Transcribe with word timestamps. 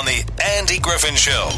on 0.00 0.06
the 0.06 0.24
Andy 0.56 0.78
Griffin 0.78 1.14
Show. 1.14 1.50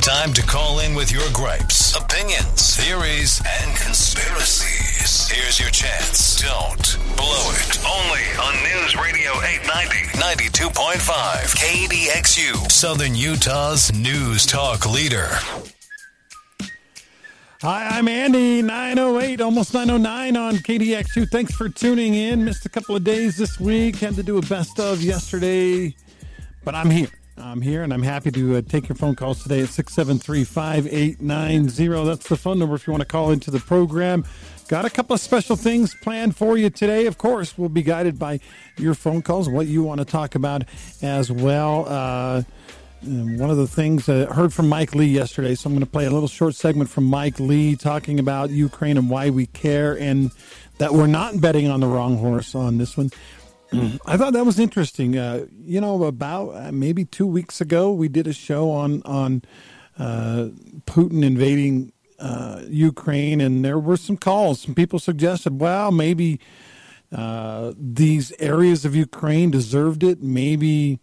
Time 0.00 0.32
to 0.34 0.42
call 0.42 0.78
in 0.78 0.94
with 0.94 1.10
your 1.10 1.28
gripes, 1.32 1.96
opinions, 1.96 2.76
theories, 2.76 3.42
and 3.44 3.76
conspiracies. 3.76 5.28
Here's 5.28 5.58
your 5.58 5.70
chance. 5.70 6.40
Don't 6.40 6.98
blow 7.16 7.50
it. 7.50 7.78
Only 7.84 8.22
on 8.38 8.54
News 8.62 8.94
Radio 8.94 9.32
890, 9.42 10.06
92.5, 10.18 11.00
KDXU, 11.56 12.70
Southern 12.70 13.16
Utah's 13.16 13.92
news 13.92 14.46
talk 14.46 14.88
leader. 14.88 15.28
Hi, 17.62 17.98
I'm 17.98 18.06
Andy, 18.06 18.62
908, 18.62 19.40
almost 19.40 19.74
909 19.74 20.36
on 20.36 20.54
KDXU. 20.58 21.28
Thanks 21.28 21.56
for 21.56 21.68
tuning 21.68 22.14
in. 22.14 22.44
Missed 22.44 22.66
a 22.66 22.70
couple 22.70 22.94
of 22.94 23.02
days 23.02 23.36
this 23.36 23.58
week. 23.58 23.96
Had 23.96 24.14
to 24.14 24.22
do 24.22 24.38
a 24.38 24.42
best 24.42 24.78
of 24.78 25.02
yesterday, 25.02 25.96
but 26.62 26.76
I'm 26.76 26.88
here. 26.88 27.08
I'm 27.40 27.62
here 27.62 27.82
and 27.82 27.92
I'm 27.92 28.02
happy 28.02 28.30
to 28.30 28.56
uh, 28.56 28.62
take 28.62 28.88
your 28.88 28.96
phone 28.96 29.16
calls 29.16 29.42
today 29.42 29.60
at 29.60 29.68
673 29.70 30.44
5890. 30.44 32.04
That's 32.04 32.28
the 32.28 32.36
phone 32.36 32.58
number 32.58 32.74
if 32.74 32.86
you 32.86 32.92
want 32.92 33.00
to 33.00 33.06
call 33.06 33.30
into 33.30 33.50
the 33.50 33.60
program. 33.60 34.24
Got 34.68 34.84
a 34.84 34.90
couple 34.90 35.14
of 35.14 35.20
special 35.20 35.56
things 35.56 35.94
planned 35.94 36.36
for 36.36 36.56
you 36.56 36.70
today. 36.70 37.06
Of 37.06 37.18
course, 37.18 37.56
we'll 37.56 37.68
be 37.68 37.82
guided 37.82 38.18
by 38.18 38.40
your 38.76 38.94
phone 38.94 39.22
calls, 39.22 39.48
what 39.48 39.66
you 39.66 39.82
want 39.82 39.98
to 40.00 40.04
talk 40.04 40.34
about 40.34 40.64
as 41.02 41.32
well. 41.32 41.86
Uh, 41.88 42.42
one 43.02 43.50
of 43.50 43.56
the 43.56 43.66
things 43.66 44.08
I 44.08 44.26
heard 44.26 44.52
from 44.52 44.68
Mike 44.68 44.94
Lee 44.94 45.06
yesterday, 45.06 45.54
so 45.54 45.68
I'm 45.68 45.74
going 45.74 45.84
to 45.84 45.90
play 45.90 46.04
a 46.04 46.10
little 46.10 46.28
short 46.28 46.54
segment 46.54 46.90
from 46.90 47.04
Mike 47.04 47.40
Lee 47.40 47.74
talking 47.74 48.18
about 48.18 48.50
Ukraine 48.50 48.98
and 48.98 49.08
why 49.08 49.30
we 49.30 49.46
care, 49.46 49.98
and 49.98 50.30
that 50.78 50.92
we're 50.92 51.06
not 51.06 51.40
betting 51.40 51.68
on 51.68 51.80
the 51.80 51.86
wrong 51.86 52.18
horse 52.18 52.54
on 52.54 52.78
this 52.78 52.96
one. 52.96 53.10
I 53.72 54.16
thought 54.16 54.32
that 54.32 54.44
was 54.44 54.58
interesting. 54.58 55.16
Uh, 55.16 55.46
you 55.64 55.80
know, 55.80 56.02
about 56.04 56.50
uh, 56.50 56.72
maybe 56.72 57.04
two 57.04 57.26
weeks 57.26 57.60
ago, 57.60 57.92
we 57.92 58.08
did 58.08 58.26
a 58.26 58.32
show 58.32 58.70
on 58.70 59.02
on 59.04 59.42
uh, 59.98 60.48
Putin 60.86 61.24
invading 61.24 61.92
uh, 62.18 62.62
Ukraine, 62.68 63.40
and 63.40 63.64
there 63.64 63.78
were 63.78 63.96
some 63.96 64.16
calls. 64.16 64.60
Some 64.60 64.74
people 64.74 64.98
suggested, 64.98 65.60
well, 65.60 65.90
maybe 65.92 66.40
uh, 67.12 67.72
these 67.78 68.32
areas 68.38 68.84
of 68.84 68.94
Ukraine 68.94 69.50
deserved 69.50 70.02
it. 70.02 70.22
Maybe 70.22 71.00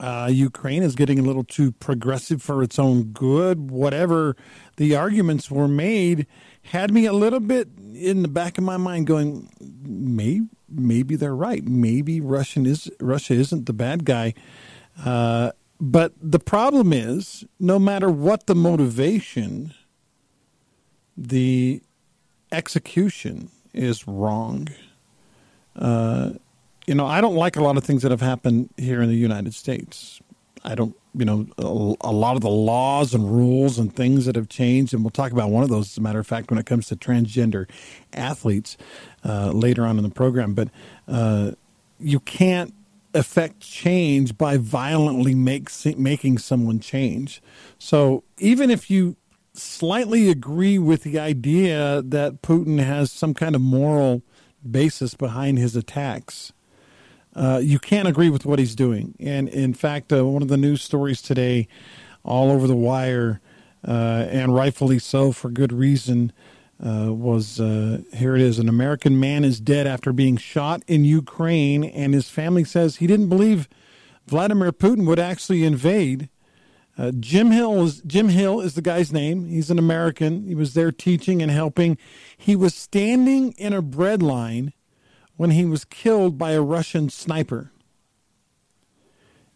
uh, 0.00 0.28
Ukraine 0.30 0.82
is 0.82 0.94
getting 0.94 1.18
a 1.18 1.22
little 1.22 1.44
too 1.44 1.72
progressive 1.72 2.42
for 2.42 2.62
its 2.62 2.78
own 2.78 3.04
good. 3.04 3.70
Whatever 3.70 4.36
the 4.76 4.94
arguments 4.94 5.50
were 5.50 5.68
made, 5.68 6.26
had 6.62 6.92
me 6.92 7.06
a 7.06 7.12
little 7.12 7.40
bit 7.40 7.68
in 7.94 8.22
the 8.22 8.28
back 8.28 8.58
of 8.58 8.64
my 8.64 8.76
mind 8.76 9.06
going, 9.06 9.48
maybe 9.82 10.46
maybe 10.70 11.16
they're 11.16 11.34
right. 11.34 11.64
Maybe 11.64 12.20
Russian 12.20 12.66
is 12.66 12.90
Russia 13.00 13.34
isn't 13.34 13.66
the 13.66 13.72
bad 13.72 14.04
guy. 14.04 14.34
Uh, 15.04 15.52
but 15.80 16.12
the 16.20 16.40
problem 16.40 16.92
is, 16.92 17.44
no 17.60 17.78
matter 17.78 18.10
what 18.10 18.46
the 18.46 18.54
motivation, 18.54 19.72
the 21.16 21.82
execution 22.50 23.50
is 23.72 24.06
wrong. 24.08 24.68
Uh, 25.76 26.32
you 26.86 26.94
know, 26.94 27.06
I 27.06 27.20
don't 27.20 27.36
like 27.36 27.56
a 27.56 27.62
lot 27.62 27.76
of 27.76 27.84
things 27.84 28.02
that 28.02 28.10
have 28.10 28.20
happened 28.20 28.70
here 28.76 29.02
in 29.02 29.08
the 29.08 29.16
United 29.16 29.54
States. 29.54 30.20
I 30.64 30.74
don't, 30.74 30.96
you 31.18 31.24
know, 31.24 31.46
a, 31.58 32.08
a, 32.08 32.12
lot 32.12 32.36
of 32.36 32.42
the 32.42 32.48
laws 32.48 33.12
and 33.12 33.28
rules 33.30 33.78
and 33.78 33.94
things 33.94 34.24
that 34.26 34.36
have 34.36 34.48
changed, 34.48 34.94
and 34.94 35.02
we'll 35.02 35.10
talk 35.10 35.32
about 35.32 35.50
one 35.50 35.64
of 35.64 35.68
those, 35.68 35.90
as 35.90 35.98
a 35.98 36.00
matter 36.00 36.20
of 36.20 36.26
fact, 36.26 36.50
when 36.50 36.58
it 36.58 36.66
comes 36.66 36.86
to 36.86 36.96
transgender 36.96 37.68
athletes 38.12 38.76
uh, 39.24 39.50
later 39.50 39.84
on 39.84 39.98
in 39.98 40.04
the 40.04 40.10
program. 40.10 40.54
But 40.54 40.68
uh, 41.08 41.52
you 41.98 42.20
can't 42.20 42.72
affect 43.14 43.60
change 43.60 44.38
by 44.38 44.58
violently 44.58 45.34
make, 45.34 45.70
making 45.96 46.38
someone 46.38 46.78
change. 46.78 47.42
So 47.78 48.22
even 48.38 48.70
if 48.70 48.88
you 48.88 49.16
slightly 49.54 50.30
agree 50.30 50.78
with 50.78 51.02
the 51.02 51.18
idea 51.18 52.00
that 52.02 52.42
Putin 52.42 52.78
has 52.78 53.10
some 53.10 53.34
kind 53.34 53.56
of 53.56 53.60
moral 53.60 54.22
basis 54.68 55.14
behind 55.14 55.58
his 55.58 55.74
attacks, 55.74 56.52
uh, 57.38 57.58
you 57.58 57.78
can't 57.78 58.08
agree 58.08 58.30
with 58.30 58.44
what 58.44 58.58
he's 58.58 58.74
doing. 58.74 59.14
And 59.20 59.48
in 59.48 59.72
fact, 59.72 60.12
uh, 60.12 60.26
one 60.26 60.42
of 60.42 60.48
the 60.48 60.56
news 60.56 60.82
stories 60.82 61.22
today, 61.22 61.68
all 62.24 62.50
over 62.50 62.66
the 62.66 62.76
wire, 62.76 63.40
uh, 63.86 64.26
and 64.28 64.52
rightfully 64.52 64.98
so 64.98 65.30
for 65.30 65.48
good 65.48 65.72
reason, 65.72 66.32
uh, 66.84 67.12
was 67.12 67.60
uh, 67.60 68.02
here 68.12 68.34
it 68.34 68.42
is 68.42 68.58
an 68.58 68.68
American 68.68 69.20
man 69.20 69.44
is 69.44 69.60
dead 69.60 69.86
after 69.86 70.12
being 70.12 70.36
shot 70.36 70.82
in 70.88 71.04
Ukraine, 71.04 71.84
and 71.84 72.12
his 72.12 72.28
family 72.28 72.64
says 72.64 72.96
he 72.96 73.06
didn't 73.06 73.28
believe 73.28 73.68
Vladimir 74.26 74.72
Putin 74.72 75.06
would 75.06 75.20
actually 75.20 75.64
invade. 75.64 76.28
Jim 77.20 77.52
Hill 77.52 77.84
is 77.84 78.02
Jim 78.02 78.28
Hill 78.28 78.60
is 78.60 78.74
the 78.74 78.82
guy's 78.82 79.12
name. 79.12 79.46
He's 79.46 79.70
an 79.70 79.78
American. 79.78 80.48
He 80.48 80.56
was 80.56 80.74
there 80.74 80.90
teaching 80.90 81.40
and 81.40 81.48
helping. 81.48 81.96
He 82.36 82.56
was 82.56 82.74
standing 82.74 83.52
in 83.52 83.72
a 83.72 83.80
bread 83.80 84.20
line 84.20 84.72
when 85.38 85.50
he 85.52 85.64
was 85.64 85.84
killed 85.84 86.36
by 86.36 86.50
a 86.50 86.60
Russian 86.60 87.08
sniper. 87.08 87.70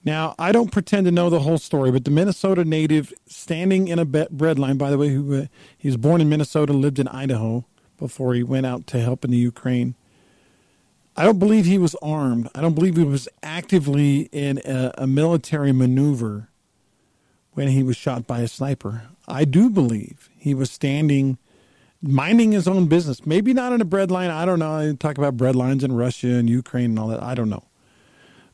Now, 0.04 0.34
I 0.38 0.52
don't 0.52 0.70
pretend 0.70 1.06
to 1.06 1.10
know 1.10 1.28
the 1.28 1.40
whole 1.40 1.58
story, 1.58 1.90
but 1.90 2.04
the 2.04 2.10
Minnesota 2.10 2.64
native 2.64 3.12
standing 3.26 3.88
in 3.88 3.98
a 3.98 4.04
bread 4.04 4.58
line, 4.58 4.78
by 4.78 4.90
the 4.90 4.96
way, 4.96 5.08
who 5.08 5.42
uh, 5.42 5.46
he 5.76 5.88
was 5.88 5.96
born 5.96 6.20
in 6.20 6.28
Minnesota, 6.28 6.72
lived 6.72 7.00
in 7.00 7.08
Idaho 7.08 7.64
before 7.98 8.32
he 8.34 8.44
went 8.44 8.64
out 8.64 8.86
to 8.88 9.00
help 9.00 9.24
in 9.24 9.32
the 9.32 9.36
Ukraine. 9.36 9.96
I 11.16 11.24
don't 11.24 11.40
believe 11.40 11.66
he 11.66 11.78
was 11.78 11.96
armed. 11.96 12.48
I 12.54 12.60
don't 12.60 12.74
believe 12.74 12.96
he 12.96 13.04
was 13.04 13.28
actively 13.42 14.28
in 14.32 14.60
a, 14.64 14.92
a 14.98 15.06
military 15.08 15.72
maneuver 15.72 16.48
when 17.54 17.68
he 17.68 17.82
was 17.82 17.96
shot 17.96 18.26
by 18.26 18.40
a 18.40 18.48
sniper. 18.48 19.08
I 19.26 19.44
do 19.44 19.68
believe 19.68 20.30
he 20.36 20.54
was 20.54 20.70
standing 20.70 21.38
minding 22.02 22.52
his 22.52 22.66
own 22.66 22.86
business. 22.86 23.24
Maybe 23.24 23.54
not 23.54 23.72
in 23.72 23.80
a 23.80 23.84
breadline. 23.84 24.30
I 24.30 24.44
don't 24.44 24.58
know. 24.58 24.72
I 24.72 24.94
talk 24.98 25.18
about 25.18 25.36
breadlines 25.36 25.84
in 25.84 25.92
Russia 25.92 26.28
and 26.28 26.50
Ukraine 26.50 26.90
and 26.90 26.98
all 26.98 27.08
that. 27.08 27.22
I 27.22 27.34
don't 27.34 27.48
know. 27.48 27.64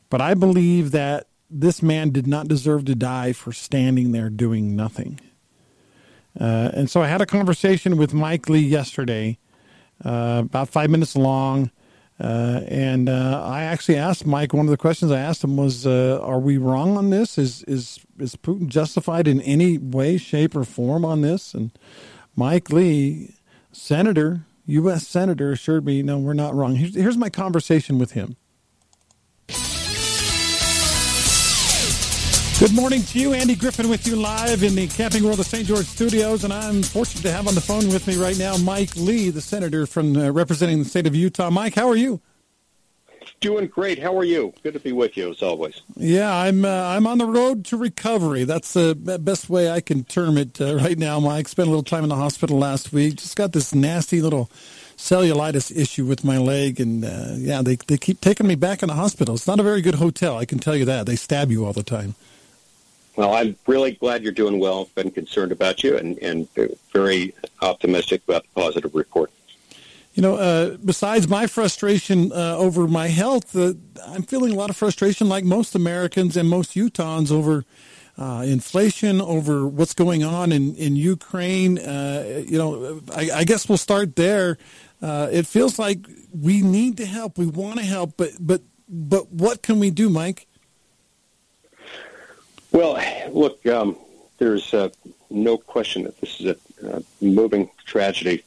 But 0.09 0.21
I 0.21 0.33
believe 0.35 0.91
that 0.91 1.27
this 1.49 1.81
man 1.81 2.11
did 2.11 2.27
not 2.27 2.47
deserve 2.47 2.85
to 2.85 2.95
die 2.95 3.33
for 3.33 3.51
standing 3.51 4.11
there 4.11 4.29
doing 4.29 4.75
nothing. 4.75 5.19
Uh, 6.39 6.71
and 6.73 6.89
so 6.89 7.01
I 7.01 7.07
had 7.07 7.21
a 7.21 7.25
conversation 7.25 7.97
with 7.97 8.13
Mike 8.13 8.47
Lee 8.49 8.59
yesterday, 8.59 9.39
uh, 10.05 10.43
about 10.45 10.69
five 10.69 10.89
minutes 10.89 11.15
long. 11.15 11.71
Uh, 12.19 12.61
and 12.67 13.07
uh, 13.07 13.41
I 13.45 13.63
actually 13.63 13.95
asked 13.95 14.25
Mike. 14.25 14.53
One 14.53 14.65
of 14.65 14.71
the 14.71 14.77
questions 14.77 15.11
I 15.11 15.19
asked 15.19 15.43
him 15.43 15.55
was, 15.55 15.87
uh, 15.87 16.19
"Are 16.21 16.39
we 16.39 16.57
wrong 16.57 16.97
on 16.97 17.11
this? 17.11 17.37
Is 17.37 17.63
is 17.63 17.99
is 18.19 18.35
Putin 18.35 18.67
justified 18.67 19.25
in 19.25 19.39
any 19.41 19.77
way, 19.77 20.17
shape, 20.17 20.53
or 20.53 20.65
form 20.65 21.05
on 21.05 21.21
this?" 21.21 21.53
And 21.53 21.71
Mike 22.35 22.71
Lee 22.71 23.35
senator, 23.71 24.45
U.S. 24.65 25.07
senator, 25.07 25.51
assured 25.51 25.85
me, 25.85 26.01
no, 26.01 26.17
we're 26.17 26.33
not 26.33 26.53
wrong. 26.53 26.75
Here's, 26.75 26.95
here's 26.95 27.17
my 27.17 27.29
conversation 27.29 27.99
with 27.99 28.11
him. 28.11 28.35
Good 32.59 32.75
morning 32.75 33.03
to 33.03 33.19
you. 33.19 33.33
Andy 33.33 33.55
Griffin 33.55 33.87
with 33.87 34.05
you 34.05 34.17
live 34.17 34.63
in 34.63 34.75
the 34.75 34.87
Camping 34.87 35.23
World 35.23 35.39
of 35.39 35.45
St. 35.45 35.65
George 35.65 35.85
studios. 35.85 36.43
And 36.43 36.51
I'm 36.51 36.83
fortunate 36.83 37.21
to 37.21 37.31
have 37.31 37.47
on 37.47 37.55
the 37.55 37.61
phone 37.61 37.87
with 37.87 38.05
me 38.05 38.17
right 38.17 38.37
now 38.37 38.57
Mike 38.57 38.93
Lee, 38.97 39.29
the 39.29 39.39
senator 39.39 39.85
from 39.85 40.17
uh, 40.17 40.29
representing 40.31 40.79
the 40.79 40.85
state 40.85 41.07
of 41.07 41.15
Utah. 41.15 41.49
Mike, 41.49 41.75
how 41.75 41.87
are 41.87 41.95
you? 41.95 42.19
Doing 43.41 43.67
great. 43.67 43.99
How 43.99 44.17
are 44.17 44.25
you? 44.25 44.53
Good 44.63 44.73
to 44.73 44.79
be 44.81 44.91
with 44.91 45.15
you 45.15 45.29
as 45.29 45.41
always. 45.41 45.81
Yeah, 45.95 46.35
I'm. 46.35 46.65
Uh, 46.65 46.69
I'm 46.69 47.07
on 47.07 47.19
the 47.19 47.25
road 47.25 47.63
to 47.65 47.77
recovery. 47.77 48.43
That's 48.43 48.73
the 48.73 48.95
best 48.95 49.49
way 49.49 49.71
I 49.71 49.79
can 49.79 50.03
term 50.03 50.37
it 50.37 50.59
uh, 50.59 50.75
right 50.75 50.97
now. 50.97 51.19
Mike 51.21 51.47
spent 51.47 51.67
a 51.67 51.69
little 51.69 51.83
time 51.83 52.03
in 52.03 52.09
the 52.09 52.15
hospital 52.15 52.57
last 52.57 52.91
week. 52.91 53.15
Just 53.15 53.37
got 53.37 53.53
this 53.53 53.73
nasty 53.73 54.21
little 54.21 54.49
cellulitis 54.99 55.75
issue 55.75 56.05
with 56.05 56.25
my 56.25 56.37
leg, 56.37 56.79
and 56.79 57.05
uh, 57.05 57.35
yeah, 57.37 57.61
they 57.61 57.75
they 57.75 57.97
keep 57.97 58.19
taking 58.19 58.45
me 58.45 58.55
back 58.55 58.83
in 58.83 58.89
the 58.89 58.95
hospital. 58.95 59.35
It's 59.35 59.47
not 59.47 59.59
a 59.59 59.63
very 59.63 59.81
good 59.81 59.95
hotel, 59.95 60.37
I 60.37 60.45
can 60.45 60.59
tell 60.59 60.75
you 60.75 60.85
that. 60.85 61.05
They 61.05 61.15
stab 61.15 61.49
you 61.49 61.65
all 61.65 61.73
the 61.73 61.83
time. 61.83 62.15
Well, 63.15 63.33
I'm 63.33 63.55
really 63.67 63.93
glad 63.93 64.23
you're 64.23 64.31
doing 64.31 64.59
well. 64.59 64.81
I've 64.81 64.95
been 64.95 65.11
concerned 65.11 65.51
about 65.51 65.83
you, 65.83 65.97
and 65.97 66.17
and 66.19 66.47
very 66.91 67.33
optimistic 67.61 68.21
about 68.27 68.43
the 68.43 68.61
positive 68.61 68.93
report 68.93 69.31
you 70.13 70.21
know, 70.21 70.35
uh, 70.35 70.77
besides 70.83 71.27
my 71.27 71.47
frustration 71.47 72.31
uh, 72.31 72.55
over 72.57 72.87
my 72.87 73.07
health, 73.07 73.55
uh, 73.55 73.73
I'm 74.05 74.23
feeling 74.23 74.51
a 74.51 74.55
lot 74.55 74.69
of 74.69 74.75
frustration, 74.75 75.29
like 75.29 75.43
most 75.43 75.75
Americans 75.75 76.35
and 76.35 76.49
most 76.49 76.75
Utahns, 76.75 77.31
over 77.31 77.63
uh, 78.17 78.43
inflation, 78.45 79.21
over 79.21 79.67
what's 79.67 79.93
going 79.93 80.23
on 80.23 80.51
in 80.51 80.75
in 80.75 80.95
Ukraine. 80.95 81.77
Uh, 81.77 82.43
you 82.45 82.57
know, 82.57 83.01
I, 83.15 83.29
I, 83.33 83.43
guess 83.45 83.69
we'll 83.69 83.77
start 83.77 84.15
there. 84.15 84.57
Uh, 85.01 85.29
it 85.31 85.47
feels 85.47 85.79
like 85.79 85.99
we 86.33 86.61
need 86.61 86.97
to 86.97 87.05
help. 87.05 87.37
We 87.37 87.45
want 87.45 87.79
to 87.79 87.85
help, 87.85 88.15
but 88.17 88.31
but 88.39 88.61
but 88.89 89.31
what 89.31 89.61
can 89.61 89.79
we 89.79 89.89
do, 89.91 90.09
Mike? 90.09 90.47
Well, 92.71 93.01
look, 93.31 93.65
um, 93.67 93.95
there's 94.37 94.73
no 95.29 95.57
question 95.57 96.03
that 96.03 96.19
this 96.19 96.41
is 96.41 96.57
a 96.83 97.03
moving 97.21 97.69
tragedy. 97.85 98.43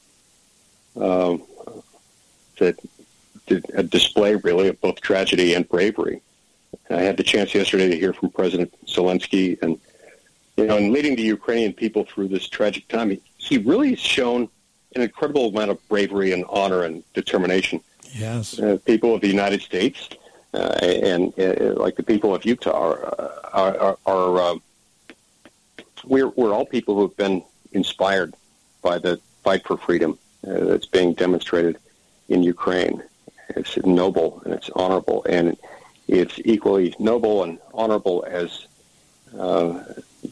Um, 0.96 1.42
that 2.62 2.76
a 3.74 3.82
display 3.82 4.36
really 4.36 4.68
of 4.68 4.80
both 4.80 5.00
tragedy 5.00 5.54
and 5.54 5.68
bravery 5.68 6.22
I 6.90 7.02
had 7.02 7.16
the 7.16 7.22
chance 7.22 7.54
yesterday 7.54 7.88
to 7.88 7.96
hear 7.96 8.12
from 8.12 8.30
President 8.30 8.72
Zelensky, 8.86 9.60
and 9.62 9.78
you 10.56 10.66
know, 10.66 10.76
in 10.76 10.92
leading 10.92 11.16
the 11.16 11.22
Ukrainian 11.22 11.72
people 11.72 12.04
through 12.04 12.28
this 12.28 12.48
tragic 12.48 12.86
time, 12.88 13.10
he, 13.10 13.20
he 13.36 13.58
really 13.58 13.90
has 13.90 13.98
shown 13.98 14.48
an 14.94 15.02
incredible 15.02 15.48
amount 15.48 15.70
of 15.70 15.88
bravery 15.88 16.32
and 16.32 16.44
honor 16.48 16.82
and 16.84 17.02
determination. 17.14 17.80
Yes, 18.12 18.58
uh, 18.58 18.78
people 18.84 19.14
of 19.14 19.20
the 19.22 19.28
United 19.28 19.62
States 19.62 20.10
uh, 20.52 20.76
and 20.82 21.32
uh, 21.38 21.74
like 21.80 21.96
the 21.96 22.02
people 22.02 22.34
of 22.34 22.44
Utah 22.44 22.70
are 22.72 23.14
are, 23.52 23.78
are, 23.78 23.98
are 24.06 24.40
uh, 24.40 24.54
we're 26.04 26.28
we're 26.28 26.52
all 26.52 26.66
people 26.66 26.94
who 26.94 27.02
have 27.02 27.16
been 27.16 27.42
inspired 27.72 28.34
by 28.82 28.98
the 28.98 29.18
fight 29.42 29.66
for 29.66 29.76
freedom 29.78 30.18
uh, 30.46 30.64
that's 30.64 30.86
being 30.86 31.14
demonstrated 31.14 31.78
in 32.32 32.43
Ukraine. 32.43 33.02
It's 33.50 33.76
noble 33.84 34.40
and 34.44 34.55
it's 34.55 34.70
honorable, 34.70 35.25
and 35.29 35.56
it's 36.08 36.37
equally 36.44 36.94
noble 36.99 37.44
and 37.44 37.58
honorable 37.75 38.25
as 38.26 38.67
uh, 39.38 39.82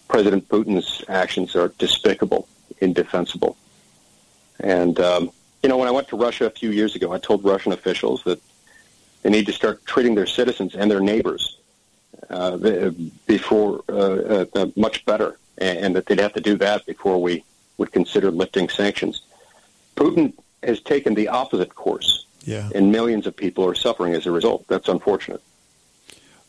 President 0.08 0.48
Putin's 0.48 1.04
actions 1.08 1.54
are 1.54 1.68
despicable, 1.78 2.48
indefensible. 2.80 3.56
And, 4.60 4.98
um, 5.00 5.30
you 5.62 5.68
know, 5.68 5.76
when 5.76 5.88
I 5.88 5.90
went 5.90 6.08
to 6.08 6.16
Russia 6.16 6.46
a 6.46 6.50
few 6.50 6.70
years 6.70 6.94
ago, 6.96 7.12
I 7.12 7.18
told 7.18 7.44
Russian 7.44 7.72
officials 7.72 8.22
that 8.24 8.40
they 9.22 9.30
need 9.30 9.46
to 9.46 9.52
start 9.52 9.84
treating 9.84 10.14
their 10.14 10.26
citizens 10.26 10.74
and 10.74 10.90
their 10.90 11.00
neighbors 11.00 11.58
uh, 12.30 12.56
before 13.26 13.82
uh, 13.88 13.92
uh, 13.92 14.44
uh 14.54 14.66
much 14.76 15.04
better, 15.04 15.38
and, 15.58 15.78
and 15.78 15.96
that 15.96 16.06
they'd 16.06 16.20
have 16.20 16.34
to 16.34 16.40
do 16.40 16.56
that 16.56 16.86
before 16.86 17.20
we 17.20 17.44
would 17.78 17.92
consider 17.92 18.30
lifting 18.30 18.68
sanctions. 18.68 19.22
Putin 19.96 20.32
has 20.62 20.80
taken 20.80 21.14
the 21.14 21.28
opposite 21.28 21.74
course, 21.74 22.26
yeah. 22.42 22.68
and 22.74 22.92
millions 22.92 23.26
of 23.26 23.36
people 23.36 23.64
are 23.66 23.74
suffering 23.74 24.14
as 24.14 24.26
a 24.26 24.30
result. 24.30 24.66
That's 24.68 24.88
unfortunate. 24.88 25.42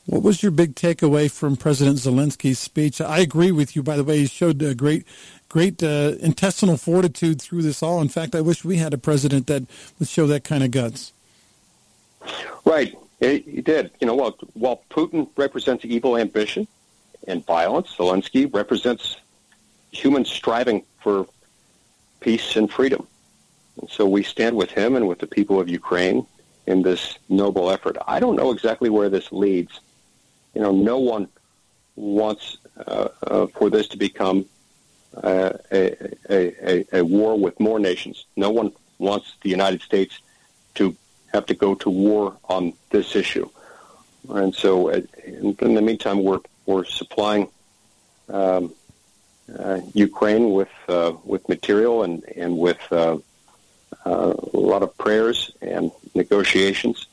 What 0.05 0.23
was 0.23 0.41
your 0.41 0.51
big 0.51 0.75
takeaway 0.75 1.29
from 1.29 1.55
President 1.55 1.97
Zelensky's 1.97 2.59
speech? 2.59 2.99
I 2.99 3.19
agree 3.19 3.51
with 3.51 3.75
you. 3.75 3.83
By 3.83 3.97
the 3.97 4.03
way, 4.03 4.19
he 4.19 4.25
showed 4.25 4.61
a 4.61 4.73
great, 4.73 5.05
great 5.47 5.81
uh, 5.83 6.13
intestinal 6.19 6.77
fortitude 6.77 7.41
through 7.41 7.61
this 7.61 7.83
all. 7.83 8.01
In 8.01 8.09
fact, 8.09 8.33
I 8.35 8.41
wish 8.41 8.65
we 8.65 8.77
had 8.77 8.93
a 8.93 8.97
president 8.97 9.47
that 9.47 9.63
would 9.99 10.07
show 10.07 10.25
that 10.27 10.43
kind 10.43 10.63
of 10.63 10.71
guts. 10.71 11.13
Right, 12.65 12.97
he 13.19 13.61
did. 13.61 13.91
You 13.99 14.07
know, 14.07 14.15
while 14.15 14.37
while 14.53 14.83
Putin 14.89 15.29
represents 15.37 15.85
evil 15.85 16.17
ambition 16.17 16.67
and 17.27 17.45
violence, 17.45 17.95
Zelensky 17.95 18.51
represents 18.51 19.17
human 19.91 20.25
striving 20.25 20.83
for 21.01 21.27
peace 22.19 22.55
and 22.55 22.71
freedom. 22.71 23.07
So 23.89 24.05
we 24.05 24.23
stand 24.23 24.55
with 24.55 24.71
him 24.71 24.95
and 24.95 25.07
with 25.07 25.19
the 25.19 25.27
people 25.27 25.59
of 25.59 25.67
Ukraine 25.69 26.25
in 26.67 26.81
this 26.81 27.17
noble 27.29 27.71
effort. 27.71 27.97
I 28.07 28.19
don't 28.19 28.35
know 28.35 28.51
exactly 28.51 28.89
where 28.89 29.09
this 29.09 29.31
leads 29.31 29.79
you 30.53 30.61
know, 30.61 30.71
no 30.71 30.97
one 30.97 31.27
wants 31.95 32.57
uh, 32.77 33.09
uh, 33.23 33.47
for 33.47 33.69
this 33.69 33.87
to 33.89 33.97
become 33.97 34.45
uh, 35.15 35.51
a, 35.71 36.15
a, 36.29 36.85
a, 36.99 37.01
war 37.03 37.37
with 37.37 37.59
more 37.59 37.79
nations. 37.79 38.25
No 38.35 38.49
one 38.49 38.71
wants 38.97 39.35
the 39.41 39.49
United 39.49 39.81
States 39.81 40.19
to 40.75 40.95
have 41.33 41.45
to 41.47 41.53
go 41.53 41.75
to 41.75 41.89
war 41.89 42.37
on 42.45 42.73
this 42.89 43.15
issue. 43.15 43.49
And 44.29 44.53
so, 44.55 44.89
uh, 44.89 45.01
in, 45.25 45.55
in 45.59 45.73
the 45.73 45.81
meantime, 45.81 46.23
we're 46.23 46.39
we're 46.65 46.85
supplying 46.85 47.49
um, 48.29 48.73
uh, 49.57 49.81
Ukraine 49.93 50.51
with 50.51 50.69
uh, 50.87 51.13
with 51.25 51.47
material 51.49 52.03
and 52.03 52.23
and 52.37 52.57
with 52.57 52.79
a 54.05 54.35
lot 54.53 54.83
of 54.83 54.97
prayers 54.97 55.51
and 55.61 55.91
negotiations 56.15 57.07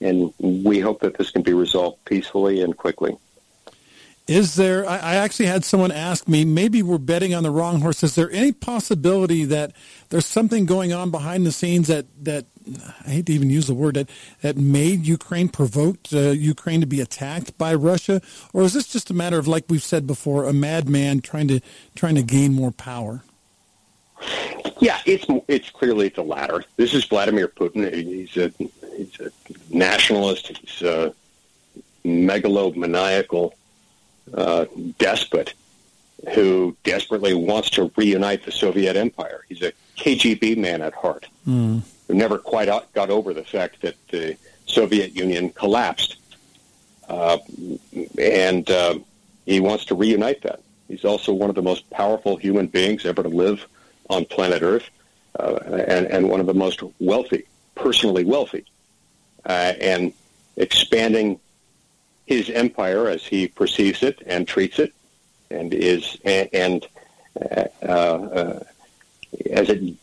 and 0.00 0.32
we 0.38 0.80
hope 0.80 1.00
that 1.00 1.16
this 1.16 1.30
can 1.30 1.42
be 1.42 1.54
resolved 1.54 2.04
peacefully 2.04 2.62
and 2.62 2.76
quickly. 2.76 3.16
Is 4.26 4.54
there? 4.54 4.88
I 4.88 5.16
actually 5.16 5.46
had 5.46 5.66
someone 5.66 5.92
ask 5.92 6.26
me. 6.26 6.46
Maybe 6.46 6.82
we're 6.82 6.96
betting 6.96 7.34
on 7.34 7.42
the 7.42 7.50
wrong 7.50 7.82
horse. 7.82 8.02
Is 8.02 8.14
there 8.14 8.30
any 8.30 8.52
possibility 8.52 9.44
that 9.44 9.72
there's 10.08 10.24
something 10.24 10.64
going 10.64 10.94
on 10.94 11.10
behind 11.10 11.44
the 11.44 11.52
scenes 11.52 11.88
that 11.88 12.06
that 12.24 12.46
I 13.06 13.10
hate 13.10 13.26
to 13.26 13.34
even 13.34 13.50
use 13.50 13.66
the 13.66 13.74
word 13.74 13.96
that 13.96 14.08
that 14.40 14.56
made 14.56 15.06
Ukraine 15.06 15.50
provoked 15.50 16.14
uh, 16.14 16.30
Ukraine 16.30 16.80
to 16.80 16.86
be 16.86 17.02
attacked 17.02 17.58
by 17.58 17.74
Russia, 17.74 18.22
or 18.54 18.62
is 18.62 18.72
this 18.72 18.88
just 18.88 19.10
a 19.10 19.14
matter 19.14 19.36
of 19.36 19.46
like 19.46 19.66
we've 19.68 19.82
said 19.82 20.06
before, 20.06 20.44
a 20.44 20.54
madman 20.54 21.20
trying 21.20 21.48
to 21.48 21.60
trying 21.94 22.14
to 22.14 22.22
gain 22.22 22.54
more 22.54 22.70
power? 22.70 23.24
Yeah, 24.80 25.00
it's 25.06 25.26
it's 25.48 25.70
clearly 25.70 26.08
the 26.08 26.22
latter. 26.22 26.64
This 26.76 26.94
is 26.94 27.04
Vladimir 27.04 27.48
Putin. 27.48 27.92
He's 27.94 28.36
a 28.36 28.52
he's 28.96 29.18
a 29.20 29.30
nationalist. 29.70 30.56
He's 30.58 30.82
a 30.82 31.14
megalomaniacal 32.04 33.52
uh, 34.32 34.66
despot 34.98 35.54
who 36.34 36.76
desperately 36.84 37.34
wants 37.34 37.70
to 37.70 37.90
reunite 37.96 38.44
the 38.44 38.52
Soviet 38.52 38.96
Empire. 38.96 39.44
He's 39.48 39.62
a 39.62 39.72
KGB 39.96 40.56
man 40.56 40.82
at 40.82 40.94
heart 40.94 41.28
mm. 41.46 41.82
who 42.08 42.14
never 42.14 42.38
quite 42.38 42.68
got 42.94 43.10
over 43.10 43.34
the 43.34 43.44
fact 43.44 43.82
that 43.82 43.94
the 44.08 44.36
Soviet 44.66 45.14
Union 45.14 45.50
collapsed, 45.50 46.16
uh, 47.08 47.38
and 48.18 48.70
uh, 48.70 48.98
he 49.44 49.60
wants 49.60 49.84
to 49.86 49.94
reunite 49.94 50.42
that. 50.42 50.60
He's 50.88 51.04
also 51.04 51.32
one 51.32 51.50
of 51.50 51.56
the 51.56 51.62
most 51.62 51.88
powerful 51.90 52.36
human 52.36 52.66
beings 52.66 53.04
ever 53.04 53.22
to 53.22 53.28
live 53.28 53.66
on 54.10 54.24
planet 54.24 54.62
Earth, 54.62 54.88
uh, 55.38 55.58
and, 55.88 56.06
and 56.06 56.28
one 56.28 56.40
of 56.40 56.46
the 56.46 56.54
most 56.54 56.82
wealthy, 56.98 57.44
personally 57.74 58.24
wealthy, 58.24 58.64
uh, 59.46 59.72
and 59.80 60.12
expanding 60.56 61.40
his 62.26 62.48
empire 62.50 63.08
as 63.08 63.24
he 63.24 63.48
perceives 63.48 64.02
it 64.02 64.22
and 64.26 64.46
treats 64.48 64.78
it, 64.78 64.92
and 65.50 65.74
is 65.74 66.18
and, 66.24 66.86
uh, 67.40 67.64
uh, 67.82 68.60
as 69.50 69.68
it 69.68 69.94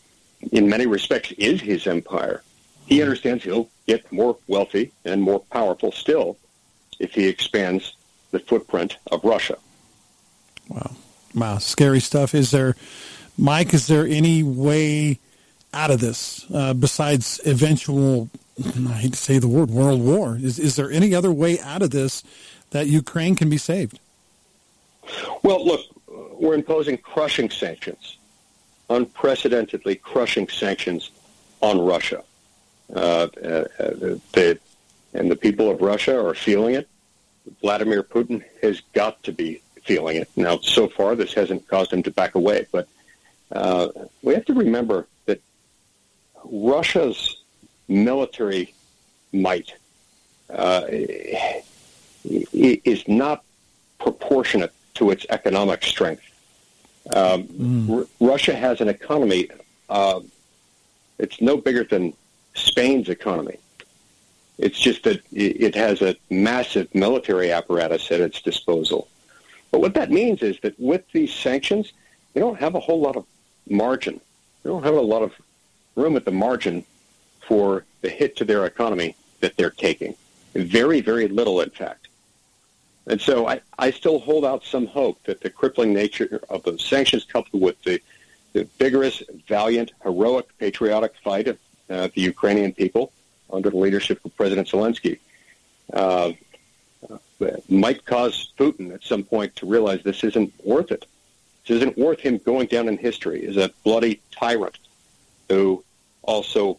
in 0.50 0.68
many 0.68 0.86
respects 0.86 1.32
is 1.32 1.60
his 1.60 1.86
empire. 1.86 2.42
He 2.86 3.00
understands 3.02 3.44
he'll 3.44 3.68
get 3.86 4.10
more 4.12 4.36
wealthy 4.48 4.92
and 5.04 5.22
more 5.22 5.40
powerful 5.40 5.92
still 5.92 6.36
if 6.98 7.14
he 7.14 7.28
expands 7.28 7.94
the 8.32 8.40
footprint 8.40 8.96
of 9.10 9.24
Russia. 9.24 9.56
Wow. 10.68 10.90
Wow. 11.34 11.58
Scary 11.58 12.00
stuff. 12.00 12.34
Is 12.34 12.50
there 12.50 12.76
Mike, 13.38 13.74
is 13.74 13.86
there 13.86 14.06
any 14.06 14.42
way 14.42 15.18
out 15.74 15.90
of 15.90 16.00
this 16.00 16.46
uh, 16.52 16.74
besides 16.74 17.40
eventual, 17.46 18.28
I 18.64 18.92
hate 18.92 19.12
to 19.14 19.18
say 19.18 19.38
the 19.38 19.48
word, 19.48 19.70
world 19.70 20.02
war? 20.02 20.36
Is, 20.36 20.58
is 20.58 20.76
there 20.76 20.90
any 20.90 21.14
other 21.14 21.32
way 21.32 21.58
out 21.60 21.82
of 21.82 21.90
this 21.90 22.22
that 22.70 22.86
Ukraine 22.86 23.36
can 23.36 23.48
be 23.48 23.58
saved? 23.58 23.98
Well, 25.42 25.64
look, 25.64 25.80
we're 26.32 26.54
imposing 26.54 26.98
crushing 26.98 27.50
sanctions, 27.50 28.18
unprecedentedly 28.90 29.96
crushing 29.96 30.48
sanctions 30.48 31.10
on 31.60 31.80
Russia. 31.80 32.22
Uh, 32.94 33.28
uh, 33.42 33.64
they, 34.32 34.58
and 35.14 35.30
the 35.30 35.36
people 35.36 35.70
of 35.70 35.80
Russia 35.80 36.24
are 36.24 36.34
feeling 36.34 36.74
it. 36.74 36.88
Vladimir 37.60 38.02
Putin 38.02 38.42
has 38.62 38.80
got 38.92 39.22
to 39.24 39.32
be 39.32 39.60
feeling 39.82 40.16
it. 40.16 40.28
Now, 40.36 40.58
so 40.58 40.88
far, 40.88 41.14
this 41.14 41.34
hasn't 41.34 41.66
caused 41.66 41.92
him 41.92 42.02
to 42.04 42.10
back 42.10 42.34
away, 42.34 42.66
but 42.70 42.88
uh, 43.52 43.88
we 44.22 44.34
have 44.34 44.44
to 44.46 44.54
remember 44.54 45.06
that 45.26 45.40
Russia's 46.44 47.42
military 47.88 48.74
might 49.32 49.74
uh, 50.50 50.82
is 52.24 53.08
not 53.08 53.44
proportionate 53.98 54.72
to 54.94 55.10
its 55.10 55.26
economic 55.30 55.82
strength. 55.82 56.22
Um, 57.14 57.44
mm. 57.44 58.00
R- 58.00 58.06
Russia 58.20 58.54
has 58.54 58.80
an 58.80 58.88
economy, 58.88 59.48
uh, 59.88 60.20
it's 61.18 61.40
no 61.40 61.56
bigger 61.56 61.84
than 61.84 62.12
Spain's 62.54 63.08
economy. 63.08 63.56
It's 64.58 64.78
just 64.78 65.02
that 65.04 65.20
it 65.32 65.74
has 65.74 66.02
a 66.02 66.14
massive 66.30 66.94
military 66.94 67.50
apparatus 67.50 68.10
at 68.12 68.20
its 68.20 68.40
disposal. 68.42 69.08
But 69.70 69.80
what 69.80 69.94
that 69.94 70.10
means 70.10 70.42
is 70.42 70.60
that 70.60 70.78
with 70.78 71.10
these 71.12 71.32
sanctions, 71.32 71.92
you 72.34 72.40
don't 72.40 72.58
have 72.58 72.74
a 72.74 72.80
whole 72.80 73.00
lot 73.00 73.16
of 73.16 73.24
margin. 73.72 74.20
They 74.62 74.70
don't 74.70 74.84
have 74.84 74.94
a 74.94 75.00
lot 75.00 75.22
of 75.22 75.32
room 75.96 76.16
at 76.16 76.24
the 76.24 76.32
margin 76.32 76.84
for 77.46 77.84
the 78.02 78.08
hit 78.08 78.36
to 78.36 78.44
their 78.44 78.66
economy 78.66 79.16
that 79.40 79.56
they're 79.56 79.70
taking. 79.70 80.14
Very, 80.54 81.00
very 81.00 81.28
little, 81.28 81.60
in 81.60 81.70
fact. 81.70 82.08
And 83.06 83.20
so 83.20 83.48
I, 83.48 83.60
I 83.78 83.90
still 83.90 84.20
hold 84.20 84.44
out 84.44 84.64
some 84.64 84.86
hope 84.86 85.22
that 85.24 85.40
the 85.40 85.50
crippling 85.50 85.92
nature 85.92 86.40
of 86.48 86.62
the 86.62 86.78
sanctions 86.78 87.24
coupled 87.24 87.60
with 87.60 87.82
the, 87.82 88.00
the 88.52 88.64
vigorous, 88.78 89.22
valiant, 89.48 89.92
heroic, 90.02 90.46
patriotic 90.58 91.14
fight 91.24 91.48
of 91.48 91.58
uh, 91.90 92.08
the 92.14 92.20
Ukrainian 92.20 92.72
people 92.72 93.12
under 93.52 93.70
the 93.70 93.76
leadership 93.76 94.24
of 94.24 94.36
President 94.36 94.68
Zelensky 94.68 95.18
uh, 95.92 96.32
might 97.68 98.04
cause 98.04 98.52
Putin 98.56 98.94
at 98.94 99.02
some 99.02 99.24
point 99.24 99.54
to 99.56 99.66
realize 99.66 100.02
this 100.02 100.22
isn't 100.22 100.52
worth 100.64 100.92
it. 100.92 101.06
This 101.66 101.76
isn't 101.76 101.96
worth 101.96 102.20
him 102.20 102.38
going 102.38 102.66
down 102.66 102.88
in 102.88 102.98
history 102.98 103.46
as 103.46 103.56
a 103.56 103.70
bloody 103.84 104.20
tyrant 104.32 104.78
who 105.48 105.84
also 106.22 106.78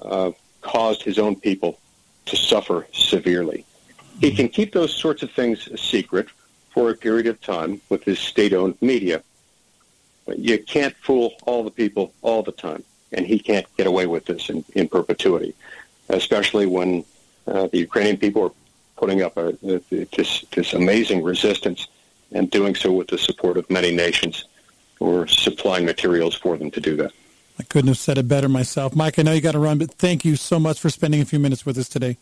uh, 0.00 0.30
caused 0.60 1.02
his 1.02 1.18
own 1.18 1.36
people 1.36 1.78
to 2.26 2.36
suffer 2.36 2.86
severely. 2.92 3.64
He 4.20 4.30
can 4.30 4.48
keep 4.48 4.72
those 4.72 4.94
sorts 4.94 5.22
of 5.22 5.30
things 5.32 5.68
secret 5.80 6.28
for 6.70 6.90
a 6.90 6.94
period 6.94 7.26
of 7.26 7.40
time 7.40 7.80
with 7.88 8.04
his 8.04 8.18
state-owned 8.18 8.76
media. 8.80 9.22
But 10.24 10.38
you 10.38 10.58
can't 10.62 10.94
fool 10.96 11.34
all 11.44 11.64
the 11.64 11.70
people 11.70 12.12
all 12.22 12.42
the 12.42 12.52
time, 12.52 12.84
and 13.12 13.26
he 13.26 13.38
can't 13.38 13.66
get 13.76 13.86
away 13.86 14.06
with 14.06 14.24
this 14.26 14.48
in, 14.48 14.64
in 14.74 14.88
perpetuity, 14.88 15.54
especially 16.08 16.66
when 16.66 17.04
uh, 17.46 17.66
the 17.66 17.78
Ukrainian 17.78 18.16
people 18.16 18.42
are 18.44 18.52
putting 18.96 19.22
up 19.22 19.36
a, 19.36 19.52
this, 19.62 20.44
this 20.52 20.74
amazing 20.74 21.24
resistance 21.24 21.88
and 22.34 22.50
doing 22.50 22.74
so 22.74 22.92
with 22.92 23.08
the 23.08 23.18
support 23.18 23.56
of 23.56 23.68
many 23.70 23.92
nations 23.94 24.44
who 24.98 25.16
are 25.16 25.26
supplying 25.26 25.84
materials 25.84 26.34
for 26.34 26.56
them 26.56 26.70
to 26.70 26.80
do 26.80 26.96
that. 26.96 27.12
I 27.58 27.64
couldn't 27.64 27.88
have 27.88 27.98
said 27.98 28.18
it 28.18 28.28
better 28.28 28.48
myself. 28.48 28.94
Mike, 28.96 29.18
I 29.18 29.22
know 29.22 29.32
you 29.32 29.40
got 29.40 29.52
to 29.52 29.58
run, 29.58 29.78
but 29.78 29.92
thank 29.92 30.24
you 30.24 30.36
so 30.36 30.58
much 30.58 30.80
for 30.80 30.90
spending 30.90 31.20
a 31.20 31.24
few 31.24 31.38
minutes 31.38 31.66
with 31.66 31.78
us 31.78 31.88
today. 31.88 32.16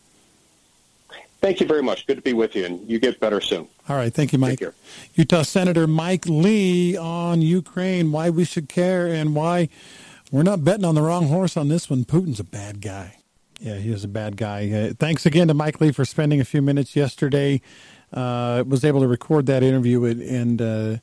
Thank 1.41 1.59
you 1.59 1.65
very 1.65 1.81
much. 1.81 2.05
Good 2.05 2.17
to 2.17 2.21
be 2.21 2.33
with 2.33 2.55
you, 2.55 2.65
and 2.65 2.87
you 2.87 2.99
get 2.99 3.19
better 3.19 3.41
soon. 3.41 3.67
All 3.89 3.95
right. 3.95 4.13
Thank 4.13 4.31
you, 4.31 4.37
Mike. 4.37 4.61
Utah 5.15 5.41
Senator 5.41 5.87
Mike 5.87 6.27
Lee 6.27 6.95
on 6.95 7.41
Ukraine, 7.41 8.11
why 8.11 8.29
we 8.29 8.45
should 8.45 8.69
care, 8.69 9.07
and 9.07 9.33
why 9.33 9.69
we're 10.31 10.43
not 10.43 10.63
betting 10.63 10.85
on 10.85 10.93
the 10.93 11.01
wrong 11.01 11.27
horse 11.27 11.57
on 11.57 11.67
this 11.67 11.89
one. 11.89 12.05
Putin's 12.05 12.39
a 12.39 12.43
bad 12.43 12.79
guy. 12.79 13.17
Yeah, 13.59 13.75
he 13.75 13.91
is 13.91 14.03
a 14.03 14.07
bad 14.07 14.37
guy. 14.37 14.71
Uh, 14.71 14.93
thanks 14.97 15.25
again 15.25 15.47
to 15.47 15.55
Mike 15.55 15.81
Lee 15.81 15.91
for 15.91 16.05
spending 16.05 16.39
a 16.39 16.45
few 16.45 16.61
minutes 16.61 16.95
yesterday. 16.95 17.61
Uh, 18.13 18.63
was 18.67 18.83
able 18.83 18.99
to 18.99 19.07
record 19.07 19.45
that 19.45 19.63
interview 19.63 20.03
and, 20.03 20.21
and 20.21 20.61
uh, 20.61 20.97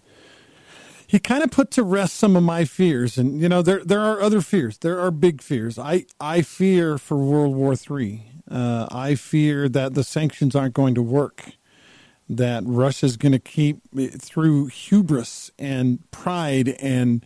he 1.07 1.19
kind 1.19 1.43
of 1.43 1.51
put 1.51 1.71
to 1.71 1.83
rest 1.83 2.17
some 2.17 2.37
of 2.37 2.43
my 2.43 2.67
fears. 2.67 3.17
And 3.17 3.41
you 3.41 3.49
know, 3.49 3.63
there 3.63 3.83
there 3.83 4.01
are 4.01 4.21
other 4.21 4.43
fears. 4.43 4.79
There 4.79 5.01
are 5.01 5.11
big 5.11 5.41
fears. 5.41 5.79
I 5.79 6.05
I 6.21 6.43
fear 6.43 6.99
for 6.99 7.17
World 7.17 7.57
War 7.57 7.75
Three. 7.77 8.25
Uh, 8.51 8.87
I 8.91 9.15
fear 9.15 9.69
that 9.69 9.95
the 9.95 10.05
sanctions 10.05 10.55
aren't 10.55 10.75
going 10.75 10.95
to 10.95 11.03
work, 11.03 11.53
that 12.29 12.63
Russia's 12.65 13.17
going 13.17 13.33
to 13.33 13.39
keep, 13.39 13.81
through 14.19 14.67
hubris 14.67 15.51
and 15.59 16.11
pride 16.11 16.71
and 16.81 17.25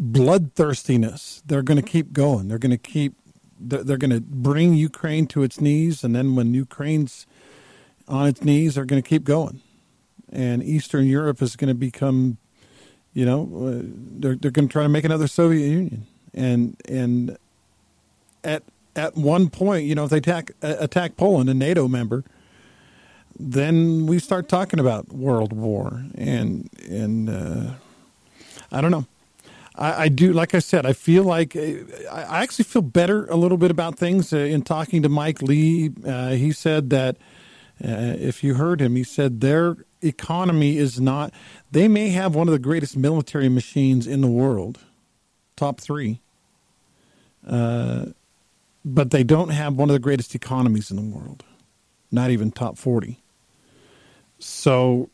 bloodthirstiness, 0.00 1.42
they're 1.46 1.62
going 1.62 1.80
to 1.80 1.88
keep 1.88 2.12
going. 2.12 2.48
They're 2.48 2.58
going 2.58 2.70
to 2.70 2.76
keep, 2.76 3.14
they're, 3.58 3.84
they're 3.84 3.96
going 3.96 4.10
to 4.10 4.20
bring 4.20 4.74
Ukraine 4.74 5.26
to 5.28 5.44
its 5.44 5.60
knees. 5.60 6.02
And 6.02 6.14
then 6.14 6.34
when 6.34 6.54
Ukraine's 6.54 7.26
on 8.08 8.28
its 8.28 8.42
knees, 8.42 8.74
they're 8.74 8.84
going 8.84 9.02
to 9.02 9.08
keep 9.08 9.24
going. 9.24 9.60
And 10.30 10.62
Eastern 10.62 11.06
Europe 11.06 11.42
is 11.42 11.56
going 11.56 11.68
to 11.68 11.74
become, 11.74 12.38
you 13.12 13.24
know, 13.24 13.42
uh, 13.54 13.82
they're, 13.84 14.36
they're 14.36 14.50
going 14.50 14.68
to 14.68 14.72
try 14.72 14.82
to 14.82 14.88
make 14.88 15.04
another 15.04 15.26
Soviet 15.26 15.66
Union. 15.66 16.06
And, 16.34 16.76
and 16.88 17.36
at 18.42 18.62
at 18.94 19.16
one 19.16 19.48
point, 19.48 19.86
you 19.86 19.94
know, 19.94 20.04
if 20.04 20.10
they 20.10 20.18
attack 20.18 20.52
attack 20.60 21.16
Poland, 21.16 21.48
a 21.48 21.54
NATO 21.54 21.88
member, 21.88 22.24
then 23.38 24.06
we 24.06 24.18
start 24.18 24.48
talking 24.48 24.78
about 24.78 25.08
world 25.12 25.52
war, 25.52 26.04
and 26.14 26.68
and 26.88 27.30
uh, 27.30 27.74
I 28.70 28.80
don't 28.80 28.90
know. 28.90 29.06
I, 29.74 30.02
I, 30.02 30.08
do, 30.08 30.34
like 30.34 30.54
I 30.54 30.58
said, 30.58 30.84
I 30.84 30.92
feel 30.92 31.24
like 31.24 31.56
uh, 31.56 31.60
I 32.10 32.42
actually 32.42 32.66
feel 32.66 32.82
better 32.82 33.24
a 33.26 33.36
little 33.36 33.56
bit 33.56 33.70
about 33.70 33.96
things 33.96 34.30
uh, 34.30 34.36
in 34.36 34.60
talking 34.60 35.02
to 35.02 35.08
Mike 35.08 35.40
Lee. 35.40 35.90
Uh, 36.06 36.32
he 36.32 36.52
said 36.52 36.90
that 36.90 37.16
uh, 37.84 38.16
if 38.18 38.44
you 38.44 38.54
heard 38.54 38.80
him, 38.80 38.94
he 38.94 39.04
said 39.04 39.40
their 39.40 39.76
economy 40.02 40.78
is 40.78 41.00
not. 41.00 41.32
They 41.70 41.88
may 41.88 42.10
have 42.10 42.34
one 42.34 42.48
of 42.48 42.52
the 42.52 42.58
greatest 42.58 42.96
military 42.96 43.48
machines 43.48 44.06
in 44.06 44.20
the 44.20 44.28
world, 44.28 44.78
top 45.56 45.80
three. 45.80 46.20
Uh, 47.46 48.06
but 48.84 49.10
they 49.10 49.24
don't 49.24 49.50
have 49.50 49.74
one 49.74 49.90
of 49.90 49.94
the 49.94 50.00
greatest 50.00 50.34
economies 50.34 50.90
in 50.90 50.96
the 50.96 51.16
world, 51.16 51.44
not 52.10 52.30
even 52.30 52.50
top 52.50 52.78
40. 52.78 53.20
So 54.38 55.10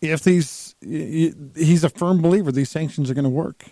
if 0.00 0.22
these, 0.22 0.74
he's 0.80 1.84
a 1.84 1.88
firm 1.88 2.22
believer 2.22 2.52
these 2.52 2.70
sanctions 2.70 3.10
are 3.10 3.14
going 3.14 3.24
to 3.24 3.30
work. 3.30 3.66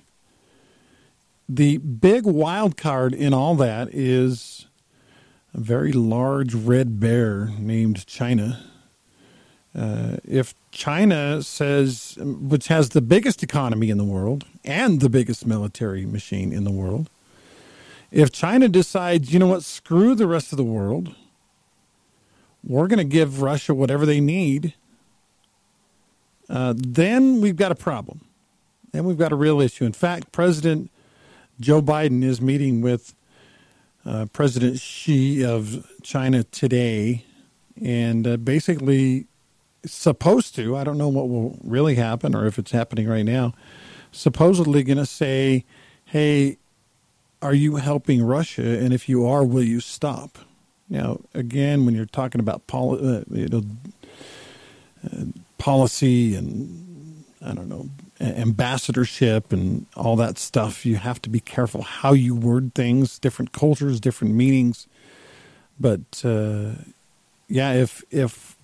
The 1.49 1.79
big 1.79 2.25
wild 2.25 2.77
card 2.77 3.15
in 3.15 3.33
all 3.33 3.55
that 3.57 3.95
is 3.95 4.67
a 5.57 5.61
very 5.61 5.93
large 5.93 6.55
red 6.55 7.01
bear 7.01 7.51
named 7.59 8.07
China. 8.07 8.63
Uh, 9.75 10.17
if 10.25 10.55
China 10.71 11.43
says, 11.43 12.19
which 12.21 12.69
has 12.69 12.91
the 12.91 13.01
biggest 13.01 13.43
economy 13.43 13.89
in 13.89 13.97
the 13.97 14.05
world 14.05 14.45
and 14.65 15.01
the 15.01 15.09
biggest 15.09 15.47
military 15.47 16.05
machine 16.05 16.53
in 16.53 16.65
the 16.65 16.71
world, 16.71 17.09
if 18.11 18.31
China 18.31 18.69
decides, 18.69 19.33
you 19.33 19.39
know 19.39 19.47
what, 19.47 19.65
screw 19.65 20.15
the 20.15 20.27
rest 20.27 20.53
of 20.53 20.59
the 20.59 20.65
world, 20.65 21.15
we're 22.63 22.87
going 22.87 22.99
to 22.99 23.05
give 23.05 23.41
Russia 23.41 23.75
whatever 23.75 24.05
they 24.05 24.21
need, 24.21 24.75
uh, 26.51 26.75
then 26.77 27.41
we've 27.41 27.57
got 27.57 27.73
a 27.73 27.77
problem. 27.77 28.21
Then 28.93 29.05
we've 29.05 29.19
got 29.19 29.33
a 29.33 29.37
real 29.37 29.61
issue. 29.61 29.85
In 29.85 29.93
fact, 29.93 30.33
President 30.33 30.91
Joe 31.61 31.81
Biden 31.81 32.23
is 32.23 32.41
meeting 32.41 32.83
with 32.83 33.15
uh, 34.07 34.27
President 34.33 34.79
Xi 34.79 35.45
of 35.45 35.87
China 36.03 36.45
today, 36.45 37.25
and 37.83 38.27
uh, 38.27 38.37
basically 38.37 39.27
supposed 39.85 40.55
to, 40.57 40.77
I 40.77 40.85
don't 40.85 40.99
know 40.99 41.09
what 41.09 41.29
will 41.29 41.59
really 41.63 41.97
happen 41.97 42.35
or 42.35 42.47
if 42.47 42.59
it's 42.59 42.71
happening 42.71 43.09
right 43.09 43.25
now, 43.25 43.53
supposedly 44.13 44.83
going 44.83 44.99
to 44.99 45.07
say, 45.07 45.65
hey, 46.05 46.59
are 47.43 47.55
you 47.55 47.77
helping 47.77 48.23
Russia? 48.23 48.79
And 48.79 48.93
if 48.93 49.09
you 49.09 49.27
are, 49.27 49.45
will 49.45 49.63
you 49.63 49.81
stop? 49.81 50.39
Now, 50.89 51.21
again, 51.35 51.85
when 51.85 51.95
you're 51.95 52.07
talking 52.07 52.41
about 52.41 52.67
poli- 52.67 53.19
uh, 53.19 53.25
you 53.31 53.49
know, 53.49 53.63
uh, 55.05 55.25
policy 55.59 56.35
and 56.35 57.25
I 57.45 57.53
don't 57.55 57.69
know 57.69 57.89
ambassadorship 58.21 59.53
and 59.53 59.87
all 59.97 60.17
that 60.17 60.39
stuff, 60.39 60.87
you 60.87 60.97
have 60.97 61.21
to 61.23 61.31
be 61.31 61.41
careful 61.41 61.83
how 61.83 62.13
you 62.13 62.35
word 62.35 62.75
things. 62.75 63.19
Different 63.19 63.53
cultures, 63.53 64.01
different 64.01 64.35
meanings. 64.35 64.87
But 65.79 66.23
uh, 66.25 66.73
yeah, 67.49 67.73
if 67.73 68.03
if 68.11 68.57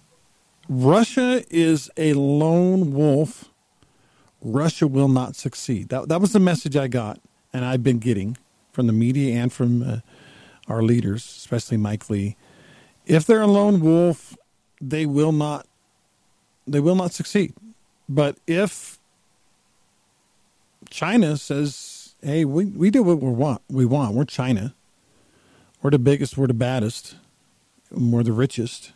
Russia 0.69 1.45
is 1.51 1.91
a 1.97 2.15
lone 2.15 2.93
wolf, 2.93 3.51
Russia 4.41 4.87
will 4.87 5.09
not 5.09 5.37
succeed. 5.37 5.89
That 5.91 6.09
that 6.09 6.21
was 6.21 6.33
the 6.33 6.41
message 6.41 6.77
I 6.77 6.89
got, 6.89 7.21
and 7.53 7.65
I've 7.65 7.83
been 7.83 7.99
getting 7.99 8.37
from 8.73 8.87
the 8.87 8.93
media 8.93 9.35
and 9.41 9.53
from 9.53 9.83
uh, 9.83 9.97
our 10.69 10.83
leaders, 10.83 11.25
especially 11.25 11.77
Mike 11.77 12.09
Lee. 12.09 12.37
If 13.05 13.27
they're 13.27 13.43
a 13.43 13.47
lone 13.47 13.81
wolf, 13.81 14.37
they 14.81 15.07
will 15.07 15.33
not 15.33 15.67
they 16.67 16.81
will 16.81 16.97
not 16.97 17.13
succeed. 17.13 17.55
But 18.09 18.37
if 18.47 18.99
China 20.91 21.37
says, 21.37 22.15
"Hey, 22.23 22.45
we, 22.45 22.67
we 22.67 22.91
do 22.91 23.03
what 23.03 23.21
we 23.21 23.31
want. 23.31 23.63
We 23.69 23.85
want. 23.85 24.15
We're 24.15 24.25
China. 24.25 24.75
We're 25.83 25.91
the 25.91 25.99
biggest. 25.99 26.37
We're 26.37 26.47
the 26.47 26.55
baddest. 26.55 27.17
We're 27.91 28.23
the 28.23 28.33
richest. 28.33 28.93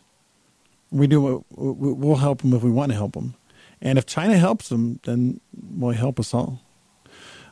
We 0.90 1.07
do 1.07 1.21
what 1.21 1.45
we'll 1.50 2.16
help 2.16 2.43
them 2.43 2.55
if 2.55 2.62
we 2.62 2.71
want 2.71 2.93
to 2.93 2.97
help 2.97 3.12
them. 3.12 3.35
And 3.81 3.99
if 3.99 4.07
China 4.07 4.38
helps 4.38 4.69
them, 4.69 5.00
then 5.05 5.40
will 5.55 5.93
help 5.93 6.21
us 6.21 6.33
all." 6.35 6.62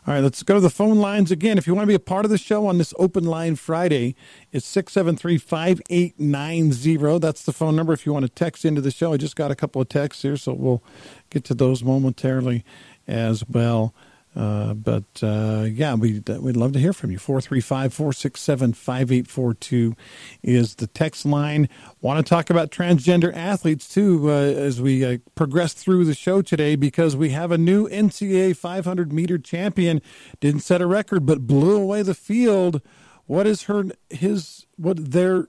All 0.06 0.12
right, 0.12 0.22
let's 0.22 0.42
go 0.42 0.52
to 0.52 0.60
the 0.60 0.68
phone 0.68 0.98
lines 0.98 1.30
again. 1.30 1.56
If 1.56 1.66
you 1.66 1.74
want 1.74 1.84
to 1.84 1.88
be 1.88 1.94
a 1.94 1.98
part 1.98 2.26
of 2.26 2.30
the 2.30 2.36
show 2.36 2.66
on 2.66 2.76
this 2.76 2.92
open 2.98 3.24
line 3.24 3.56
Friday, 3.56 4.14
it's 4.52 4.66
673 4.66 5.38
5890. 5.38 7.18
That's 7.20 7.42
the 7.42 7.54
phone 7.54 7.74
number 7.74 7.94
if 7.94 8.04
you 8.04 8.12
want 8.12 8.26
to 8.26 8.28
text 8.28 8.66
into 8.66 8.82
the 8.82 8.90
show. 8.90 9.14
I 9.14 9.16
just 9.16 9.34
got 9.34 9.50
a 9.50 9.54
couple 9.54 9.80
of 9.80 9.88
texts 9.88 10.22
here, 10.22 10.36
so 10.36 10.52
we'll 10.52 10.82
get 11.30 11.44
to 11.44 11.54
those 11.54 11.82
momentarily 11.82 12.66
as 13.08 13.48
well. 13.48 13.94
Uh, 14.36 14.74
but 14.74 15.04
uh, 15.22 15.66
yeah, 15.70 15.94
we'd, 15.94 16.28
we'd 16.28 16.56
love 16.56 16.72
to 16.72 16.78
hear 16.78 16.92
from 16.92 17.10
you. 17.10 17.18
435 17.18 17.94
467 17.94 18.72
5842 18.72 19.94
is 20.42 20.74
the 20.76 20.88
text 20.88 21.24
line. 21.24 21.68
Want 22.00 22.24
to 22.24 22.28
talk 22.28 22.50
about 22.50 22.70
transgender 22.70 23.34
athletes 23.34 23.88
too 23.88 24.30
uh, 24.30 24.32
as 24.32 24.80
we 24.80 25.04
uh, 25.04 25.18
progress 25.34 25.72
through 25.72 26.04
the 26.04 26.14
show 26.14 26.42
today 26.42 26.74
because 26.74 27.16
we 27.16 27.30
have 27.30 27.52
a 27.52 27.58
new 27.58 27.88
NCAA 27.88 28.56
500 28.56 29.12
meter 29.12 29.38
champion. 29.38 30.02
Didn't 30.40 30.60
set 30.60 30.80
a 30.80 30.86
record, 30.86 31.24
but 31.24 31.46
blew 31.46 31.80
away 31.80 32.02
the 32.02 32.14
field. 32.14 32.82
What 33.26 33.46
is 33.46 33.62
her, 33.62 33.84
his, 34.10 34.66
what 34.76 35.12
their, 35.12 35.48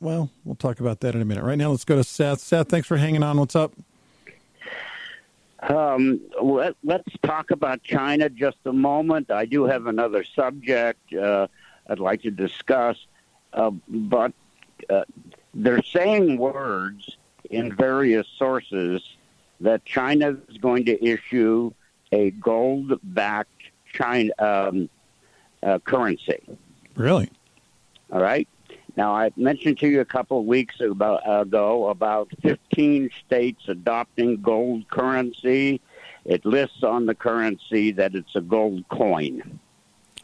well, 0.00 0.30
we'll 0.44 0.54
talk 0.54 0.80
about 0.80 1.00
that 1.00 1.14
in 1.14 1.20
a 1.20 1.26
minute. 1.26 1.44
Right 1.44 1.58
now, 1.58 1.70
let's 1.70 1.84
go 1.84 1.96
to 1.96 2.04
Seth. 2.04 2.40
Seth, 2.40 2.68
thanks 2.68 2.88
for 2.88 2.96
hanging 2.96 3.22
on. 3.22 3.38
What's 3.38 3.54
up? 3.56 3.74
Um, 5.60 6.20
let, 6.40 6.76
us 6.84 7.02
talk 7.22 7.50
about 7.50 7.82
China 7.82 8.28
just 8.28 8.58
a 8.66 8.72
moment. 8.72 9.30
I 9.30 9.46
do 9.46 9.64
have 9.64 9.86
another 9.86 10.22
subject 10.22 11.14
uh, 11.14 11.46
I'd 11.88 11.98
like 11.98 12.22
to 12.22 12.30
discuss, 12.30 12.96
uh, 13.52 13.70
but 13.88 14.32
uh, 14.90 15.04
they're 15.54 15.82
saying 15.82 16.36
words 16.36 17.16
in 17.50 17.74
various 17.74 18.26
sources 18.38 19.02
that 19.60 19.84
China 19.84 20.36
is 20.48 20.58
going 20.58 20.84
to 20.86 21.04
issue 21.04 21.72
a 22.12 22.30
gold-backed 22.32 23.62
China 23.92 24.32
um, 24.38 24.90
uh, 25.62 25.78
currency. 25.78 26.40
Really? 26.94 27.30
All 28.12 28.20
right. 28.20 28.46
Now, 28.96 29.14
I 29.14 29.30
mentioned 29.36 29.78
to 29.78 29.88
you 29.88 30.00
a 30.00 30.06
couple 30.06 30.40
of 30.40 30.46
weeks 30.46 30.80
ago 30.80 31.88
about 31.88 32.28
15 32.42 33.10
states 33.26 33.68
adopting 33.68 34.40
gold 34.40 34.88
currency. 34.88 35.82
It 36.24 36.46
lists 36.46 36.82
on 36.82 37.04
the 37.04 37.14
currency 37.14 37.92
that 37.92 38.14
it's 38.14 38.34
a 38.34 38.40
gold 38.40 38.88
coin. 38.88 39.60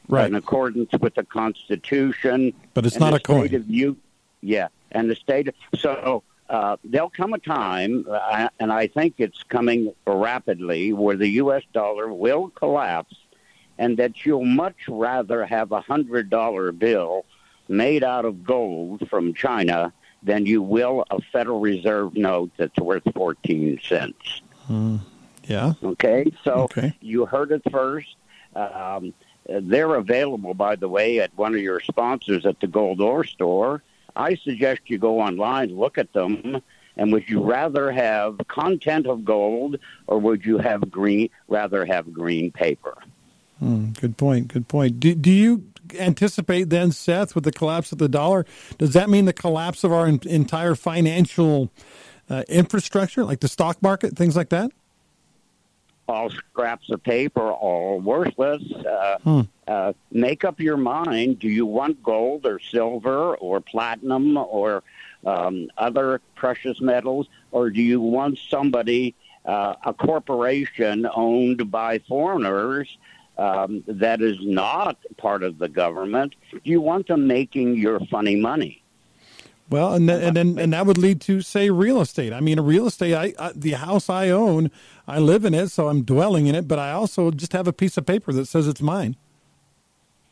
Right. 0.08 0.26
In 0.26 0.34
accordance 0.34 0.90
with 1.00 1.14
the 1.14 1.24
Constitution. 1.24 2.54
But 2.74 2.86
it's 2.86 2.98
not 2.98 3.14
a 3.14 3.20
coin. 3.20 3.54
of 3.54 3.68
U- 3.68 3.96
yeah, 4.40 4.68
and 4.90 5.08
the 5.08 5.14
state. 5.14 5.48
Of, 5.48 5.54
so 5.78 6.22
uh, 6.50 6.76
there'll 6.82 7.10
come 7.10 7.34
a 7.34 7.38
time, 7.38 8.04
uh, 8.10 8.48
and 8.58 8.72
I 8.72 8.88
think 8.88 9.14
it's 9.18 9.42
coming 9.44 9.94
rapidly, 10.06 10.92
where 10.92 11.16
the 11.16 11.28
U.S. 11.28 11.62
dollar 11.72 12.12
will 12.12 12.48
collapse, 12.48 13.14
and 13.78 13.96
that 13.98 14.26
you'll 14.26 14.44
much 14.44 14.76
rather 14.88 15.46
have 15.46 15.72
a 15.72 15.80
hundred 15.80 16.28
dollar 16.28 16.72
bill 16.72 17.24
made 17.72 18.04
out 18.04 18.24
of 18.24 18.44
gold 18.44 19.08
from 19.08 19.34
China 19.34 19.92
than 20.22 20.46
you 20.46 20.62
will 20.62 21.04
a 21.10 21.20
Federal 21.32 21.58
Reserve 21.60 22.14
note 22.16 22.50
that's 22.56 22.78
worth 22.78 23.02
fourteen 23.14 23.80
cents. 23.82 24.42
Yeah. 25.44 25.72
Okay, 25.82 26.30
so 26.44 26.52
Okay. 26.70 26.94
you 27.00 27.26
heard 27.26 27.50
it 27.50 27.62
first. 27.70 28.14
Um, 28.54 29.12
they're 29.48 29.96
available, 29.96 30.54
by 30.54 30.76
the 30.76 30.88
way, 30.88 31.18
at 31.18 31.36
one 31.36 31.54
of 31.54 31.60
your 31.60 31.80
sponsors 31.80 32.46
at 32.46 32.60
the 32.60 32.68
Gold 32.68 33.00
Ore 33.00 33.24
Store. 33.24 33.82
I 34.14 34.36
suggest 34.36 34.82
you 34.86 34.98
go 34.98 35.20
online, 35.20 35.76
look 35.76 35.98
at 35.98 36.12
them, 36.12 36.62
and 36.96 37.12
would 37.12 37.28
you 37.28 37.42
rather 37.42 37.90
have 37.90 38.38
content 38.46 39.06
of 39.06 39.24
gold 39.24 39.78
or 40.06 40.18
would 40.18 40.44
you 40.44 40.58
have 40.58 40.88
green? 40.90 41.30
Rather 41.48 41.84
have 41.84 42.12
green 42.12 42.52
paper? 42.52 42.96
Hmm, 43.58 43.90
good 43.92 44.16
point. 44.16 44.48
Good 44.48 44.68
point. 44.68 45.00
Do, 45.00 45.14
do 45.14 45.30
you 45.30 45.64
anticipate 45.94 46.70
then, 46.70 46.92
Seth, 46.92 47.34
with 47.34 47.44
the 47.44 47.52
collapse 47.52 47.92
of 47.92 47.98
the 47.98 48.08
dollar, 48.08 48.46
does 48.78 48.92
that 48.92 49.08
mean 49.10 49.24
the 49.24 49.32
collapse 49.32 49.84
of 49.84 49.92
our 49.92 50.06
en- 50.06 50.20
entire 50.26 50.74
financial 50.74 51.70
uh, 52.30 52.42
infrastructure, 52.48 53.24
like 53.24 53.40
the 53.40 53.48
stock 53.48 53.82
market, 53.82 54.16
things 54.16 54.36
like 54.36 54.48
that? 54.50 54.70
all 56.08 56.28
scraps 56.30 56.90
of 56.90 57.02
paper, 57.02 57.50
all 57.52 57.98
worthless. 58.00 58.62
Uh, 58.72 59.16
Hmm. 59.24 59.40
uh, 59.66 59.92
make 60.10 60.44
up 60.44 60.60
your 60.60 60.76
mind. 60.76 61.38
Do 61.38 61.48
you 61.48 61.64
want 61.64 62.02
gold 62.02 62.44
or 62.44 62.58
silver 62.58 63.36
or 63.36 63.60
platinum 63.60 64.36
or 64.36 64.82
um, 65.24 65.68
other 65.78 66.20
precious 66.34 66.80
metals, 66.80 67.28
or 67.52 67.70
do 67.70 67.80
you 67.80 68.00
want 68.00 68.38
somebody, 68.50 69.14
uh, 69.46 69.74
a 69.86 69.94
corporation 69.94 71.06
owned 71.14 71.70
by 71.70 72.00
foreigners? 72.00 72.98
Um, 73.38 73.82
that 73.86 74.20
is 74.20 74.36
not 74.42 74.98
part 75.16 75.42
of 75.42 75.58
the 75.58 75.68
government. 75.68 76.34
You 76.64 76.80
want 76.80 77.08
them 77.08 77.26
making 77.26 77.76
your 77.76 77.98
funny 78.10 78.36
money? 78.36 78.82
Well, 79.70 79.94
and 79.94 80.06
then, 80.06 80.22
and 80.22 80.36
then 80.36 80.58
and 80.58 80.72
that 80.74 80.84
would 80.84 80.98
lead 80.98 81.22
to 81.22 81.40
say 81.40 81.70
real 81.70 82.02
estate. 82.02 82.32
I 82.34 82.40
mean, 82.40 82.58
a 82.58 82.62
real 82.62 82.86
estate. 82.86 83.14
I, 83.14 83.32
I 83.38 83.52
the 83.54 83.70
house 83.72 84.10
I 84.10 84.28
own, 84.28 84.70
I 85.08 85.18
live 85.18 85.46
in 85.46 85.54
it, 85.54 85.68
so 85.70 85.88
I'm 85.88 86.02
dwelling 86.02 86.46
in 86.46 86.54
it. 86.54 86.68
But 86.68 86.78
I 86.78 86.92
also 86.92 87.30
just 87.30 87.54
have 87.54 87.66
a 87.66 87.72
piece 87.72 87.96
of 87.96 88.04
paper 88.04 88.32
that 88.34 88.46
says 88.46 88.68
it's 88.68 88.82
mine. 88.82 89.16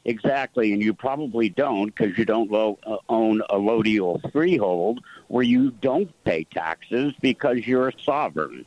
Exactly, 0.04 0.73
and 0.73 0.83
you 0.83 0.92
probably 0.92 1.49
don't 1.49 1.87
because 1.95 2.19
you 2.19 2.25
don't 2.25 2.50
lo- 2.50 2.78
uh, 2.87 2.97
own 3.09 3.42
a 3.50 3.57
lodial 3.57 4.30
freehold 4.33 5.00
where 5.28 5.42
you 5.45 5.71
don't 5.71 6.11
pay 6.25 6.45
taxes 6.45 7.14
because 7.21 7.66
you're 7.66 7.88
a 7.88 7.92
sovereign. 8.04 8.64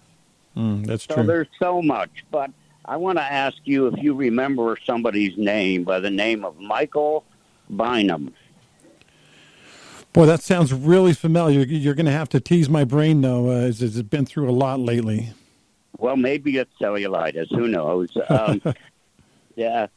Mm, 0.55 0.85
that's 0.85 1.05
So 1.05 1.15
true. 1.15 1.23
there's 1.23 1.47
so 1.59 1.81
much. 1.81 2.23
But 2.31 2.51
I 2.85 2.97
want 2.97 3.17
to 3.17 3.23
ask 3.23 3.57
you 3.63 3.87
if 3.87 4.01
you 4.01 4.13
remember 4.13 4.77
somebody's 4.85 5.37
name 5.37 5.83
by 5.83 5.99
the 5.99 6.09
name 6.09 6.43
of 6.43 6.59
Michael 6.59 7.23
Bynum. 7.69 8.33
Boy, 10.11 10.25
that 10.25 10.43
sounds 10.43 10.73
really 10.73 11.13
familiar. 11.13 11.61
You're 11.61 11.95
going 11.95 12.05
to 12.05 12.11
have 12.11 12.29
to 12.29 12.39
tease 12.39 12.69
my 12.69 12.83
brain, 12.83 13.21
though, 13.21 13.49
uh, 13.49 13.55
as 13.55 13.81
it's 13.81 14.01
been 14.03 14.25
through 14.25 14.49
a 14.49 14.51
lot 14.51 14.79
lately. 14.79 15.31
Well, 15.97 16.17
maybe 16.17 16.57
it's 16.57 16.71
cellulitis. 16.79 17.49
Who 17.49 17.67
knows? 17.67 18.15
Um, 18.29 18.61
yeah, 19.55 19.87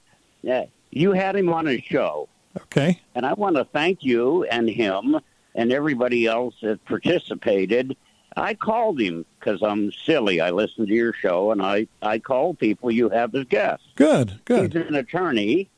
yeah. 0.42 0.66
You 0.90 1.12
had 1.12 1.34
him 1.34 1.52
on 1.52 1.66
a 1.66 1.80
show. 1.80 2.28
Okay. 2.56 3.00
And 3.14 3.24
I 3.24 3.32
want 3.32 3.56
to 3.56 3.64
thank 3.64 4.04
you 4.04 4.44
and 4.44 4.68
him 4.68 5.18
and 5.54 5.72
everybody 5.72 6.26
else 6.26 6.54
that 6.62 6.84
participated. 6.84 7.96
I 8.36 8.54
called 8.54 9.00
him 9.00 9.24
because 9.38 9.62
I'm 9.62 9.90
silly. 9.92 10.40
I 10.40 10.50
listened 10.50 10.88
to 10.88 10.94
your 10.94 11.12
show 11.14 11.52
and 11.52 11.62
I, 11.62 11.86
I 12.02 12.18
called 12.18 12.58
people 12.58 12.90
you 12.90 13.08
have 13.08 13.34
as 13.34 13.44
guests. 13.46 13.86
Good. 13.94 14.40
Good. 14.44 14.74
He's 14.74 14.82
an 14.86 14.94
attorney. 14.94 15.70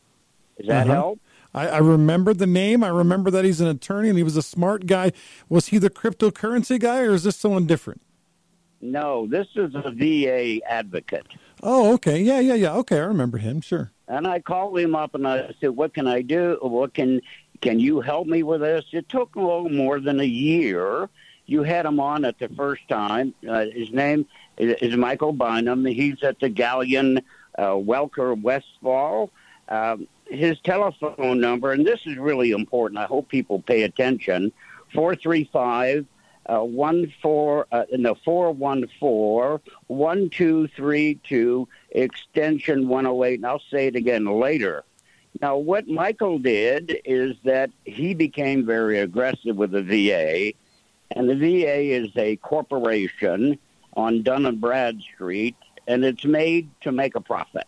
Does 0.59 0.67
that 0.67 0.87
Uh-huh. 0.87 0.95
help? 0.95 1.21
I, 1.55 1.69
I 1.69 1.79
remember 1.79 2.35
the 2.35 2.47
name. 2.47 2.83
I 2.85 2.89
remember 2.89 3.31
that 3.31 3.45
he's 3.45 3.61
an 3.61 3.69
attorney 3.69 4.09
and 4.09 4.19
he 4.19 4.25
was 4.25 4.37
a 4.37 4.43
smart 4.43 4.87
guy. 4.87 5.13
Was 5.49 5.69
he 5.69 5.79
the 5.79 5.89
cryptocurrency 5.89 6.79
guy, 6.79 7.01
or 7.01 7.15
is 7.15 7.23
this 7.25 7.37
someone 7.37 7.67
different? 7.67 8.03
No, 8.81 9.27
this 9.27 9.47
is 9.57 9.75
a 9.75 9.91
VA 9.91 10.61
advocate. 10.71 11.27
Oh, 11.63 11.95
okay. 11.95 12.21
Yeah, 12.21 12.39
yeah, 12.41 12.55
yeah. 12.55 12.75
Okay, 12.75 12.97
I 12.99 13.05
remember 13.05 13.39
him. 13.39 13.61
Sure. 13.61 13.91
And 14.09 14.27
I 14.27 14.41
called 14.41 14.79
him 14.79 14.95
up 14.95 15.15
and 15.15 15.27
I 15.27 15.53
said, 15.61 15.71
"What 15.71 15.95
can 15.95 16.07
I 16.07 16.23
do? 16.23 16.59
What 16.61 16.95
can 16.95 17.21
can 17.61 17.81
you 17.81 18.01
help 18.01 18.27
me 18.29 18.43
with 18.43 18.61
this?" 18.61 18.85
It 18.93 19.09
took 19.09 19.35
a 19.37 19.41
little 19.41 19.69
more 19.71 20.01
than 20.01 20.21
a 20.21 20.25
year. 20.25 21.09
You 21.49 21.63
had 21.63 21.87
him 21.87 21.99
on 21.99 22.27
at 22.27 22.39
the 22.39 22.51
first 22.51 22.87
time. 22.89 23.33
Uh, 23.49 23.65
his 23.73 23.91
name 23.91 24.27
is, 24.59 24.95
Michael 24.97 25.33
Bynum. 25.33 25.87
He's 25.87 26.23
at 26.23 26.39
the 26.41 26.51
Gallian 26.51 27.23
uh, 27.57 27.69
Welker 27.71 28.41
Westfall. 28.41 29.31
Um, 29.71 30.07
his 30.27 30.61
telephone 30.61 31.41
number, 31.41 31.73
and 31.73 31.87
this 31.87 32.01
is 32.05 32.19
really 32.19 32.51
important. 32.51 32.99
I 32.99 33.07
hope 33.07 33.31
people 33.31 33.63
pay 33.63 33.83
attention. 33.83 34.53
Four 34.95 35.17
three 35.17 35.49
five. 35.51 36.07
Uh, 36.45 36.61
one 36.61 37.13
four 37.23 37.67
uh, 37.73 37.85
no 37.93 38.15
four 38.15 38.53
one 38.53 38.87
four 39.01 39.61
one 39.87 40.31
two 40.31 40.67
three 40.69 41.19
two 41.27 41.67
extension 41.91 42.89
one 42.89 43.07
oh 43.07 43.25
eight, 43.25 43.37
and 43.37 43.47
I'll 43.47 43.63
say 43.71 43.87
it 43.87 43.97
again 43.97 44.27
later. 44.27 44.85
Now, 45.41 45.57
what 45.57 45.89
Michael 45.89 46.39
did 46.39 47.01
is 47.05 47.37
that 47.45 47.71
he 47.85 48.13
became 48.15 48.67
very 48.67 48.99
aggressive 48.99 49.57
with 49.57 49.71
the 49.71 49.83
VA, 49.83 50.53
and 51.11 51.29
the 51.29 51.35
VA 51.35 51.93
is 51.93 52.09
a 52.17 52.37
corporation 52.37 53.59
on 53.95 54.23
Dun 54.23 54.47
and 54.47 54.61
Bradstreet, 54.61 55.57
and 55.87 56.05
it's 56.05 56.25
made 56.25 56.71
to 56.83 56.93
make 56.93 57.15
a 57.15 57.21
profit. 57.21 57.67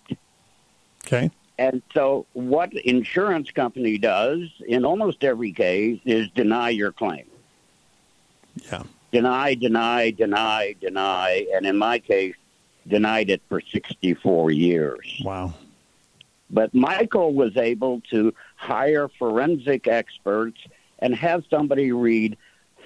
Okay. 1.07 1.31
And 1.59 1.83
so, 1.93 2.27
what 2.33 2.73
insurance 2.73 3.51
company 3.51 3.99
does 3.99 4.49
in 4.67 4.85
almost 4.85 5.25
every 5.25 5.53
case 5.53 6.01
is 6.05 6.29
deny 6.31 6.71
your 6.71 6.93
claim. 6.93 7.27
Yeah. 8.71 8.83
Deny, 9.13 9.55
deny, 9.55 10.11
deny, 10.11 10.75
deny, 10.81 11.47
and 11.55 11.67
in 11.67 11.77
my 11.77 11.99
case, 11.99 12.37
denied 12.87 13.29
it 13.29 13.43
for 13.49 13.61
64 13.61 14.53
years. 14.53 15.21
Wow. 15.25 15.53
But 16.49 16.75
Michael 16.75 17.35
was 17.35 17.57
able 17.57 18.01
to 18.11 18.35
hire 18.57 19.09
forensic 19.19 19.87
experts 19.87 20.61
and 20.99 21.15
have 21.15 21.45
somebody 21.51 21.93
read 21.93 22.37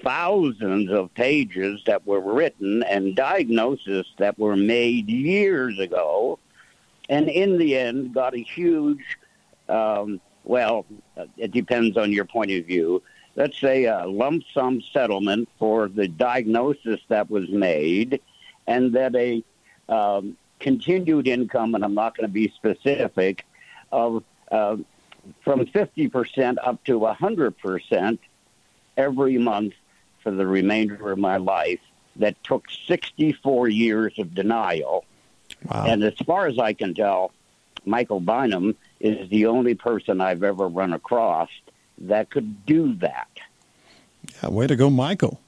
thousands 0.05 0.91
of 0.91 1.11
pages 1.15 1.81
that 1.87 2.05
were 2.05 2.21
written 2.21 2.83
and 2.83 3.15
diagnoses 3.15 4.05
that 4.19 4.37
were 4.37 4.55
made 4.55 5.09
years 5.09 5.79
ago, 5.79 6.37
and 7.09 7.27
in 7.27 7.57
the 7.57 7.75
end 7.75 8.13
got 8.13 8.35
a 8.35 8.41
huge, 8.41 9.17
um, 9.67 10.21
well, 10.43 10.85
it 11.37 11.51
depends 11.51 11.97
on 11.97 12.11
your 12.11 12.25
point 12.25 12.51
of 12.51 12.65
view. 12.65 13.01
Let's 13.35 13.59
say 13.59 13.85
a 13.85 14.05
lump 14.05 14.43
sum 14.53 14.79
settlement 14.93 15.49
for 15.57 15.87
the 15.87 16.07
diagnosis 16.07 17.01
that 17.09 17.29
was 17.29 17.49
made, 17.49 18.21
and 18.67 18.93
that 18.93 19.15
a 19.15 19.43
um, 19.89 20.37
continued 20.59 21.27
income, 21.27 21.73
and 21.73 21.83
I'm 21.83 21.95
not 21.95 22.15
going 22.15 22.29
to 22.29 22.33
be 22.33 22.53
specific, 22.55 23.43
of 23.91 24.23
uh, 24.51 24.77
from 25.43 25.65
50% 25.65 26.57
up 26.63 26.83
to 26.83 26.99
100% 26.99 28.19
every 28.97 29.37
month 29.39 29.73
for 30.25 30.31
the 30.31 30.47
remainder 30.47 31.11
of 31.11 31.19
my 31.19 31.37
life 31.37 31.79
that 32.15 32.43
took 32.43 32.65
64 32.87 33.67
years 33.69 34.17
of 34.17 34.33
denial. 34.33 35.05
Wow. 35.69 35.85
And 35.87 36.03
as 36.03 36.15
far 36.25 36.47
as 36.47 36.57
I 36.57 36.73
can 36.73 36.95
tell, 36.95 37.31
Michael 37.85 38.19
Bynum 38.19 38.75
is 38.99 39.29
the 39.29 39.45
only 39.45 39.75
person 39.75 40.19
I've 40.19 40.41
ever 40.41 40.67
run 40.67 40.93
across 40.93 41.49
that 41.99 42.31
could 42.31 42.65
do 42.65 42.95
that. 42.95 43.29
yeah. 44.41 44.49
Way 44.49 44.65
to 44.65 44.75
go, 44.75 44.89
Michael. 44.89 45.39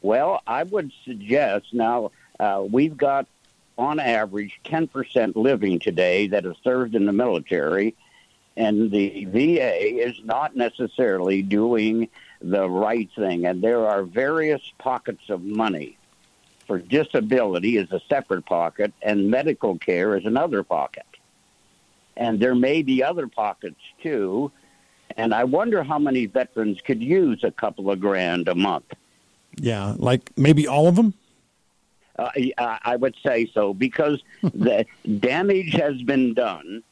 Well, 0.00 0.42
I 0.48 0.64
would 0.64 0.90
suggest 1.04 1.66
now 1.72 2.10
uh, 2.40 2.64
we've 2.68 2.96
got 2.96 3.28
on 3.78 4.00
average 4.00 4.58
10% 4.64 5.36
living 5.36 5.78
today 5.78 6.26
that 6.26 6.42
have 6.42 6.56
served 6.64 6.96
in 6.96 7.06
the 7.06 7.12
military, 7.12 7.94
and 8.56 8.90
the 8.90 9.26
VA 9.26 10.04
is 10.04 10.16
not 10.24 10.56
necessarily 10.56 11.40
doing 11.40 12.08
the 12.42 12.68
right 12.68 13.08
thing. 13.16 13.46
And 13.46 13.62
there 13.62 13.86
are 13.86 14.02
various 14.02 14.62
pockets 14.78 15.28
of 15.28 15.42
money. 15.42 15.96
For 16.66 16.78
disability 16.78 17.76
is 17.76 17.90
a 17.92 18.00
separate 18.08 18.46
pocket, 18.46 18.92
and 19.02 19.30
medical 19.30 19.78
care 19.78 20.16
is 20.16 20.24
another 20.24 20.62
pocket. 20.62 21.06
And 22.16 22.38
there 22.38 22.54
may 22.54 22.82
be 22.82 23.02
other 23.02 23.26
pockets 23.26 23.80
too. 24.02 24.52
And 25.16 25.34
I 25.34 25.44
wonder 25.44 25.82
how 25.82 25.98
many 25.98 26.26
veterans 26.26 26.80
could 26.80 27.02
use 27.02 27.44
a 27.44 27.50
couple 27.50 27.90
of 27.90 28.00
grand 28.00 28.48
a 28.48 28.54
month. 28.54 28.92
Yeah, 29.56 29.94
like 29.98 30.30
maybe 30.36 30.66
all 30.66 30.88
of 30.88 30.96
them. 30.96 31.14
Uh, 32.18 32.30
I 32.58 32.96
would 32.96 33.16
say 33.24 33.50
so 33.52 33.74
because 33.74 34.22
the 34.42 34.86
damage 35.18 35.72
has 35.74 36.02
been 36.02 36.34
done, 36.34 36.82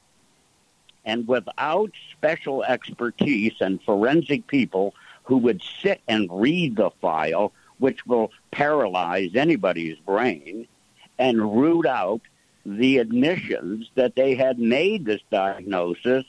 and 1.05 1.27
without 1.29 1.91
special 2.13 2.65
expertise 2.65 3.55
and 3.61 3.83
forensic 3.83 4.47
people 4.47 4.95
who 5.25 5.37
would 5.39 5.63
sit 5.83 6.01
and 6.09 6.29
read 6.31 6.77
the 6.77 6.91
file, 7.01 7.53
which 7.79 8.05
will 8.07 8.33
paralyze 8.51 9.35
anybody's 9.35 9.99
brain, 9.99 10.67
and 11.19 11.61
root 11.61 11.87
out 11.87 12.21
the 12.67 12.99
admissions 12.99 13.91
that 13.95 14.17
they 14.17 14.35
had 14.35 14.59
made 14.59 15.05
this 15.05 15.23
diagnosis, 15.31 16.25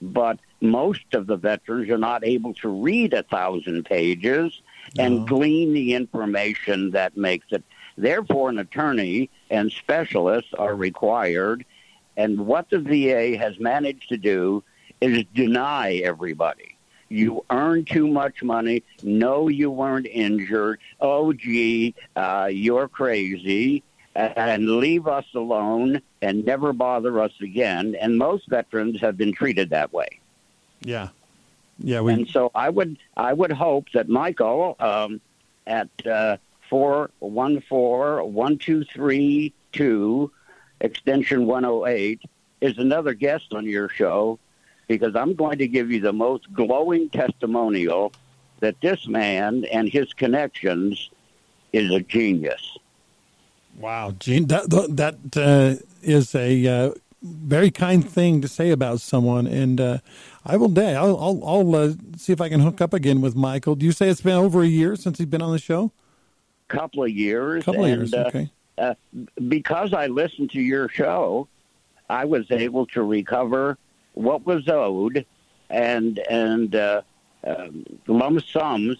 but 0.00 0.38
most 0.60 1.14
of 1.14 1.26
the 1.26 1.36
veterans 1.36 1.90
are 1.90 1.98
not 1.98 2.24
able 2.24 2.54
to 2.54 2.68
read 2.68 3.12
a 3.12 3.22
thousand 3.22 3.84
pages 3.84 4.60
and 4.98 5.20
no. 5.20 5.24
glean 5.26 5.72
the 5.72 5.94
information 5.94 6.90
that 6.92 7.16
makes 7.16 7.46
it. 7.50 7.62
Therefore, 7.98 8.48
an 8.50 8.58
attorney 8.58 9.30
and 9.50 9.70
specialists 9.70 10.52
are 10.58 10.74
required. 10.74 11.64
And 12.16 12.46
what 12.46 12.70
the 12.70 12.78
VA 12.78 13.36
has 13.36 13.58
managed 13.58 14.08
to 14.08 14.16
do 14.16 14.62
is 15.00 15.24
deny 15.34 15.96
everybody. 15.96 16.75
You 17.08 17.44
earn 17.50 17.84
too 17.84 18.08
much 18.08 18.42
money. 18.42 18.82
No, 19.02 19.48
you 19.48 19.70
weren't 19.70 20.06
injured. 20.06 20.80
Oh, 21.00 21.32
gee, 21.32 21.94
uh, 22.16 22.48
you're 22.50 22.88
crazy 22.88 23.82
and 24.16 24.78
leave 24.78 25.06
us 25.06 25.26
alone 25.34 26.00
and 26.22 26.44
never 26.44 26.72
bother 26.72 27.20
us 27.20 27.32
again. 27.40 27.94
And 28.00 28.16
most 28.16 28.48
veterans 28.48 29.00
have 29.00 29.16
been 29.16 29.32
treated 29.32 29.70
that 29.70 29.92
way. 29.92 30.20
Yeah, 30.80 31.08
yeah. 31.78 32.00
We... 32.00 32.12
And 32.14 32.28
so 32.28 32.50
I 32.54 32.70
would 32.70 32.98
I 33.16 33.32
would 33.32 33.52
hope 33.52 33.86
that 33.92 34.08
Michael 34.08 34.76
um, 34.80 35.20
at 35.66 35.88
uh, 36.06 36.38
four 36.68 37.10
one 37.18 37.60
four 37.60 38.24
one 38.24 38.58
two 38.58 38.84
three 38.84 39.52
two 39.72 40.30
extension 40.80 41.46
108 41.46 42.20
is 42.60 42.78
another 42.78 43.14
guest 43.14 43.52
on 43.52 43.64
your 43.64 43.88
show 43.88 44.38
because 44.86 45.16
I'm 45.16 45.34
going 45.34 45.58
to 45.58 45.68
give 45.68 45.90
you 45.90 46.00
the 46.00 46.12
most 46.12 46.52
glowing 46.52 47.08
testimonial 47.10 48.12
that 48.60 48.80
this 48.80 49.06
man 49.06 49.64
and 49.72 49.88
his 49.88 50.12
connections 50.12 51.10
is 51.72 51.90
a 51.90 52.00
genius. 52.00 52.78
Wow, 53.78 54.14
Gene, 54.18 54.46
that 54.46 54.70
that 54.70 55.36
uh, 55.36 55.82
is 56.02 56.34
a 56.34 56.66
uh, 56.66 56.90
very 57.22 57.70
kind 57.70 58.08
thing 58.08 58.40
to 58.40 58.48
say 58.48 58.70
about 58.70 59.00
someone, 59.00 59.46
and 59.46 59.80
uh, 59.80 59.98
I 60.46 60.56
will 60.56 60.68
day. 60.68 60.96
I'll 60.96 61.16
I'll, 61.18 61.40
I'll 61.44 61.76
uh, 61.76 61.92
see 62.16 62.32
if 62.32 62.40
I 62.40 62.48
can 62.48 62.60
hook 62.60 62.80
up 62.80 62.94
again 62.94 63.20
with 63.20 63.36
Michael. 63.36 63.74
Do 63.74 63.84
you 63.84 63.92
say 63.92 64.08
it's 64.08 64.22
been 64.22 64.32
over 64.32 64.62
a 64.62 64.66
year 64.66 64.96
since 64.96 65.18
he's 65.18 65.26
been 65.26 65.42
on 65.42 65.52
the 65.52 65.58
show? 65.58 65.92
Couple 66.68 67.04
of 67.04 67.10
years. 67.10 67.64
Couple 67.64 67.84
of 67.84 67.90
years. 67.90 68.14
Uh, 68.14 68.24
okay. 68.28 68.50
Uh, 68.78 68.94
because 69.48 69.92
I 69.92 70.06
listened 70.06 70.50
to 70.50 70.60
your 70.60 70.88
show, 70.88 71.48
I 72.08 72.24
was 72.24 72.50
able 72.50 72.86
to 72.86 73.02
recover 73.02 73.78
what 74.16 74.44
was 74.44 74.68
owed, 74.68 75.24
and 75.70 76.18
and 76.28 76.74
um, 76.74 77.84
lump 78.06 78.44
sums 78.44 78.96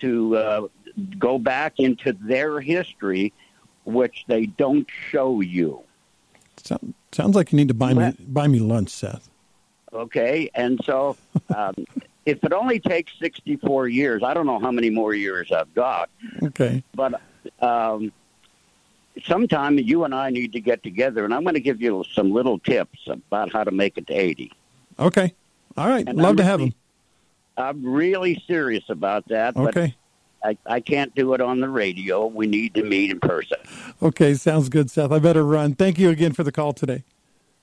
to 0.00 0.70
go 1.18 1.38
back 1.38 1.78
into 1.78 2.12
their 2.12 2.60
history 2.60 3.32
which 3.84 4.24
they 4.28 4.46
don't 4.46 4.86
show 5.10 5.40
you. 5.40 5.82
sounds 7.12 7.34
like 7.34 7.52
you 7.52 7.56
need 7.56 7.68
to 7.68 7.74
buy 7.74 7.94
me 7.94 8.12
buy 8.28 8.46
me 8.46 8.60
lunch, 8.60 8.90
Seth. 8.90 9.28
Okay, 9.92 10.50
and 10.54 10.80
so 10.84 11.16
um, 11.56 11.74
if 12.24 12.42
it 12.44 12.52
only 12.52 12.80
takes 12.80 13.12
sixty 13.18 13.56
four 13.56 13.88
years, 13.88 14.22
I 14.22 14.34
don't 14.34 14.46
know 14.46 14.58
how 14.58 14.70
many 14.70 14.90
more 14.90 15.14
years 15.14 15.50
I've 15.52 15.72
got. 15.74 16.10
Okay, 16.42 16.82
but 16.94 17.20
um, 17.60 18.12
sometime 19.24 19.78
you 19.78 20.04
and 20.04 20.14
I 20.14 20.30
need 20.30 20.52
to 20.52 20.60
get 20.60 20.82
together, 20.82 21.24
and 21.24 21.34
I'm 21.34 21.42
going 21.42 21.54
to 21.54 21.60
give 21.60 21.80
you 21.80 22.04
some 22.12 22.32
little 22.32 22.58
tips 22.58 22.98
about 23.06 23.52
how 23.52 23.64
to 23.64 23.70
make 23.70 23.98
it 23.98 24.06
to 24.08 24.14
eighty. 24.14 24.52
Okay, 24.98 25.34
all 25.76 25.88
right, 25.88 26.06
and 26.06 26.18
love 26.18 26.30
I'm 26.30 26.36
to 26.38 26.44
have 26.44 26.60
them. 26.60 26.74
I'm 27.56 27.84
really 27.84 28.42
serious 28.46 28.84
about 28.88 29.28
that. 29.28 29.56
Okay. 29.56 29.94
I, 30.44 30.56
I 30.66 30.80
can't 30.80 31.14
do 31.14 31.34
it 31.34 31.40
on 31.40 31.60
the 31.60 31.68
radio. 31.68 32.26
We 32.26 32.46
need 32.46 32.74
to 32.74 32.82
meet 32.82 33.10
in 33.10 33.20
person. 33.20 33.58
Okay, 34.02 34.34
sounds 34.34 34.68
good, 34.68 34.90
Seth. 34.90 35.12
I 35.12 35.20
better 35.20 35.44
run. 35.44 35.74
Thank 35.74 35.98
you 35.98 36.10
again 36.10 36.32
for 36.32 36.42
the 36.42 36.50
call 36.50 36.72
today. 36.72 37.04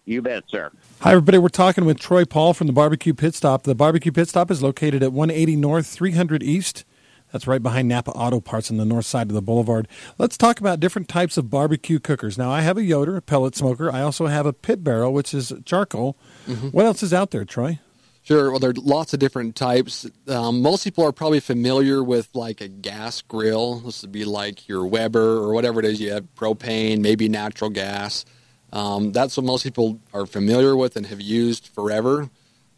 You 0.05 0.21
bet, 0.21 0.45
sir. 0.47 0.71
Hi, 1.01 1.11
everybody. 1.11 1.37
We're 1.37 1.49
talking 1.49 1.85
with 1.85 1.99
Troy 1.99 2.25
Paul 2.25 2.53
from 2.53 2.67
the 2.67 2.73
Barbecue 2.73 3.13
Pit 3.13 3.35
Stop. 3.35 3.63
The 3.63 3.75
Barbecue 3.75 4.11
Pit 4.11 4.29
Stop 4.29 4.49
is 4.49 4.63
located 4.63 5.03
at 5.03 5.11
180 5.11 5.55
North, 5.57 5.87
300 5.87 6.41
East. 6.41 6.85
That's 7.31 7.47
right 7.47 7.61
behind 7.61 7.87
Napa 7.87 8.11
Auto 8.11 8.39
Parts 8.39 8.71
on 8.71 8.77
the 8.77 8.85
north 8.85 9.05
side 9.05 9.27
of 9.27 9.33
the 9.33 9.41
boulevard. 9.41 9.87
Let's 10.17 10.37
talk 10.37 10.59
about 10.59 10.79
different 10.79 11.07
types 11.07 11.37
of 11.37 11.49
barbecue 11.49 11.99
cookers. 11.99 12.37
Now, 12.37 12.51
I 12.51 12.61
have 12.61 12.77
a 12.77 12.83
Yoder, 12.83 13.17
a 13.17 13.21
pellet 13.21 13.55
smoker. 13.55 13.91
I 13.91 14.01
also 14.01 14.27
have 14.27 14.45
a 14.45 14.53
pit 14.53 14.83
barrel, 14.83 15.13
which 15.13 15.33
is 15.33 15.53
charcoal. 15.65 16.17
Mm-hmm. 16.47 16.69
What 16.69 16.85
else 16.85 17.03
is 17.03 17.13
out 17.13 17.31
there, 17.31 17.45
Troy? 17.45 17.79
Sure. 18.23 18.51
Well, 18.51 18.59
there 18.59 18.71
are 18.71 18.73
lots 18.73 19.13
of 19.13 19.19
different 19.19 19.55
types. 19.55 20.07
Um, 20.27 20.61
most 20.61 20.83
people 20.83 21.03
are 21.03 21.11
probably 21.11 21.39
familiar 21.39 22.03
with 22.03 22.29
like 22.35 22.61
a 22.61 22.67
gas 22.67 23.21
grill. 23.21 23.79
This 23.79 24.01
would 24.01 24.11
be 24.11 24.25
like 24.25 24.67
your 24.67 24.85
Weber 24.85 25.37
or 25.37 25.53
whatever 25.53 25.79
it 25.79 25.85
is. 25.85 25.99
You 25.99 26.11
have 26.11 26.27
propane, 26.35 26.99
maybe 26.99 27.27
natural 27.29 27.69
gas. 27.69 28.25
Um, 28.71 29.11
that's 29.11 29.35
what 29.35 29.45
most 29.45 29.63
people 29.63 29.99
are 30.13 30.25
familiar 30.25 30.75
with 30.75 30.95
and 30.95 31.07
have 31.07 31.21
used 31.21 31.67
forever. 31.69 32.29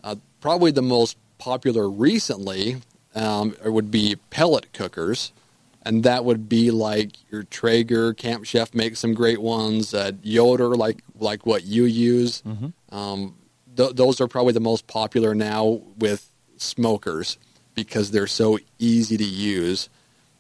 Uh, 0.03 0.15
probably 0.39 0.71
the 0.71 0.81
most 0.81 1.17
popular 1.37 1.89
recently 1.89 2.77
um, 3.15 3.55
would 3.63 3.91
be 3.91 4.15
pellet 4.29 4.71
cookers, 4.73 5.31
and 5.83 6.03
that 6.03 6.25
would 6.25 6.47
be 6.47 6.71
like 6.71 7.11
your 7.31 7.43
Traeger. 7.43 8.13
Camp 8.13 8.45
Chef 8.45 8.73
makes 8.73 8.99
some 8.99 9.13
great 9.13 9.41
ones. 9.41 9.93
Uh, 9.93 10.11
Yoder, 10.21 10.75
like 10.75 11.03
like 11.19 11.45
what 11.45 11.63
you 11.63 11.85
use. 11.85 12.41
Mm-hmm. 12.43 12.95
Um, 12.95 13.35
th- 13.75 13.95
those 13.95 14.21
are 14.21 14.27
probably 14.27 14.53
the 14.53 14.59
most 14.59 14.87
popular 14.87 15.33
now 15.35 15.81
with 15.97 16.29
smokers 16.57 17.37
because 17.73 18.11
they're 18.11 18.27
so 18.27 18.59
easy 18.79 19.17
to 19.17 19.23
use. 19.23 19.89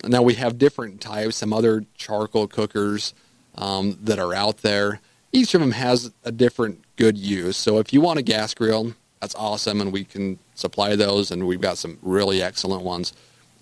Now 0.03 0.21
we 0.21 0.35
have 0.35 0.57
different 0.57 1.01
types, 1.01 1.37
some 1.37 1.53
other 1.53 1.85
charcoal 1.95 2.47
cookers 2.47 3.13
um, 3.55 3.97
that 4.01 4.19
are 4.19 4.33
out 4.33 4.57
there. 4.57 4.99
Each 5.31 5.53
of 5.53 5.61
them 5.61 5.71
has 5.71 6.11
a 6.23 6.31
different 6.31 6.83
good 6.95 7.17
use. 7.17 7.55
So 7.57 7.77
if 7.77 7.93
you 7.93 8.01
want 8.01 8.19
a 8.19 8.21
gas 8.21 8.53
grill, 8.53 8.93
that's 9.21 9.35
awesome, 9.35 9.79
and 9.79 9.93
we 9.93 10.03
can 10.03 10.39
supply 10.55 10.95
those, 10.95 11.31
and 11.31 11.45
we've 11.47 11.61
got 11.61 11.77
some 11.77 11.99
really 12.01 12.41
excellent 12.41 12.83
ones. 12.83 13.13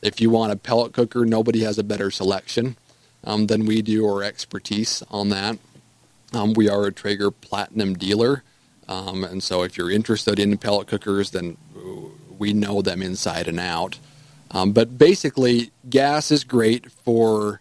If 0.02 0.22
you 0.22 0.30
want 0.30 0.54
a 0.54 0.56
pellet 0.56 0.93
cooker, 0.93 1.26
nobody 1.26 1.63
has 1.63 1.78
a 1.78 1.84
better 1.84 2.10
selection 2.10 2.78
um, 3.26 3.48
than 3.48 3.65
we 3.65 3.82
do 3.82 4.06
or 4.06 4.24
expertise 4.24 5.04
on 5.12 5.30
that. 5.30 5.60
Um, 6.34 6.54
we 6.54 6.69
are 6.69 6.86
a 6.86 6.91
Traeger 6.93 7.30
Platinum 7.30 7.95
dealer, 7.95 8.43
um, 8.88 9.24
and 9.26 9.43
so 9.43 9.63
if 9.63 9.78
you're 9.78 9.91
interested 9.91 10.39
in 10.39 10.58
pellet 10.58 10.88
cookers, 10.88 11.32
then 11.32 11.58
we 12.38 12.54
know 12.54 12.82
them 12.82 13.02
inside 13.02 13.48
and 13.48 13.60
out. 13.60 14.00
Um, 14.52 14.72
but 14.72 14.98
basically, 14.98 15.72
gas 15.89 16.32
is 16.32 16.43
great 16.45 16.89
for 16.89 17.60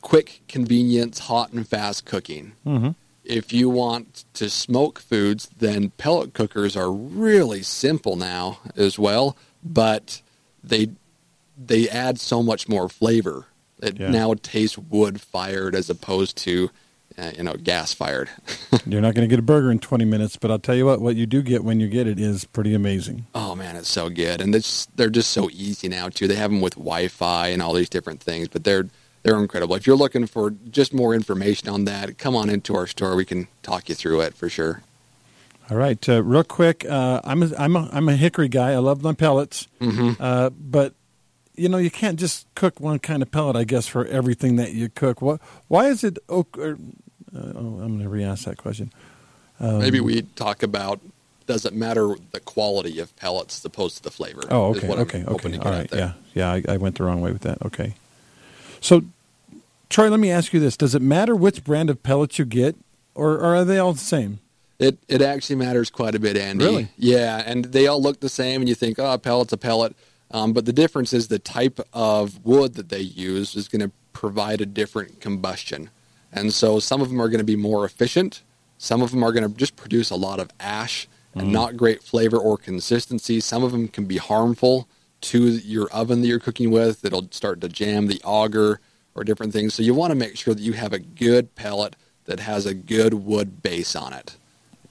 quick, 0.00 0.40
convenience, 0.48 1.18
hot 1.20 1.52
and 1.52 1.68
fast 1.68 2.06
cooking. 2.06 2.52
Mm-hmm. 2.66 2.90
If 3.24 3.52
you 3.52 3.70
want 3.70 4.24
to 4.34 4.50
smoke 4.50 4.98
foods, 4.98 5.48
then 5.58 5.90
pellet 5.90 6.34
cookers 6.34 6.76
are 6.76 6.92
really 6.92 7.62
simple 7.62 8.16
now 8.16 8.58
as 8.76 8.98
well, 8.98 9.36
but 9.62 10.20
they 10.62 10.90
they 11.56 11.88
add 11.88 12.20
so 12.20 12.42
much 12.42 12.68
more 12.68 12.88
flavor. 12.88 13.46
It 13.80 13.98
yeah. 13.98 14.10
now 14.10 14.34
tastes 14.34 14.76
wood 14.76 15.20
fired 15.20 15.74
as 15.74 15.88
opposed 15.88 16.36
to 16.38 16.70
uh, 17.16 17.30
you 17.36 17.42
know, 17.42 17.54
gas 17.54 17.92
fired. 17.92 18.28
You're 18.86 19.00
not 19.00 19.14
going 19.14 19.28
to 19.28 19.32
get 19.32 19.38
a 19.38 19.42
burger 19.42 19.70
in 19.70 19.78
20 19.78 20.04
minutes, 20.04 20.36
but 20.36 20.50
I'll 20.50 20.58
tell 20.58 20.74
you 20.74 20.86
what, 20.86 21.00
what 21.00 21.16
you 21.16 21.26
do 21.26 21.42
get 21.42 21.62
when 21.62 21.80
you 21.80 21.88
get 21.88 22.06
it 22.06 22.18
is 22.18 22.44
pretty 22.44 22.74
amazing. 22.74 23.26
Oh 23.34 23.54
man, 23.54 23.76
it's 23.76 23.88
so 23.88 24.10
good, 24.10 24.40
and 24.40 24.54
it's, 24.54 24.86
they're 24.96 25.10
just 25.10 25.30
so 25.30 25.48
easy 25.52 25.88
now 25.88 26.08
too. 26.08 26.26
They 26.26 26.34
have 26.34 26.50
them 26.50 26.60
with 26.60 26.74
Wi-Fi 26.74 27.48
and 27.48 27.62
all 27.62 27.72
these 27.72 27.88
different 27.88 28.20
things, 28.20 28.48
but 28.48 28.64
they're 28.64 28.88
they're 29.24 29.38
incredible. 29.38 29.74
If 29.74 29.86
you're 29.86 29.96
looking 29.96 30.26
for 30.26 30.50
just 30.50 30.94
more 30.94 31.14
information 31.14 31.68
on 31.68 31.86
that, 31.86 32.18
come 32.18 32.36
on 32.36 32.50
into 32.50 32.76
our 32.76 32.86
store. 32.86 33.16
We 33.16 33.24
can 33.24 33.48
talk 33.62 33.88
you 33.88 33.94
through 33.94 34.20
it 34.20 34.34
for 34.34 34.48
sure. 34.48 34.82
All 35.70 35.78
right, 35.78 36.08
uh, 36.08 36.22
real 36.22 36.44
quick, 36.44 36.84
uh, 36.84 37.22
I'm 37.24 37.42
a, 37.42 37.50
I'm 37.58 37.74
a, 37.74 37.88
I'm 37.90 38.08
a 38.10 38.16
hickory 38.16 38.48
guy. 38.48 38.72
I 38.72 38.76
love 38.76 39.02
my 39.02 39.14
pellets, 39.14 39.66
mm-hmm. 39.80 40.22
uh, 40.22 40.50
but 40.50 40.92
you 41.54 41.70
know 41.70 41.78
you 41.78 41.90
can't 41.90 42.18
just 42.18 42.46
cook 42.54 42.80
one 42.80 42.98
kind 42.98 43.22
of 43.22 43.30
pellet. 43.30 43.56
I 43.56 43.64
guess 43.64 43.86
for 43.86 44.04
everything 44.04 44.56
that 44.56 44.72
you 44.72 44.90
cook. 44.90 45.22
What? 45.22 45.40
Why 45.68 45.86
is 45.86 46.04
it 46.04 46.18
oak? 46.28 46.58
Or, 46.58 46.74
uh, 47.34 47.52
oh, 47.56 47.80
I'm 47.80 47.88
going 47.88 48.00
to 48.00 48.10
re-ask 48.10 48.44
that 48.44 48.58
question. 48.58 48.92
Um, 49.58 49.78
Maybe 49.78 50.00
we 50.00 50.22
talk 50.22 50.62
about 50.62 51.00
does 51.46 51.64
it 51.64 51.72
matter 51.72 52.14
the 52.32 52.40
quality 52.40 52.98
of 52.98 53.16
pellets 53.16 53.58
as 53.58 53.64
opposed 53.64 53.96
to 53.96 54.02
the 54.02 54.10
flavor? 54.10 54.42
Oh, 54.50 54.74
okay, 54.76 54.88
okay, 54.88 55.24
okay. 55.24 55.58
All 55.58 55.72
right, 55.72 55.88
yeah, 55.94 56.12
yeah. 56.34 56.52
I, 56.52 56.62
I, 56.68 56.76
went 56.76 56.96
the 56.98 57.04
wrong 57.04 57.22
way 57.22 57.32
with 57.32 57.42
that. 57.42 57.62
Okay. 57.64 57.94
So, 58.84 59.02
Troy, 59.88 60.10
let 60.10 60.20
me 60.20 60.30
ask 60.30 60.52
you 60.52 60.60
this: 60.60 60.76
Does 60.76 60.94
it 60.94 61.00
matter 61.00 61.34
which 61.34 61.64
brand 61.64 61.88
of 61.88 62.02
pellets 62.02 62.38
you 62.38 62.44
get, 62.44 62.76
or, 63.14 63.32
or 63.32 63.56
are 63.56 63.64
they 63.64 63.78
all 63.78 63.94
the 63.94 63.98
same? 63.98 64.40
It 64.78 64.98
it 65.08 65.22
actually 65.22 65.56
matters 65.56 65.88
quite 65.88 66.14
a 66.14 66.18
bit, 66.18 66.36
Andy. 66.36 66.66
Really? 66.66 66.88
Yeah, 66.98 67.42
and 67.46 67.64
they 67.64 67.86
all 67.86 68.02
look 68.02 68.20
the 68.20 68.28
same, 68.28 68.60
and 68.60 68.68
you 68.68 68.74
think, 68.74 68.98
oh, 68.98 69.14
a 69.14 69.18
pellet's 69.18 69.54
a 69.54 69.56
pellet. 69.56 69.96
Um, 70.30 70.52
but 70.52 70.66
the 70.66 70.72
difference 70.72 71.14
is 71.14 71.28
the 71.28 71.38
type 71.38 71.80
of 71.94 72.44
wood 72.44 72.74
that 72.74 72.90
they 72.90 73.00
use 73.00 73.56
is 73.56 73.68
going 73.68 73.80
to 73.80 73.90
provide 74.12 74.60
a 74.60 74.66
different 74.66 75.18
combustion. 75.18 75.88
And 76.30 76.52
so 76.52 76.78
some 76.78 77.00
of 77.00 77.08
them 77.08 77.22
are 77.22 77.28
going 77.30 77.38
to 77.38 77.44
be 77.44 77.56
more 77.56 77.86
efficient. 77.86 78.42
Some 78.76 79.00
of 79.00 79.12
them 79.12 79.22
are 79.22 79.32
going 79.32 79.50
to 79.50 79.56
just 79.56 79.76
produce 79.76 80.10
a 80.10 80.16
lot 80.16 80.40
of 80.40 80.50
ash 80.60 81.08
and 81.34 81.52
not 81.52 81.76
great 81.76 82.02
flavor 82.02 82.36
or 82.36 82.58
consistency. 82.58 83.40
Some 83.40 83.64
of 83.64 83.72
them 83.72 83.88
can 83.88 84.04
be 84.04 84.18
harmful 84.18 84.88
to 85.24 85.42
your 85.48 85.88
oven 85.90 86.20
that 86.20 86.28
you're 86.28 86.40
cooking 86.40 86.70
with. 86.70 87.04
It'll 87.04 87.28
start 87.30 87.60
to 87.62 87.68
jam 87.68 88.06
the 88.06 88.20
auger 88.24 88.80
or 89.14 89.24
different 89.24 89.52
things. 89.52 89.74
So 89.74 89.82
you 89.82 89.94
want 89.94 90.10
to 90.10 90.14
make 90.16 90.36
sure 90.36 90.54
that 90.54 90.62
you 90.62 90.72
have 90.72 90.92
a 90.92 90.98
good 90.98 91.54
pellet 91.54 91.96
that 92.24 92.40
has 92.40 92.66
a 92.66 92.74
good 92.74 93.14
wood 93.14 93.62
base 93.62 93.94
on 93.94 94.12
it. 94.12 94.36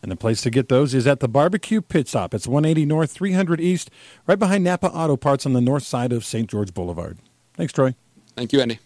And 0.02 0.12
the 0.12 0.18
place 0.18 0.42
to 0.42 0.50
get 0.50 0.68
those 0.68 0.94
is 0.94 1.08
at 1.08 1.22
the 1.22 1.30
Barbecue 1.30 1.82
Pit 1.82 2.10
Stop. 2.10 2.34
It's 2.34 2.46
180 2.46 2.86
North, 2.86 3.12
300 3.12 3.62
East, 3.62 3.90
right 4.28 4.38
behind 4.38 4.64
Napa 4.64 4.88
Auto 4.88 5.16
Parts 5.16 5.46
on 5.46 5.54
the 5.54 5.62
north 5.62 5.84
side 5.84 6.12
of 6.12 6.26
St. 6.26 6.50
George 6.50 6.74
Boulevard. 6.74 7.18
Thanks, 7.54 7.72
Troy. 7.72 7.96
Thank 8.36 8.52
you, 8.52 8.60
Andy. 8.60 8.80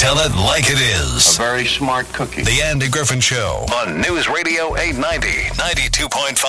Tell 0.00 0.16
it 0.20 0.34
like 0.34 0.64
it 0.70 0.80
is. 0.80 1.36
A 1.36 1.42
very 1.42 1.66
smart 1.66 2.10
cookie. 2.14 2.42
The 2.42 2.62
Andy 2.64 2.88
Griffin 2.88 3.20
Show 3.20 3.66
on 3.74 4.00
News 4.00 4.30
Radio 4.30 4.74
890, 4.74 5.28
92.5, 5.60 6.40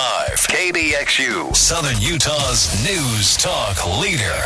KDXU, 0.48 1.54
Southern 1.54 2.00
Utah's 2.00 2.82
news 2.82 3.36
talk 3.36 3.76
leader. 4.00 4.42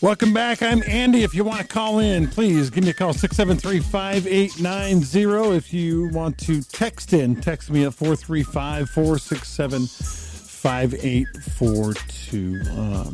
Welcome 0.00 0.32
back. 0.32 0.62
I'm 0.62 0.84
Andy. 0.86 1.24
If 1.24 1.34
you 1.34 1.42
want 1.42 1.62
to 1.62 1.66
call 1.66 1.98
in, 1.98 2.28
please 2.28 2.70
give 2.70 2.84
me 2.84 2.90
a 2.90 2.94
call 2.94 3.12
673 3.12 3.80
5890. 3.80 5.56
If 5.56 5.74
you 5.74 6.10
want 6.10 6.38
to 6.38 6.62
text 6.62 7.12
in, 7.12 7.34
text 7.40 7.72
me 7.72 7.86
at 7.86 7.92
435 7.92 8.88
467 8.88 10.23
5842. 10.64 12.62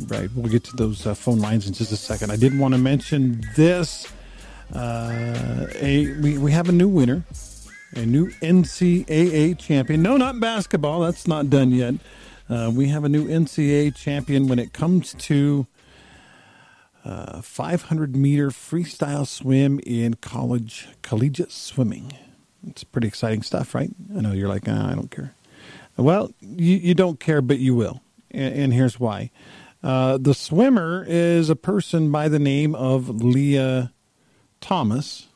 Right. 0.07 0.29
We'll 0.33 0.49
get 0.49 0.63
to 0.63 0.75
those 0.77 1.05
uh, 1.05 1.13
phone 1.13 1.39
lines 1.39 1.67
in 1.67 1.73
just 1.73 1.91
a 1.91 1.97
second. 1.97 2.31
I 2.31 2.37
did 2.37 2.57
want 2.57 2.73
to 2.73 2.77
mention 2.77 3.43
this. 3.57 4.07
Uh, 4.73 5.67
a 5.75 6.13
we, 6.21 6.37
we 6.37 6.53
have 6.53 6.69
a 6.69 6.71
new 6.71 6.87
winner, 6.87 7.25
a 7.93 8.05
new 8.05 8.29
NCAA 8.29 9.59
champion. 9.59 10.01
No, 10.01 10.15
not 10.15 10.39
basketball. 10.39 11.01
That's 11.01 11.27
not 11.27 11.49
done 11.49 11.71
yet. 11.71 11.95
Uh, 12.49 12.71
we 12.73 12.87
have 12.87 13.03
a 13.03 13.09
new 13.09 13.27
NCAA 13.27 13.93
champion 13.97 14.47
when 14.47 14.57
it 14.57 14.71
comes 14.71 15.13
to 15.15 15.67
uh, 17.03 17.41
500 17.41 18.15
meter 18.15 18.47
freestyle 18.47 19.27
swim 19.27 19.81
in 19.85 20.13
college 20.13 20.87
collegiate 21.01 21.51
swimming. 21.51 22.13
It's 22.65 22.85
pretty 22.85 23.09
exciting 23.09 23.43
stuff, 23.43 23.75
right? 23.75 23.91
I 24.15 24.21
know 24.21 24.31
you're 24.31 24.47
like, 24.47 24.69
ah, 24.69 24.89
I 24.89 24.95
don't 24.95 25.11
care. 25.11 25.33
Well, 26.01 26.31
you, 26.41 26.77
you 26.77 26.93
don't 26.93 27.19
care, 27.19 27.41
but 27.41 27.59
you 27.59 27.75
will. 27.75 28.01
And, 28.31 28.53
and 28.55 28.73
here's 28.73 28.99
why. 28.99 29.31
Uh, 29.83 30.17
the 30.17 30.33
swimmer 30.33 31.05
is 31.07 31.49
a 31.49 31.55
person 31.55 32.11
by 32.11 32.27
the 32.27 32.39
name 32.39 32.75
of 32.75 33.09
Lia 33.09 33.91
Thomas, 34.59 35.27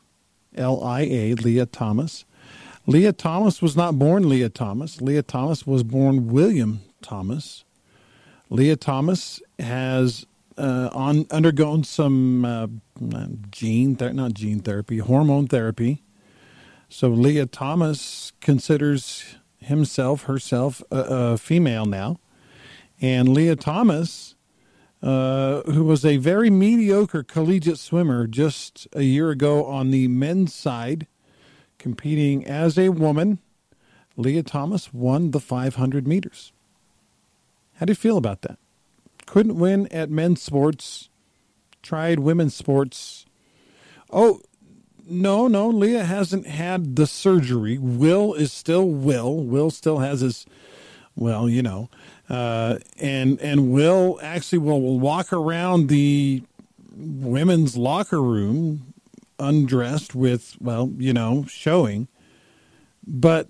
L 0.54 0.82
I 0.84 1.00
A, 1.02 1.34
Lia 1.34 1.66
Thomas. 1.66 2.24
Lia 2.86 3.12
Thomas 3.12 3.60
was 3.60 3.76
not 3.76 3.98
born 3.98 4.28
Lia 4.28 4.48
Thomas. 4.48 5.00
Lia 5.00 5.22
Thomas 5.22 5.66
was 5.66 5.82
born 5.82 6.28
William 6.28 6.80
Thomas. 7.02 7.64
Lia 8.48 8.76
Thomas 8.76 9.42
has 9.58 10.24
uh, 10.56 10.88
on 10.92 11.26
undergone 11.32 11.82
some 11.82 12.44
uh, 12.44 12.68
gene, 13.50 13.96
ther- 13.96 14.12
not 14.12 14.34
gene 14.34 14.60
therapy, 14.60 14.98
hormone 14.98 15.48
therapy. 15.48 16.04
So 16.88 17.08
Lia 17.08 17.46
Thomas 17.46 18.32
considers 18.40 19.36
himself, 19.66 20.24
herself, 20.24 20.82
a, 20.90 20.96
a 20.96 21.38
female 21.38 21.86
now, 21.86 22.18
and 23.00 23.28
Lia 23.28 23.56
Thomas, 23.56 24.34
uh, 25.02 25.62
who 25.62 25.84
was 25.84 26.04
a 26.04 26.16
very 26.16 26.50
mediocre 26.50 27.22
collegiate 27.22 27.78
swimmer 27.78 28.26
just 28.26 28.88
a 28.92 29.02
year 29.02 29.30
ago 29.30 29.64
on 29.64 29.90
the 29.90 30.08
men's 30.08 30.54
side, 30.54 31.06
competing 31.78 32.46
as 32.46 32.78
a 32.78 32.88
woman, 32.88 33.38
Lia 34.16 34.42
Thomas 34.42 34.92
won 34.94 35.30
the 35.30 35.40
500 35.40 36.06
meters. 36.06 36.52
How 37.74 37.86
do 37.86 37.90
you 37.90 37.96
feel 37.96 38.16
about 38.16 38.42
that? 38.42 38.58
couldn't 39.26 39.58
win 39.58 39.86
at 39.88 40.08
men's 40.08 40.40
sports, 40.40 41.10
tried 41.82 42.20
women's 42.20 42.54
sports. 42.54 43.26
Oh, 44.10 44.40
no, 45.08 45.48
no, 45.48 45.68
Lia 45.68 46.04
hasn't 46.04 46.46
had 46.46 46.96
the 46.96 47.06
surgery. 47.06 47.78
Will 47.78 48.34
is 48.34 48.52
still 48.52 48.88
Will. 48.88 49.36
Will 49.36 49.70
still 49.70 49.98
has 49.98 50.20
his, 50.20 50.46
well, 51.14 51.48
you 51.48 51.62
know, 51.62 51.88
uh, 52.28 52.78
and 52.98 53.40
and 53.40 53.72
Will 53.72 54.18
actually 54.22 54.58
will, 54.58 54.80
will 54.80 54.98
walk 54.98 55.32
around 55.32 55.88
the 55.88 56.42
women's 56.96 57.76
locker 57.76 58.22
room 58.22 58.94
undressed 59.38 60.14
with, 60.14 60.56
well, 60.60 60.92
you 60.96 61.12
know, 61.12 61.44
showing. 61.48 62.08
But 63.06 63.48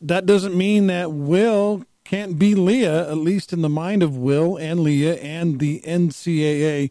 that 0.00 0.26
doesn't 0.26 0.56
mean 0.56 0.88
that 0.88 1.12
Will 1.12 1.84
can't 2.04 2.38
be 2.38 2.54
Lia, 2.54 3.10
at 3.10 3.18
least 3.18 3.52
in 3.52 3.62
the 3.62 3.68
mind 3.68 4.02
of 4.02 4.16
Will 4.16 4.56
and 4.56 4.80
Leah 4.80 5.16
and 5.16 5.60
the 5.60 5.80
NCAA. 5.80 6.90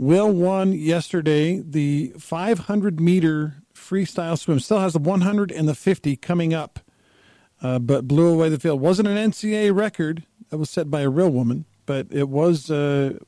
Will 0.00 0.32
won 0.32 0.72
yesterday 0.72 1.60
the 1.60 2.14
500 2.18 2.98
meter 2.98 3.56
freestyle 3.74 4.38
swim. 4.38 4.58
Still 4.58 4.78
has 4.80 4.94
the 4.94 4.98
100 4.98 5.52
and 5.52 5.68
the 5.68 5.74
50 5.74 6.16
coming 6.16 6.54
up, 6.54 6.80
uh, 7.60 7.78
but 7.78 8.08
blew 8.08 8.32
away 8.32 8.48
the 8.48 8.58
field. 8.58 8.80
Wasn't 8.80 9.06
an 9.06 9.30
NCAA 9.30 9.76
record 9.76 10.24
that 10.48 10.56
was 10.56 10.70
set 10.70 10.90
by 10.90 11.02
a 11.02 11.10
real 11.10 11.28
woman, 11.28 11.66
but 11.84 12.06
it 12.10 12.30
was 12.30 12.70
uh, 12.70 13.18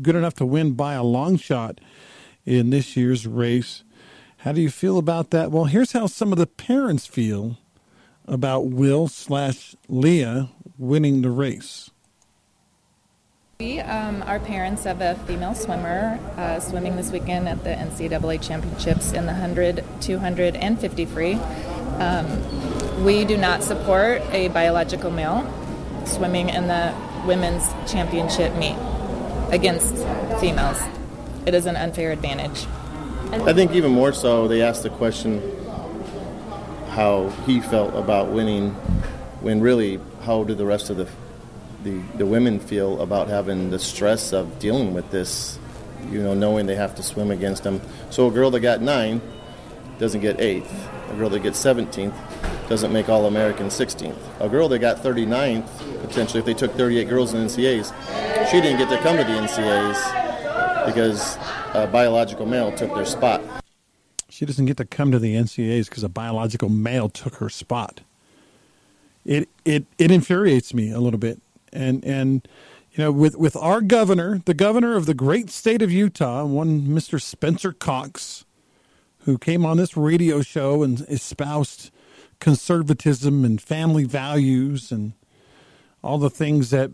good 0.00 0.14
enough 0.14 0.34
to 0.34 0.46
win 0.46 0.74
by 0.74 0.94
a 0.94 1.02
long 1.02 1.36
shot 1.36 1.80
in 2.46 2.70
this 2.70 2.96
year's 2.96 3.26
race. 3.26 3.82
How 4.36 4.52
do 4.52 4.60
you 4.60 4.70
feel 4.70 4.98
about 4.98 5.30
that? 5.30 5.50
Well, 5.50 5.64
here's 5.64 5.90
how 5.90 6.06
some 6.06 6.30
of 6.30 6.38
the 6.38 6.46
parents 6.46 7.08
feel 7.08 7.58
about 8.28 8.68
Will 8.68 9.08
slash 9.08 9.74
Lia 9.88 10.50
winning 10.78 11.22
the 11.22 11.30
race. 11.30 11.90
We 13.60 13.78
um, 13.78 14.22
are 14.22 14.40
parents 14.40 14.86
of 14.86 15.02
a 15.02 15.16
female 15.26 15.54
swimmer 15.54 16.18
uh, 16.38 16.60
swimming 16.60 16.96
this 16.96 17.10
weekend 17.10 17.46
at 17.46 17.62
the 17.62 17.68
NCAA 17.68 18.40
championships 18.40 19.12
in 19.12 19.26
the 19.26 19.32
100, 19.32 19.84
200, 20.00 20.56
and 20.56 20.80
50 20.80 21.04
free. 21.04 21.34
Um, 21.98 23.04
we 23.04 23.26
do 23.26 23.36
not 23.36 23.62
support 23.62 24.22
a 24.32 24.48
biological 24.48 25.10
male 25.10 25.44
swimming 26.06 26.48
in 26.48 26.68
the 26.68 26.94
women's 27.26 27.68
championship 27.86 28.54
meet 28.54 28.76
against 29.50 29.94
females. 30.40 30.80
It 31.44 31.52
is 31.52 31.66
an 31.66 31.76
unfair 31.76 32.12
advantage. 32.12 32.66
I 33.46 33.52
think 33.52 33.72
even 33.72 33.92
more 33.92 34.14
so, 34.14 34.48
they 34.48 34.62
asked 34.62 34.84
the 34.84 34.90
question 34.90 35.42
how 36.92 37.28
he 37.44 37.60
felt 37.60 37.94
about 37.94 38.30
winning, 38.30 38.70
when 39.42 39.60
really, 39.60 40.00
how 40.22 40.44
do 40.44 40.54
the 40.54 40.64
rest 40.64 40.88
of 40.88 40.96
the 40.96 41.06
the, 41.82 42.00
the 42.16 42.26
women 42.26 42.60
feel 42.60 43.00
about 43.00 43.28
having 43.28 43.70
the 43.70 43.78
stress 43.78 44.32
of 44.32 44.58
dealing 44.58 44.94
with 44.94 45.10
this, 45.10 45.58
you 46.10 46.22
know, 46.22 46.34
knowing 46.34 46.66
they 46.66 46.76
have 46.76 46.94
to 46.96 47.02
swim 47.02 47.30
against 47.30 47.62
them. 47.62 47.80
So 48.10 48.28
a 48.28 48.30
girl 48.30 48.50
that 48.50 48.60
got 48.60 48.80
nine 48.80 49.20
doesn't 49.98 50.20
get 50.20 50.40
eighth. 50.40 50.88
A 51.10 51.16
girl 51.16 51.28
that 51.30 51.42
gets 51.42 51.62
17th 51.62 52.14
doesn't 52.68 52.92
make 52.92 53.08
All 53.08 53.26
American 53.26 53.66
16th. 53.66 54.16
A 54.40 54.48
girl 54.48 54.68
that 54.68 54.78
got 54.78 54.98
39th, 54.98 55.68
potentially, 56.02 56.38
if 56.38 56.46
they 56.46 56.54
took 56.54 56.72
38 56.74 57.08
girls 57.08 57.34
in 57.34 57.46
NCAs, 57.46 58.48
she 58.50 58.60
didn't 58.60 58.78
get 58.78 58.88
to 58.88 58.98
come 59.02 59.16
to 59.16 59.24
the 59.24 59.30
NCAs 59.30 60.86
because 60.86 61.36
a 61.74 61.86
biological 61.86 62.46
male 62.46 62.72
took 62.72 62.94
their 62.94 63.04
spot. 63.04 63.42
She 64.28 64.46
doesn't 64.46 64.66
get 64.66 64.76
to 64.78 64.84
come 64.84 65.10
to 65.12 65.18
the 65.18 65.34
NCAAs 65.34 65.88
because 65.88 66.04
a 66.04 66.08
biological 66.08 66.68
male 66.68 67.08
took 67.08 67.36
her 67.36 67.48
spot. 67.48 68.00
It 69.24 69.48
it 69.64 69.84
it 69.98 70.10
infuriates 70.10 70.72
me 70.72 70.90
a 70.92 71.00
little 71.00 71.18
bit, 71.18 71.42
and 71.72 72.04
and 72.04 72.46
you 72.92 73.04
know 73.04 73.12
with 73.12 73.36
with 73.36 73.56
our 73.56 73.80
governor, 73.80 74.40
the 74.44 74.54
governor 74.54 74.96
of 74.96 75.06
the 75.06 75.14
great 75.14 75.50
state 75.50 75.82
of 75.82 75.92
Utah, 75.92 76.44
one 76.44 76.92
Mister 76.92 77.18
Spencer 77.18 77.72
Cox, 77.72 78.44
who 79.20 79.38
came 79.38 79.64
on 79.64 79.76
this 79.76 79.96
radio 79.96 80.42
show 80.42 80.82
and 80.82 81.00
espoused 81.08 81.90
conservatism 82.40 83.44
and 83.44 83.60
family 83.60 84.04
values 84.04 84.90
and 84.90 85.12
all 86.02 86.18
the 86.18 86.30
things 86.30 86.70
that 86.70 86.90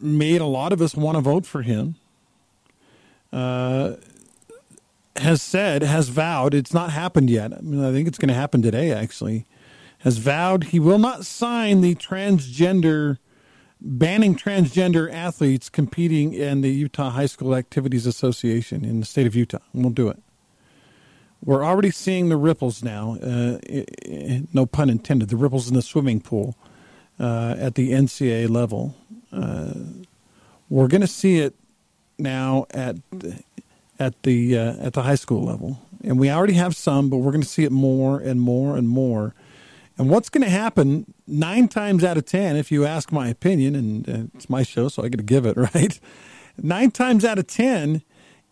made 0.00 0.40
a 0.40 0.46
lot 0.46 0.72
of 0.72 0.80
us 0.80 0.94
want 0.94 1.16
to 1.16 1.20
vote 1.20 1.46
for 1.46 1.62
him. 1.62 1.96
Uh, 3.32 3.96
has 5.16 5.40
said, 5.42 5.82
has 5.82 6.08
vowed, 6.08 6.54
it's 6.54 6.74
not 6.74 6.90
happened 6.90 7.30
yet. 7.30 7.52
I 7.52 7.60
mean, 7.60 7.84
I 7.84 7.90
think 7.92 8.06
it's 8.06 8.18
going 8.18 8.28
to 8.28 8.34
happen 8.34 8.62
today, 8.62 8.92
actually. 8.92 9.46
Has 10.00 10.18
vowed 10.18 10.64
he 10.64 10.78
will 10.78 10.98
not 10.98 11.24
sign 11.24 11.80
the 11.80 11.94
transgender, 11.94 13.18
banning 13.80 14.34
transgender 14.36 15.12
athletes 15.12 15.68
competing 15.68 16.32
in 16.32 16.60
the 16.62 16.70
Utah 16.70 17.10
High 17.10 17.26
School 17.26 17.54
Activities 17.54 18.06
Association 18.06 18.84
in 18.84 19.00
the 19.00 19.06
state 19.06 19.26
of 19.26 19.34
Utah. 19.34 19.58
Won't 19.74 19.94
do 19.94 20.08
it. 20.08 20.18
we're 21.44 21.64
already 21.64 21.90
seeing 21.90 22.28
the 22.28 22.36
ripples 22.36 22.82
now. 22.82 23.16
Uh, 23.22 23.58
no 24.52 24.66
pun 24.66 24.90
intended. 24.90 25.28
The 25.28 25.36
ripples 25.36 25.68
in 25.68 25.74
the 25.74 25.82
swimming 25.82 26.20
pool 26.20 26.56
uh, 27.20 27.54
at 27.58 27.74
the 27.74 27.92
NCAA 27.92 28.48
level. 28.48 28.96
Uh, 29.32 29.74
we're 30.68 30.88
going 30.88 31.02
to 31.02 31.06
see 31.06 31.38
it 31.38 31.54
now 32.18 32.66
at 32.70 32.96
at 33.98 34.22
the 34.22 34.58
uh, 34.58 34.74
at 34.78 34.92
the 34.94 35.02
high 35.02 35.14
school 35.14 35.44
level, 35.44 35.80
and 36.02 36.18
we 36.18 36.30
already 36.30 36.54
have 36.54 36.74
some, 36.74 37.08
but 37.08 37.18
we're 37.18 37.32
going 37.32 37.42
to 37.42 37.48
see 37.48 37.64
it 37.64 37.72
more 37.72 38.18
and 38.18 38.40
more 38.40 38.76
and 38.76 38.88
more. 38.88 39.34
And 39.98 40.10
what's 40.10 40.28
going 40.28 40.44
to 40.44 40.50
happen 40.50 41.14
nine 41.26 41.68
times 41.68 42.04
out 42.04 42.18
of 42.18 42.26
ten, 42.26 42.56
if 42.56 42.70
you 42.70 42.84
ask 42.84 43.10
my 43.10 43.28
opinion, 43.28 43.74
and 43.74 44.30
it's 44.34 44.50
my 44.50 44.62
show, 44.62 44.88
so 44.88 45.02
I 45.02 45.08
get 45.08 45.18
to 45.18 45.22
give 45.22 45.46
it 45.46 45.56
right. 45.74 45.98
Nine 46.58 46.90
times 46.90 47.24
out 47.24 47.38
of 47.38 47.46
ten, 47.46 48.02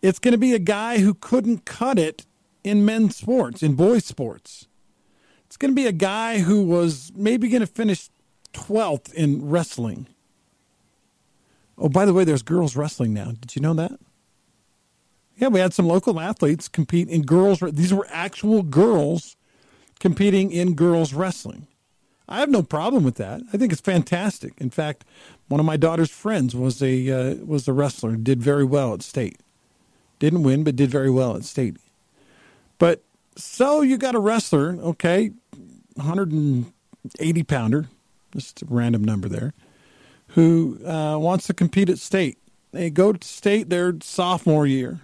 it's 0.01 0.19
going 0.19 0.31
to 0.31 0.37
be 0.37 0.53
a 0.53 0.59
guy 0.59 0.99
who 0.99 1.13
couldn't 1.13 1.65
cut 1.65 1.99
it 1.99 2.25
in 2.63 2.83
men's 2.83 3.15
sports, 3.15 3.61
in 3.61 3.75
boys' 3.75 4.05
sports. 4.05 4.67
It's 5.45 5.57
going 5.57 5.71
to 5.71 5.75
be 5.75 5.87
a 5.87 5.91
guy 5.91 6.39
who 6.39 6.63
was 6.63 7.11
maybe 7.15 7.47
going 7.47 7.61
to 7.61 7.67
finish 7.67 8.09
12th 8.53 9.13
in 9.13 9.47
wrestling. 9.47 10.07
Oh, 11.77 11.89
by 11.89 12.05
the 12.05 12.13
way, 12.13 12.23
there's 12.23 12.41
girls 12.41 12.75
wrestling 12.75 13.13
now. 13.13 13.33
Did 13.39 13.55
you 13.55 13.61
know 13.61 13.73
that? 13.75 13.99
Yeah, 15.37 15.49
we 15.49 15.59
had 15.59 15.73
some 15.73 15.87
local 15.87 16.19
athletes 16.19 16.67
compete 16.67 17.09
in 17.09 17.23
girls. 17.23 17.59
These 17.59 17.93
were 17.93 18.07
actual 18.09 18.63
girls 18.63 19.35
competing 19.99 20.51
in 20.51 20.75
girls 20.75 21.13
wrestling. 21.13 21.67
I 22.27 22.39
have 22.39 22.49
no 22.49 22.63
problem 22.63 23.03
with 23.03 23.15
that. 23.15 23.41
I 23.53 23.57
think 23.57 23.71
it's 23.71 23.81
fantastic. 23.81 24.53
In 24.59 24.69
fact, 24.71 25.05
one 25.47 25.59
of 25.59 25.65
my 25.65 25.77
daughter's 25.77 26.09
friends 26.09 26.55
was 26.55 26.81
a 26.81 27.11
uh, 27.11 27.35
was 27.45 27.67
a 27.67 27.73
wrestler. 27.73 28.15
Did 28.15 28.41
very 28.41 28.65
well 28.65 28.93
at 28.93 29.03
state. 29.03 29.39
Didn't 30.17 30.43
win, 30.43 30.63
but 30.63 30.75
did 30.75 30.89
very 30.89 31.09
well 31.09 31.35
at 31.35 31.43
state. 31.43 31.77
But 32.77 33.03
so 33.35 33.81
you 33.81 33.97
got 33.97 34.15
a 34.15 34.19
wrestler, 34.19 34.77
okay, 34.81 35.31
180 35.95 37.43
pounder, 37.43 37.87
just 38.31 38.61
a 38.61 38.65
random 38.67 39.03
number 39.03 39.27
there, 39.27 39.53
who 40.29 40.79
uh, 40.85 41.17
wants 41.17 41.47
to 41.47 41.53
compete 41.53 41.89
at 41.89 41.99
state. 41.99 42.37
They 42.71 42.89
go 42.89 43.13
to 43.13 43.27
state 43.27 43.69
their 43.69 43.95
sophomore 44.01 44.65
year. 44.65 45.01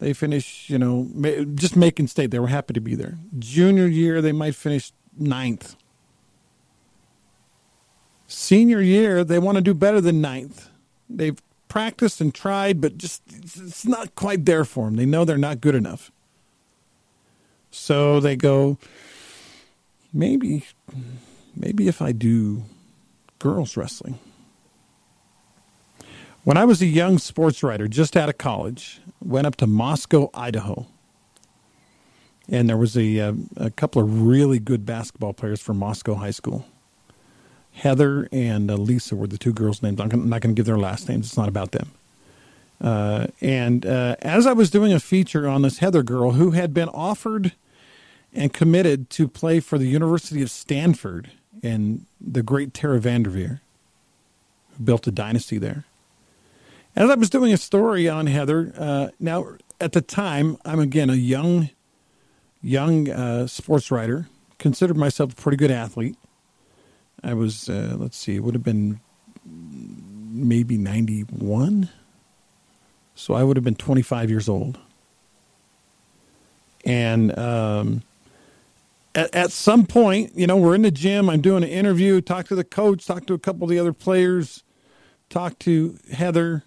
They 0.00 0.12
finish, 0.12 0.68
you 0.68 0.78
know, 0.78 1.08
just 1.54 1.76
making 1.76 2.08
state. 2.08 2.30
They 2.30 2.38
were 2.38 2.48
happy 2.48 2.74
to 2.74 2.80
be 2.80 2.94
there. 2.94 3.18
Junior 3.38 3.86
year, 3.86 4.20
they 4.20 4.32
might 4.32 4.54
finish 4.54 4.92
ninth. 5.16 5.76
Senior 8.26 8.80
year, 8.80 9.22
they 9.22 9.38
want 9.38 9.56
to 9.56 9.62
do 9.62 9.74
better 9.74 10.00
than 10.00 10.20
ninth. 10.20 10.68
They've 11.08 11.40
practiced 11.68 12.20
and 12.20 12.34
tried, 12.34 12.80
but 12.80 12.98
just 12.98 13.22
it's 13.32 13.86
not 13.86 14.14
quite 14.14 14.44
there 14.44 14.64
for 14.64 14.86
them. 14.86 14.96
They 14.96 15.06
know 15.06 15.24
they're 15.24 15.38
not 15.38 15.60
good 15.60 15.74
enough. 15.74 16.10
So 17.70 18.20
they 18.20 18.36
go, 18.36 18.78
maybe, 20.12 20.64
maybe 21.56 21.88
if 21.88 22.00
I 22.00 22.12
do 22.12 22.64
girls 23.38 23.76
wrestling. 23.76 24.18
When 26.44 26.58
I 26.58 26.66
was 26.66 26.82
a 26.82 26.86
young 26.86 27.16
sports 27.16 27.62
writer, 27.62 27.88
just 27.88 28.18
out 28.18 28.28
of 28.28 28.36
college, 28.36 29.00
went 29.24 29.46
up 29.46 29.56
to 29.56 29.66
Moscow, 29.66 30.28
Idaho. 30.34 30.86
And 32.50 32.68
there 32.68 32.76
was 32.76 32.98
a, 32.98 33.16
a, 33.16 33.28
uh, 33.30 33.34
a 33.56 33.70
couple 33.70 34.02
of 34.02 34.22
really 34.22 34.58
good 34.58 34.84
basketball 34.84 35.32
players 35.32 35.62
from 35.62 35.78
Moscow 35.78 36.16
High 36.16 36.32
School. 36.32 36.66
Heather 37.72 38.28
and 38.30 38.70
uh, 38.70 38.74
Lisa 38.74 39.16
were 39.16 39.26
the 39.26 39.38
two 39.38 39.54
girls' 39.54 39.82
names. 39.82 39.98
I'm 39.98 40.28
not 40.28 40.42
going 40.42 40.54
to 40.54 40.58
give 40.58 40.66
their 40.66 40.76
last 40.76 41.08
names. 41.08 41.28
It's 41.28 41.36
not 41.38 41.48
about 41.48 41.72
them. 41.72 41.90
Uh, 42.78 43.28
and 43.40 43.86
uh, 43.86 44.16
as 44.20 44.46
I 44.46 44.52
was 44.52 44.68
doing 44.68 44.92
a 44.92 45.00
feature 45.00 45.48
on 45.48 45.62
this 45.62 45.78
Heather 45.78 46.02
girl 46.02 46.32
who 46.32 46.50
had 46.50 46.74
been 46.74 46.90
offered 46.90 47.54
and 48.34 48.52
committed 48.52 49.08
to 49.10 49.28
play 49.28 49.60
for 49.60 49.78
the 49.78 49.86
University 49.86 50.42
of 50.42 50.50
Stanford 50.50 51.30
and 51.62 52.04
the 52.20 52.42
great 52.42 52.74
Tara 52.74 53.00
Vanderveer, 53.00 53.62
who 54.76 54.84
built 54.84 55.06
a 55.06 55.10
dynasty 55.10 55.56
there. 55.56 55.84
As 56.96 57.10
I 57.10 57.16
was 57.16 57.28
doing 57.28 57.52
a 57.52 57.56
story 57.56 58.08
on 58.08 58.28
Heather, 58.28 58.72
uh, 58.78 59.08
now 59.18 59.56
at 59.80 59.92
the 59.92 60.00
time, 60.00 60.56
I'm 60.64 60.78
again 60.78 61.10
a 61.10 61.14
young, 61.14 61.70
young 62.62 63.10
uh, 63.10 63.48
sports 63.48 63.90
writer, 63.90 64.28
considered 64.60 64.96
myself 64.96 65.32
a 65.32 65.34
pretty 65.34 65.56
good 65.56 65.72
athlete. 65.72 66.16
I 67.20 67.34
was, 67.34 67.68
uh, 67.68 67.96
let's 67.98 68.16
see, 68.16 68.36
it 68.36 68.44
would 68.44 68.54
have 68.54 68.62
been 68.62 69.00
maybe 69.44 70.78
91. 70.78 71.88
So 73.16 73.34
I 73.34 73.42
would 73.42 73.56
have 73.56 73.64
been 73.64 73.74
25 73.74 74.30
years 74.30 74.48
old. 74.48 74.78
And 76.84 77.36
um, 77.36 78.02
at, 79.16 79.34
at 79.34 79.50
some 79.50 79.84
point, 79.84 80.36
you 80.36 80.46
know, 80.46 80.56
we're 80.56 80.76
in 80.76 80.82
the 80.82 80.92
gym. 80.92 81.28
I'm 81.28 81.40
doing 81.40 81.64
an 81.64 81.70
interview, 81.70 82.20
talk 82.20 82.46
to 82.48 82.54
the 82.54 82.62
coach, 82.62 83.04
talk 83.04 83.26
to 83.26 83.34
a 83.34 83.38
couple 83.38 83.64
of 83.64 83.70
the 83.70 83.80
other 83.80 83.92
players, 83.92 84.62
talk 85.28 85.58
to 85.60 85.98
Heather, 86.12 86.62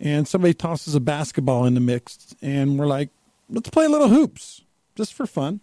and 0.00 0.26
somebody 0.26 0.54
tosses 0.54 0.94
a 0.94 1.00
basketball 1.00 1.66
in 1.66 1.74
the 1.74 1.80
mix, 1.80 2.34
and 2.40 2.78
we're 2.78 2.86
like, 2.86 3.10
let's 3.50 3.68
play 3.68 3.84
a 3.84 3.88
little 3.88 4.08
hoops 4.08 4.62
just 4.96 5.12
for 5.12 5.26
fun. 5.26 5.60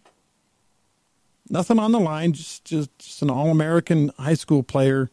Nothing 1.49 1.79
on 1.79 1.91
the 1.91 1.99
line, 1.99 2.33
just 2.33 2.65
just, 2.65 2.97
just 2.99 3.21
an 3.21 3.29
all 3.29 3.49
American 3.49 4.11
high 4.19 4.35
school 4.35 4.63
player 4.63 5.09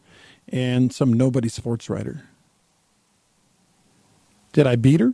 and 0.49 0.93
some 0.93 1.11
nobody 1.11 1.49
sports 1.49 1.89
writer. 1.89 2.23
Did 4.53 4.67
I 4.67 4.75
beat 4.75 4.99
her? 4.99 5.13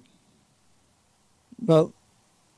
Well, 1.63 1.93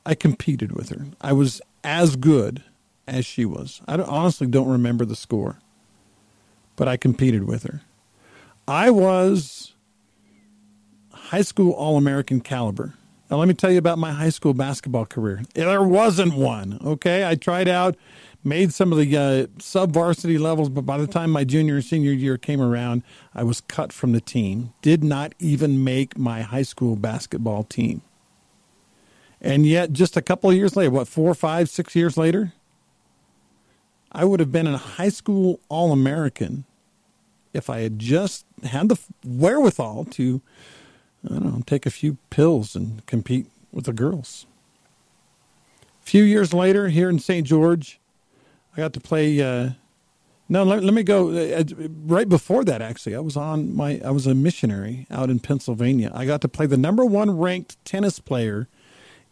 I 0.04 0.14
competed 0.14 0.72
with 0.72 0.88
her. 0.88 1.06
I 1.20 1.32
was 1.32 1.62
as 1.82 2.16
good 2.16 2.64
as 3.06 3.24
she 3.26 3.44
was. 3.44 3.80
I 3.86 3.96
don't, 3.96 4.08
honestly 4.08 4.46
don't 4.46 4.68
remember 4.68 5.04
the 5.04 5.16
score, 5.16 5.60
but 6.76 6.88
I 6.88 6.96
competed 6.96 7.44
with 7.44 7.62
her. 7.64 7.82
I 8.66 8.90
was 8.90 9.73
high 11.24 11.42
school 11.42 11.72
All 11.72 11.96
American 11.96 12.40
caliber. 12.40 12.94
Now, 13.30 13.38
let 13.38 13.48
me 13.48 13.54
tell 13.54 13.70
you 13.70 13.78
about 13.78 13.98
my 13.98 14.12
high 14.12 14.28
school 14.28 14.52
basketball 14.52 15.06
career. 15.06 15.42
There 15.54 15.82
wasn't 15.82 16.34
one, 16.34 16.78
okay? 16.84 17.26
I 17.26 17.34
tried 17.34 17.68
out, 17.68 17.96
made 18.44 18.74
some 18.74 18.92
of 18.92 18.98
the 18.98 19.16
uh, 19.16 19.46
sub 19.58 19.92
varsity 19.92 20.36
levels, 20.36 20.68
but 20.68 20.82
by 20.82 20.98
the 20.98 21.06
time 21.06 21.30
my 21.30 21.44
junior 21.44 21.76
and 21.76 21.84
senior 21.84 22.12
year 22.12 22.36
came 22.36 22.60
around, 22.60 23.02
I 23.34 23.42
was 23.42 23.62
cut 23.62 23.92
from 23.92 24.12
the 24.12 24.20
team. 24.20 24.74
Did 24.82 25.02
not 25.02 25.34
even 25.38 25.82
make 25.82 26.18
my 26.18 26.42
high 26.42 26.62
school 26.62 26.94
basketball 26.94 27.64
team. 27.64 28.02
And 29.40 29.66
yet, 29.66 29.92
just 29.92 30.16
a 30.16 30.22
couple 30.22 30.50
of 30.50 30.56
years 30.56 30.76
later, 30.76 30.90
what, 30.90 31.08
four, 31.08 31.34
five, 31.34 31.70
six 31.70 31.96
years 31.96 32.18
later, 32.18 32.52
I 34.12 34.24
would 34.24 34.40
have 34.40 34.52
been 34.52 34.66
a 34.66 34.76
high 34.76 35.08
school 35.08 35.60
All 35.68 35.92
American 35.92 36.64
if 37.54 37.70
I 37.70 37.80
had 37.80 37.98
just 37.98 38.44
had 38.64 38.88
the 38.90 38.98
wherewithal 39.24 40.04
to, 40.06 40.42
I 41.24 41.34
don't 41.34 41.44
know, 41.44 41.62
take 41.66 41.86
a 41.86 41.90
few 41.90 42.18
pills 42.30 42.76
and 42.76 43.04
compete 43.06 43.46
with 43.72 43.84
the 43.84 43.92
girls. 43.92 44.46
A 45.82 46.06
few 46.06 46.22
years 46.22 46.52
later, 46.52 46.88
here 46.88 47.08
in 47.08 47.18
St. 47.18 47.46
George, 47.46 47.98
I 48.76 48.80
got 48.80 48.92
to 48.92 49.00
play. 49.00 49.40
Uh, 49.40 49.70
no, 50.48 50.62
let, 50.62 50.84
let 50.84 50.92
me 50.92 51.02
go. 51.02 51.30
Uh, 51.30 51.64
right 52.04 52.28
before 52.28 52.64
that, 52.64 52.82
actually, 52.82 53.16
I 53.16 53.20
was 53.20 53.36
on 53.36 53.74
my. 53.74 54.00
I 54.04 54.10
was 54.10 54.26
a 54.26 54.34
missionary 54.34 55.06
out 55.10 55.30
in 55.30 55.40
Pennsylvania. 55.40 56.10
I 56.14 56.26
got 56.26 56.40
to 56.42 56.48
play 56.48 56.66
the 56.66 56.76
number 56.76 57.04
one 57.04 57.38
ranked 57.38 57.82
tennis 57.84 58.18
player 58.18 58.68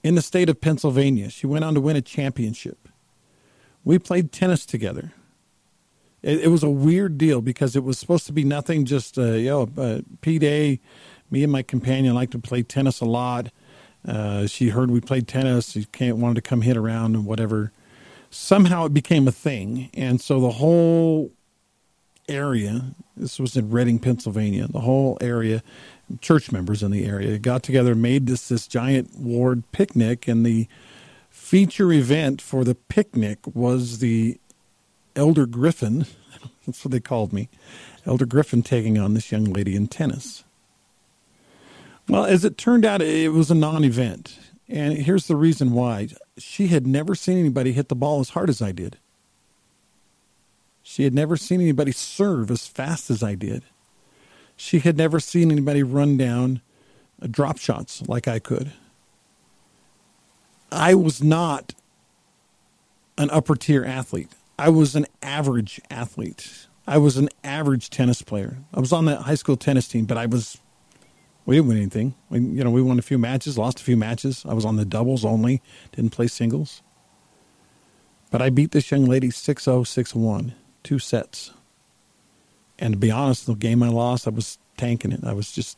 in 0.03 0.15
the 0.15 0.23
state 0.23 0.49
of 0.49 0.61
Pennsylvania. 0.61 1.29
She 1.29 1.47
went 1.47 1.65
on 1.65 1.75
to 1.75 1.81
win 1.81 1.97
a 1.97 2.03
championship 2.03 2.89
we 3.85 3.99
played 3.99 4.33
tennis 4.33 4.67
together. 4.67 5.13
It, 6.23 6.41
it, 6.45 6.49
was 6.49 6.63
a 6.63 6.71
weird 6.71 7.19
deal 7.19 7.41
because 7.41 7.75
it 7.75 7.83
was 7.83 7.99
supposed 7.99 8.27
to 8.27 8.33
be 8.33 8.45
nothing, 8.45 8.85
just 8.85 9.19
uh, 9.19 9.33
you 9.33 9.51
know, 9.51 9.69
uh, 9.77 10.01
P 10.21 10.39
Day. 10.39 10.81
Me 11.33 11.43
and 11.43 11.51
my 11.51 11.63
companion 11.63 12.15
like 12.15 12.31
to 12.31 12.39
play 12.39 12.63
tennis 12.63 13.01
a 13.01 13.07
lot. 13.07 13.51
Uh, 14.07 14.47
she 14.47 14.69
heard 14.69 14.91
we 14.91 15.01
played 15.01 15.27
tennis. 15.27 15.71
She 15.71 15.87
came, 15.87 16.21
wanted 16.21 16.35
to 16.37 16.43
come 16.43 16.61
hit 16.61 16.77
around 16.77 17.15
and 17.15 17.25
whatever. 17.25 17.73
Somehow 18.31 18.85
it 18.85 18.95
became 18.95 19.27
a 19.27 19.33
thing, 19.33 19.91
and 19.95 20.21
so 20.21 20.41
the 20.41 20.51
whole 20.51 21.33
area. 22.29 22.95
This 23.17 23.41
was 23.41 23.57
in 23.57 23.71
Reading, 23.71 23.99
Pennsylvania. 23.99 24.67
The 24.69 24.81
whole 24.81 25.17
area, 25.21 25.63
church 26.21 26.53
members 26.53 26.83
in 26.83 26.91
the 26.91 27.07
area, 27.07 27.39
got 27.39 27.63
together, 27.63 27.95
made 27.95 28.27
this 28.27 28.49
this 28.49 28.67
giant 28.67 29.19
ward 29.19 29.65
picnic, 29.73 30.29
and 30.29 30.45
the 30.45 30.69
feature 31.31 31.93
event 31.93 32.43
for 32.43 32.63
the 32.63 32.75
picnic 32.75 33.39
was 33.55 34.01
the 34.01 34.39
Elder 35.17 35.47
Griffin. 35.47 36.05
That's 36.67 36.85
what 36.85 36.93
they 36.93 37.01
called 37.01 37.33
me. 37.33 37.49
Elder 38.05 38.27
Griffin 38.27 38.63
taking 38.63 38.99
on 38.99 39.15
this 39.15 39.33
young 39.33 39.45
lady 39.45 39.75
in 39.75 39.87
tennis. 39.87 40.45
Well, 42.13 42.27
as 42.27 42.45
it 42.45 42.59
turned 42.59 42.85
out, 42.85 43.01
it 43.01 43.33
was 43.33 43.51
a 43.51 43.55
non 43.55 43.85
event. 43.85 44.39
And 44.69 44.99
here's 44.99 45.29
the 45.29 45.37
reason 45.37 45.73
why 45.73 46.09
she 46.37 46.67
had 46.67 46.87
never 46.87 47.15
seen 47.15 47.39
anybody 47.39 47.73
hit 47.73 47.89
the 47.89 47.95
ball 47.95 48.21
as 48.21 48.31
hard 48.31 48.51
as 48.51 48.61
I 48.61 48.71
did. 48.71 48.99
She 50.83 51.05
had 51.05 51.15
never 51.15 51.39
seen 51.39 51.63
anybody 51.63 51.91
serve 51.91 52.51
as 52.51 52.67
fast 52.67 53.11
as 53.11 53.23
I 53.23 53.35
did. 53.35 53.63
She 54.59 54.81
had 54.81 54.99
never 54.99 55.21
seen 55.21 55.51
anybody 55.51 55.83
run 55.83 56.19
down 56.19 56.61
uh, 57.23 57.29
drop 57.31 57.57
shots 57.57 58.03
like 58.07 58.29
I 58.29 58.39
could. 58.39 58.73
I 60.71 60.95
was 60.95 61.23
not 61.23 61.73
an 63.17 63.31
upper 63.31 63.55
tier 63.55 63.87
athlete. 63.87 64.33
I 64.59 64.69
was 64.69 64.95
an 64.95 65.07
average 65.23 65.81
athlete. 65.91 66.67
I 66.87 66.99
was 66.99 67.17
an 67.17 67.31
average 67.43 67.89
tennis 67.89 68.21
player. 68.21 68.59
I 68.75 68.81
was 68.81 68.93
on 68.93 69.07
the 69.07 69.17
high 69.17 69.35
school 69.35 69.57
tennis 69.57 69.89
team, 69.89 70.05
but 70.05 70.19
I 70.19 70.27
was 70.27 70.59
we 71.45 71.57
didn't 71.57 71.69
win 71.69 71.77
anything. 71.77 72.15
We, 72.31 72.41
you 72.41 72.65
know, 72.65 72.71
we 72.71 72.83
won 72.83 72.99
a 72.99 73.03
few 73.03 73.19
matches, 73.19 73.59
lost 73.59 73.81
a 73.81 73.83
few 73.83 73.97
matches. 73.97 74.45
I 74.49 74.55
was 74.55 74.65
on 74.65 74.77
the 74.77 74.85
doubles 74.85 75.25
only, 75.25 75.61
didn't 75.93 76.11
play 76.11 76.29
singles. 76.29 76.83
But 78.31 78.41
I 78.41 78.51
beat 78.51 78.71
this 78.71 78.91
young 78.91 79.07
lady 79.07 79.31
6 79.31 79.65
0, 79.65 79.85
6 79.85 80.15
1, 80.15 80.55
two 80.83 80.99
sets. 80.99 81.53
And 82.79 82.95
to 82.95 82.99
be 82.99 83.11
honest, 83.11 83.47
the 83.47 83.55
game 83.55 83.83
I 83.83 83.89
lost, 83.89 84.27
I 84.27 84.31
was 84.31 84.59
tanking 84.77 85.13
it. 85.13 85.25
I 85.25 85.33
was 85.33 85.53
just 85.53 85.77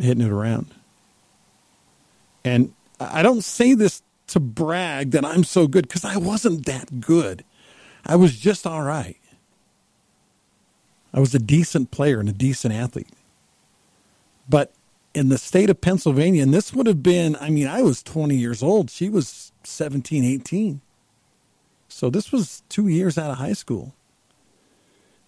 hitting 0.00 0.24
it 0.24 0.32
around. 0.32 0.74
And 2.44 2.74
I 2.98 3.22
don't 3.22 3.44
say 3.44 3.74
this 3.74 4.02
to 4.28 4.40
brag 4.40 5.12
that 5.12 5.24
I'm 5.24 5.44
so 5.44 5.66
good 5.66 5.86
because 5.86 6.04
I 6.04 6.16
wasn't 6.16 6.66
that 6.66 7.00
good. 7.00 7.44
I 8.04 8.16
was 8.16 8.38
just 8.38 8.66
all 8.66 8.82
right. 8.82 9.18
I 11.14 11.20
was 11.20 11.34
a 11.34 11.38
decent 11.38 11.90
player 11.90 12.18
and 12.18 12.28
a 12.28 12.32
decent 12.32 12.74
athlete. 12.74 13.08
But 14.48 14.72
in 15.14 15.28
the 15.28 15.38
state 15.38 15.70
of 15.70 15.80
Pennsylvania, 15.80 16.42
and 16.42 16.54
this 16.54 16.72
would 16.72 16.86
have 16.86 17.02
been, 17.02 17.36
I 17.36 17.50
mean, 17.50 17.66
I 17.66 17.82
was 17.82 18.02
20 18.02 18.36
years 18.36 18.62
old. 18.62 18.90
She 18.90 19.08
was 19.08 19.52
17, 19.64 20.24
18. 20.24 20.80
So 21.88 22.10
this 22.10 22.32
was 22.32 22.62
two 22.68 22.88
years 22.88 23.18
out 23.18 23.30
of 23.30 23.38
high 23.38 23.52
school. 23.52 23.94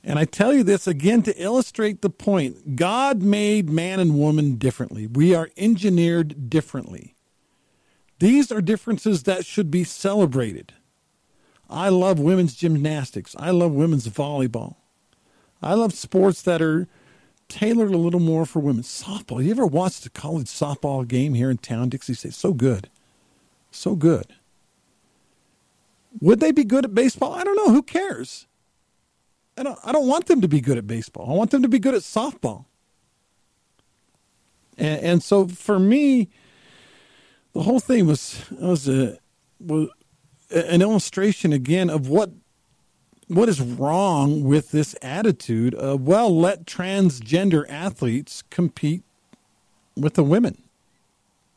And 0.02 0.18
I 0.18 0.24
tell 0.26 0.52
you 0.52 0.62
this 0.62 0.86
again 0.86 1.22
to 1.22 1.42
illustrate 1.42 2.02
the 2.02 2.10
point 2.10 2.76
God 2.76 3.22
made 3.22 3.70
man 3.70 4.00
and 4.00 4.18
woman 4.18 4.56
differently. 4.56 5.06
We 5.06 5.34
are 5.34 5.50
engineered 5.56 6.50
differently. 6.50 7.14
These 8.18 8.52
are 8.52 8.60
differences 8.60 9.22
that 9.24 9.46
should 9.46 9.70
be 9.70 9.84
celebrated. 9.84 10.74
I 11.70 11.88
love 11.88 12.18
women's 12.18 12.54
gymnastics. 12.54 13.34
I 13.38 13.50
love 13.50 13.72
women's 13.72 14.08
volleyball. 14.08 14.76
I 15.62 15.74
love 15.74 15.94
sports 15.94 16.42
that 16.42 16.60
are 16.60 16.86
tailored 17.48 17.92
a 17.92 17.98
little 17.98 18.20
more 18.20 18.46
for 18.46 18.60
women. 18.60 18.82
Softball. 18.82 19.44
You 19.44 19.50
ever 19.50 19.66
watched 19.66 20.06
a 20.06 20.10
college 20.10 20.46
softball 20.46 21.06
game 21.06 21.34
here 21.34 21.50
in 21.50 21.58
town? 21.58 21.88
Dixie 21.88 22.14
say 22.14 22.30
so 22.30 22.52
good, 22.52 22.88
so 23.70 23.94
good. 23.94 24.34
Would 26.20 26.40
they 26.40 26.52
be 26.52 26.64
good 26.64 26.84
at 26.84 26.94
baseball? 26.94 27.32
I 27.34 27.44
don't 27.44 27.56
know. 27.56 27.72
Who 27.72 27.82
cares? 27.82 28.46
I 29.56 29.62
don't. 29.62 29.78
I 29.84 29.92
don't 29.92 30.08
want 30.08 30.26
them 30.26 30.40
to 30.40 30.48
be 30.48 30.60
good 30.60 30.78
at 30.78 30.86
baseball. 30.86 31.30
I 31.30 31.34
want 31.34 31.50
them 31.50 31.62
to 31.62 31.68
be 31.68 31.78
good 31.78 31.94
at 31.94 32.02
softball. 32.02 32.66
And, 34.76 35.02
and 35.02 35.22
so 35.22 35.46
for 35.46 35.78
me, 35.78 36.28
the 37.52 37.62
whole 37.62 37.80
thing 37.80 38.06
was 38.06 38.44
was 38.50 38.88
a 38.88 39.18
was 39.60 39.88
an 40.50 40.82
illustration 40.82 41.52
again 41.52 41.90
of 41.90 42.08
what 42.08 42.30
what 43.28 43.48
is 43.48 43.60
wrong 43.60 44.44
with 44.44 44.70
this 44.70 44.94
attitude 45.02 45.74
of 45.74 46.02
well 46.02 46.36
let 46.36 46.66
transgender 46.66 47.68
athletes 47.68 48.42
compete 48.50 49.02
with 49.96 50.14
the 50.14 50.24
women? 50.24 50.62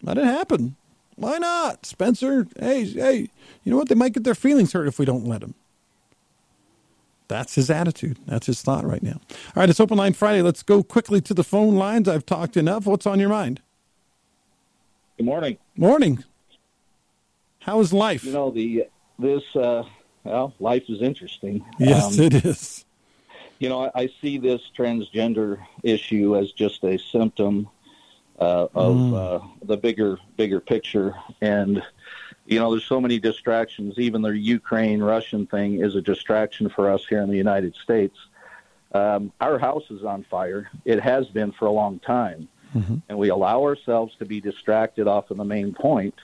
Let 0.01 0.17
it 0.17 0.25
happen. 0.25 0.75
Why 1.15 1.37
not? 1.37 1.85
Spencer 1.85 2.47
hey 2.59 2.85
hey 2.85 3.29
you 3.63 3.71
know 3.71 3.77
what? 3.77 3.89
They 3.89 3.95
might 3.95 4.13
get 4.13 4.23
their 4.23 4.35
feelings 4.35 4.73
hurt 4.73 4.87
if 4.87 4.99
we 4.99 5.05
don't 5.05 5.25
let 5.25 5.41
them 5.41 5.55
that's 7.27 7.55
his 7.55 7.69
attitude. 7.69 8.17
That's 8.25 8.47
his 8.47 8.61
thought 8.61 8.85
right 8.85 9.03
now. 9.03 9.19
All 9.29 9.53
right 9.61 9.69
it's 9.69 9.79
open 9.79 9.97
line 9.97 10.13
friday. 10.13 10.41
Let's 10.41 10.63
go 10.63 10.83
quickly 10.83 11.21
to 11.21 11.33
the 11.33 11.43
phone 11.43 11.75
lines. 11.75 12.07
I've 12.07 12.25
talked 12.25 12.57
enough. 12.57 12.85
What's 12.85 13.05
on 13.05 13.19
your 13.19 13.29
mind? 13.29 13.61
Good 15.17 15.25
morning. 15.25 15.57
Morning. 15.75 16.23
How 17.61 17.79
is 17.79 17.91
life? 17.91 18.23
You 18.23 18.33
know 18.33 18.51
the 18.51 18.85
this 19.19 19.41
uh 19.55 19.83
well, 20.27 20.53
life 20.59 20.89
is 20.89 21.01
interesting. 21.01 21.65
Yes, 21.79 22.19
um, 22.19 22.25
it 22.25 22.45
is. 22.45 22.85
You 23.59 23.69
know, 23.69 23.85
I, 23.85 23.91
I, 24.03 24.09
see 24.21 24.37
this 24.37 24.61
transgender 24.77 25.59
issue 25.81 26.37
as 26.37 26.51
just 26.51 26.83
a 26.83 26.97
symptom 26.97 27.67
uh, 28.39 28.67
of 28.75 28.95
mm. 28.95 29.15
uh, 29.15 29.47
the 29.63 29.77
bigger 29.77 30.19
bigger 30.35 30.59
picture, 30.59 31.15
and 31.41 31.81
you 32.45 32.59
know, 32.59 32.71
there's 32.71 32.85
so 32.85 33.01
many 33.01 33.19
distractions. 33.19 33.97
Even 33.97 34.21
the 34.21 34.37
Ukraine 34.37 35.01
Russian 35.01 35.47
thing 35.47 35.81
is 35.81 35.95
a 35.95 36.01
distraction 36.01 36.69
for 36.69 36.91
us 36.91 37.05
here 37.07 37.21
in 37.21 37.29
the 37.29 37.37
United 37.37 37.75
States. 37.75 38.17
Um, 38.93 39.33
our 39.41 39.57
house 39.57 39.83
is 39.89 40.03
on 40.03 40.23
fire. 40.23 40.69
It 40.85 40.99
has 40.99 41.27
been 41.27 41.51
for 41.51 41.65
a 41.65 41.71
long 41.71 41.99
time, 41.99 42.47
mm-hmm. 42.75 42.97
and 43.09 43.17
we 43.17 43.29
allow 43.29 43.63
ourselves 43.63 44.15
to 44.19 44.25
be 44.25 44.39
distracted 44.39 45.07
off 45.07 45.31
of 45.31 45.37
the 45.37 45.45
main 45.45 45.73
point 45.73 46.15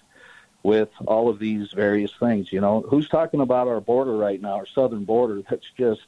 with 0.63 0.89
all 1.05 1.29
of 1.29 1.39
these 1.39 1.71
various 1.73 2.11
things. 2.19 2.51
You 2.51 2.61
know, 2.61 2.81
who's 2.81 3.09
talking 3.09 3.41
about 3.41 3.67
our 3.67 3.81
border 3.81 4.15
right 4.15 4.41
now, 4.41 4.55
our 4.55 4.65
southern 4.65 5.03
border 5.03 5.41
that's 5.49 5.69
just 5.77 6.01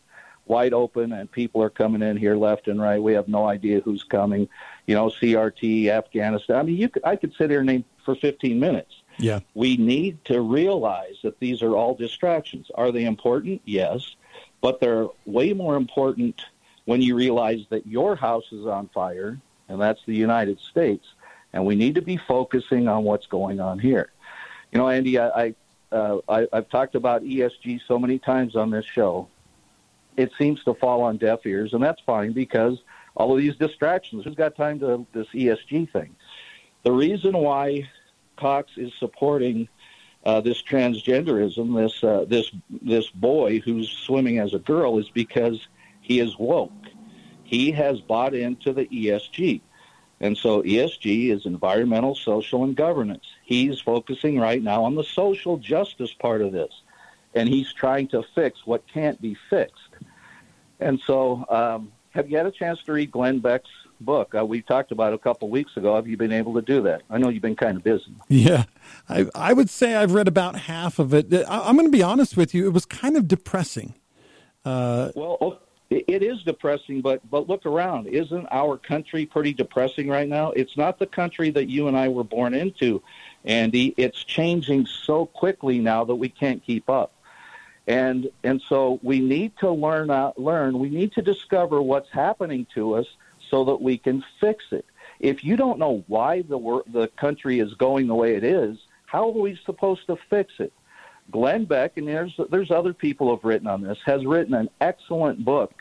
wide 0.47 0.73
open 0.73 1.11
and 1.11 1.31
people 1.31 1.61
are 1.61 1.69
coming 1.69 2.01
in 2.01 2.17
here 2.17 2.35
left 2.35 2.67
and 2.67 2.81
right. 2.81 3.01
We 3.01 3.13
have 3.13 3.27
no 3.27 3.47
idea 3.47 3.81
who's 3.81 4.03
coming. 4.03 4.47
You 4.85 4.95
know, 4.95 5.07
CRT, 5.07 5.87
Afghanistan. 5.87 6.57
I 6.57 6.63
mean, 6.63 6.77
you 6.77 6.89
could, 6.89 7.03
I 7.03 7.15
could 7.15 7.33
sit 7.33 7.49
here 7.49 7.59
and 7.59 7.67
name 7.67 7.85
for 8.03 8.15
15 8.15 8.59
minutes. 8.59 8.93
Yeah. 9.17 9.39
We 9.53 9.77
need 9.77 10.23
to 10.25 10.41
realize 10.41 11.15
that 11.23 11.39
these 11.39 11.61
are 11.61 11.75
all 11.75 11.95
distractions. 11.95 12.67
Are 12.75 12.91
they 12.91 13.05
important? 13.05 13.61
Yes. 13.65 14.15
But 14.61 14.79
they're 14.79 15.07
way 15.25 15.53
more 15.53 15.75
important 15.75 16.41
when 16.85 17.01
you 17.01 17.15
realize 17.15 17.61
that 17.69 17.87
your 17.87 18.15
house 18.15 18.45
is 18.51 18.65
on 18.65 18.89
fire, 18.89 19.39
and 19.67 19.81
that's 19.81 20.01
the 20.05 20.15
United 20.15 20.59
States, 20.59 21.05
and 21.51 21.65
we 21.65 21.75
need 21.75 21.95
to 21.95 22.01
be 22.01 22.17
focusing 22.17 22.87
on 22.87 23.03
what's 23.03 23.25
going 23.25 23.59
on 23.59 23.79
here. 23.79 24.11
You 24.75 24.81
know, 24.81 24.89
Andy, 24.89 25.17
I, 25.17 25.29
I, 25.29 25.55
uh, 25.93 26.19
I 26.27 26.47
I've 26.51 26.67
talked 26.67 26.95
about 26.95 27.23
ESG 27.23 27.79
so 27.87 27.97
many 27.97 28.19
times 28.19 28.57
on 28.57 28.71
this 28.71 28.83
show. 28.83 29.29
It 30.17 30.33
seems 30.37 30.61
to 30.65 30.73
fall 30.73 31.01
on 31.01 31.15
deaf 31.15 31.45
ears, 31.45 31.71
and 31.71 31.81
that's 31.81 32.01
fine 32.01 32.33
because 32.33 32.79
all 33.15 33.31
of 33.31 33.37
these 33.37 33.55
distractions. 33.55 34.25
Who's 34.25 34.35
got 34.35 34.57
time 34.57 34.81
to 34.81 35.07
this 35.13 35.27
ESG 35.27 35.93
thing? 35.93 36.13
The 36.83 36.91
reason 36.91 37.37
why 37.37 37.89
Cox 38.35 38.73
is 38.75 38.91
supporting 38.99 39.69
uh, 40.25 40.41
this 40.41 40.61
transgenderism, 40.61 41.81
this 41.81 42.03
uh, 42.03 42.25
this 42.27 42.51
this 42.81 43.09
boy 43.09 43.59
who's 43.59 43.89
swimming 43.89 44.39
as 44.39 44.53
a 44.53 44.59
girl, 44.59 44.99
is 44.99 45.07
because 45.07 45.65
he 46.01 46.19
is 46.19 46.37
woke. 46.37 46.73
He 47.45 47.71
has 47.71 48.01
bought 48.01 48.35
into 48.35 48.73
the 48.73 48.87
ESG. 48.87 49.61
And 50.21 50.37
so 50.37 50.63
ESG 50.63 51.31
is 51.31 51.45
environmental, 51.45 52.15
social, 52.15 52.63
and 52.63 52.75
governance. 52.75 53.25
He's 53.43 53.79
focusing 53.79 54.39
right 54.39 54.61
now 54.61 54.83
on 54.83 54.95
the 54.95 55.03
social 55.03 55.57
justice 55.57 56.13
part 56.13 56.41
of 56.41 56.51
this, 56.51 56.71
and 57.33 57.49
he's 57.49 57.73
trying 57.73 58.07
to 58.09 58.23
fix 58.33 58.65
what 58.65 58.87
can't 58.87 59.21
be 59.21 59.35
fixed. 59.49 59.89
And 60.79 60.99
so, 61.05 61.45
um, 61.49 61.91
have 62.11 62.29
you 62.29 62.37
had 62.37 62.45
a 62.45 62.51
chance 62.51 62.81
to 62.83 62.93
read 62.93 63.11
Glenn 63.11 63.39
Beck's 63.39 63.69
book? 63.99 64.33
Uh, 64.33 64.45
we 64.45 64.61
talked 64.61 64.93
about 64.93 65.11
it 65.11 65.15
a 65.15 65.19
couple 65.19 65.49
weeks 65.49 65.75
ago. 65.75 65.95
Have 65.95 66.07
you 66.07 66.15
been 66.15 66.31
able 66.31 66.53
to 66.53 66.61
do 66.61 66.81
that? 66.83 67.01
I 67.09 67.17
know 67.17 67.27
you've 67.27 67.41
been 67.41 67.55
kind 67.57 67.75
of 67.75 67.83
busy. 67.83 68.15
Yeah, 68.29 68.63
I, 69.09 69.25
I 69.35 69.51
would 69.51 69.69
say 69.69 69.95
I've 69.95 70.13
read 70.13 70.29
about 70.29 70.55
half 70.55 70.97
of 70.97 71.13
it. 71.13 71.33
I, 71.33 71.69
am 71.69 71.75
going 71.75 71.87
to 71.87 71.91
be 71.91 72.03
honest 72.03 72.37
with 72.37 72.53
you; 72.53 72.67
it 72.67 72.73
was 72.73 72.85
kind 72.85 73.17
of 73.17 73.27
depressing. 73.27 73.95
Uh, 74.63 75.11
well, 75.13 75.59
it 75.89 76.23
is 76.23 76.41
depressing, 76.43 77.01
but 77.01 77.21
but 77.29 77.47
look 77.47 77.65
around. 77.65 78.07
Isn't 78.07 78.47
our 78.51 78.77
country 78.77 79.25
pretty 79.25 79.53
depressing 79.53 80.07
right 80.07 80.27
now? 80.27 80.51
It's 80.51 80.77
not 80.77 80.97
the 80.97 81.05
country 81.05 81.51
that 81.51 81.69
you 81.69 81.87
and 81.87 81.95
I 81.95 82.07
were 82.07 82.23
born 82.23 82.53
into, 82.53 83.01
Andy. 83.43 83.93
It's 83.97 84.23
changing 84.23 84.87
so 84.87 85.27
quickly 85.27 85.79
now 85.79 86.03
that 86.05 86.15
we 86.15 86.29
can't 86.29 86.63
keep 86.63 86.89
up, 86.89 87.13
and 87.87 88.29
and 88.43 88.61
so 88.67 88.99
we 89.03 89.19
need 89.19 89.57
to 89.59 89.69
learn 89.71 90.09
out, 90.09 90.39
learn. 90.39 90.79
We 90.79 90.89
need 90.89 91.13
to 91.13 91.21
discover 91.21 91.81
what's 91.81 92.09
happening 92.09 92.65
to 92.73 92.95
us 92.95 93.07
so 93.49 93.65
that 93.65 93.81
we 93.81 93.97
can 93.97 94.23
fix 94.39 94.65
it. 94.71 94.85
If 95.19 95.43
you 95.43 95.55
don't 95.55 95.77
know 95.77 96.03
why 96.07 96.41
the 96.41 96.81
the 96.87 97.07
country 97.15 97.59
is 97.59 97.73
going 97.75 98.07
the 98.07 98.15
way 98.15 98.35
it 98.35 98.43
is, 98.43 98.77
how 99.05 99.27
are 99.27 99.39
we 99.39 99.59
supposed 99.65 100.07
to 100.07 100.17
fix 100.29 100.53
it? 100.59 100.73
Glenn 101.31 101.65
Beck, 101.65 101.97
and 101.97 102.07
there's 102.07 102.39
there's 102.49 102.71
other 102.71 102.93
people 102.93 103.27
who 103.27 103.35
have 103.35 103.43
written 103.43 103.67
on 103.67 103.81
this, 103.81 103.97
has 104.05 104.25
written 104.25 104.53
an 104.53 104.69
excellent 104.81 105.43
book 105.43 105.74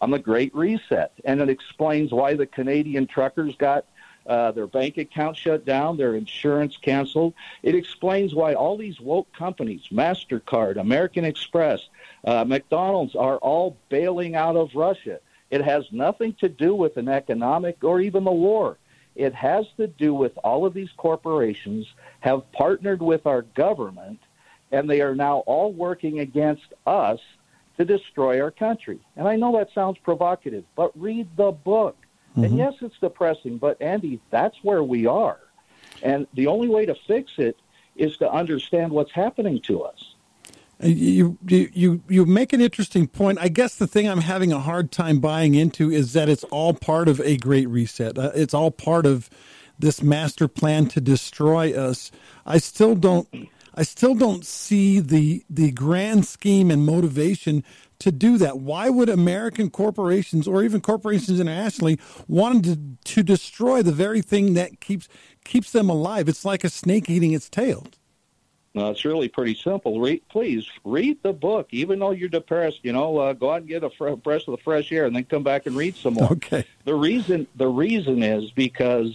on 0.00 0.10
the 0.10 0.18
Great 0.18 0.54
Reset, 0.54 1.12
and 1.24 1.40
it 1.40 1.48
explains 1.48 2.12
why 2.12 2.34
the 2.34 2.46
Canadian 2.46 3.06
truckers 3.06 3.56
got 3.56 3.84
uh, 4.26 4.50
their 4.50 4.66
bank 4.66 4.98
account 4.98 5.36
shut 5.36 5.64
down, 5.64 5.96
their 5.96 6.14
insurance 6.14 6.76
canceled. 6.76 7.32
It 7.62 7.74
explains 7.74 8.34
why 8.34 8.54
all 8.54 8.76
these 8.76 9.00
woke 9.00 9.32
companies, 9.32 9.88
Mastercard, 9.92 10.78
American 10.78 11.24
Express, 11.24 11.88
uh, 12.24 12.44
McDonald's, 12.44 13.14
are 13.14 13.36
all 13.38 13.76
bailing 13.88 14.34
out 14.34 14.56
of 14.56 14.74
Russia. 14.74 15.20
It 15.50 15.62
has 15.62 15.84
nothing 15.92 16.34
to 16.40 16.48
do 16.48 16.74
with 16.74 16.96
an 16.96 17.08
economic 17.08 17.84
or 17.84 18.00
even 18.00 18.24
the 18.24 18.32
war. 18.32 18.78
It 19.14 19.32
has 19.34 19.66
to 19.76 19.86
do 19.86 20.12
with 20.12 20.36
all 20.38 20.66
of 20.66 20.74
these 20.74 20.90
corporations 20.96 21.86
have 22.20 22.50
partnered 22.52 23.00
with 23.00 23.26
our 23.26 23.42
government 23.42 24.18
and 24.72 24.90
they 24.90 25.00
are 25.00 25.14
now 25.14 25.38
all 25.46 25.72
working 25.72 26.20
against 26.20 26.66
us 26.86 27.20
to 27.76 27.84
destroy 27.84 28.40
our 28.40 28.50
country. 28.50 29.00
And 29.16 29.28
I 29.28 29.36
know 29.36 29.56
that 29.56 29.72
sounds 29.74 29.98
provocative, 29.98 30.64
but 30.74 30.98
read 30.98 31.28
the 31.36 31.52
book. 31.52 31.96
Mm-hmm. 32.32 32.44
And 32.44 32.58
yes, 32.58 32.74
it's 32.80 32.98
depressing, 32.98 33.58
but 33.58 33.80
Andy, 33.80 34.20
that's 34.30 34.56
where 34.62 34.82
we 34.82 35.06
are. 35.06 35.40
And 36.02 36.26
the 36.34 36.46
only 36.46 36.68
way 36.68 36.86
to 36.86 36.94
fix 37.06 37.32
it 37.38 37.56
is 37.94 38.16
to 38.18 38.30
understand 38.30 38.92
what's 38.92 39.12
happening 39.12 39.60
to 39.62 39.82
us. 39.82 40.14
You, 40.78 41.38
you 41.42 42.02
you 42.06 42.26
make 42.26 42.52
an 42.52 42.60
interesting 42.60 43.06
point. 43.06 43.38
I 43.40 43.48
guess 43.48 43.76
the 43.76 43.86
thing 43.86 44.06
I'm 44.06 44.20
having 44.20 44.52
a 44.52 44.58
hard 44.58 44.92
time 44.92 45.20
buying 45.20 45.54
into 45.54 45.90
is 45.90 46.12
that 46.12 46.28
it's 46.28 46.44
all 46.44 46.74
part 46.74 47.08
of 47.08 47.18
a 47.20 47.38
great 47.38 47.66
reset. 47.70 48.18
Uh, 48.18 48.32
it's 48.34 48.52
all 48.52 48.70
part 48.70 49.06
of 49.06 49.30
this 49.78 50.02
master 50.02 50.48
plan 50.48 50.86
to 50.88 51.00
destroy 51.00 51.72
us. 51.72 52.10
I 52.44 52.58
still 52.58 52.94
don't 52.94 53.26
I 53.76 53.82
still 53.82 54.14
don't 54.14 54.44
see 54.44 55.00
the 55.00 55.44
the 55.50 55.70
grand 55.70 56.26
scheme 56.26 56.70
and 56.70 56.86
motivation 56.86 57.62
to 57.98 58.10
do 58.10 58.38
that. 58.38 58.58
Why 58.58 58.88
would 58.88 59.08
American 59.08 59.70
corporations 59.70 60.48
or 60.48 60.62
even 60.62 60.80
corporations 60.80 61.40
internationally 61.40 61.98
want 62.28 62.64
to, 62.64 62.78
to 63.04 63.22
destroy 63.22 63.82
the 63.82 63.92
very 63.92 64.22
thing 64.22 64.54
that 64.54 64.80
keeps 64.80 65.08
keeps 65.44 65.72
them 65.72 65.90
alive? 65.90 66.28
It's 66.28 66.44
like 66.44 66.64
a 66.64 66.70
snake 66.70 67.10
eating 67.10 67.32
its 67.32 67.50
tail. 67.50 67.86
No, 68.74 68.90
it's 68.90 69.06
really 69.06 69.28
pretty 69.28 69.54
simple. 69.54 70.00
Read, 70.00 70.20
please 70.28 70.68
read 70.84 71.22
the 71.22 71.32
book, 71.32 71.68
even 71.70 71.98
though 71.98 72.10
you're 72.10 72.28
depressed. 72.28 72.80
You 72.82 72.92
know, 72.92 73.16
uh, 73.16 73.32
go 73.32 73.50
out 73.50 73.62
and 73.62 73.68
get 73.68 73.82
a 73.82 73.88
fr- 73.88 74.10
breath 74.10 74.46
of 74.48 74.52
the 74.52 74.62
fresh 74.62 74.92
air, 74.92 75.06
and 75.06 75.16
then 75.16 75.24
come 75.24 75.42
back 75.42 75.64
and 75.64 75.74
read 75.74 75.96
some 75.96 76.14
more. 76.14 76.32
Okay. 76.32 76.64
The 76.84 76.94
reason 76.94 77.46
the 77.56 77.68
reason 77.68 78.22
is 78.22 78.50
because 78.50 79.14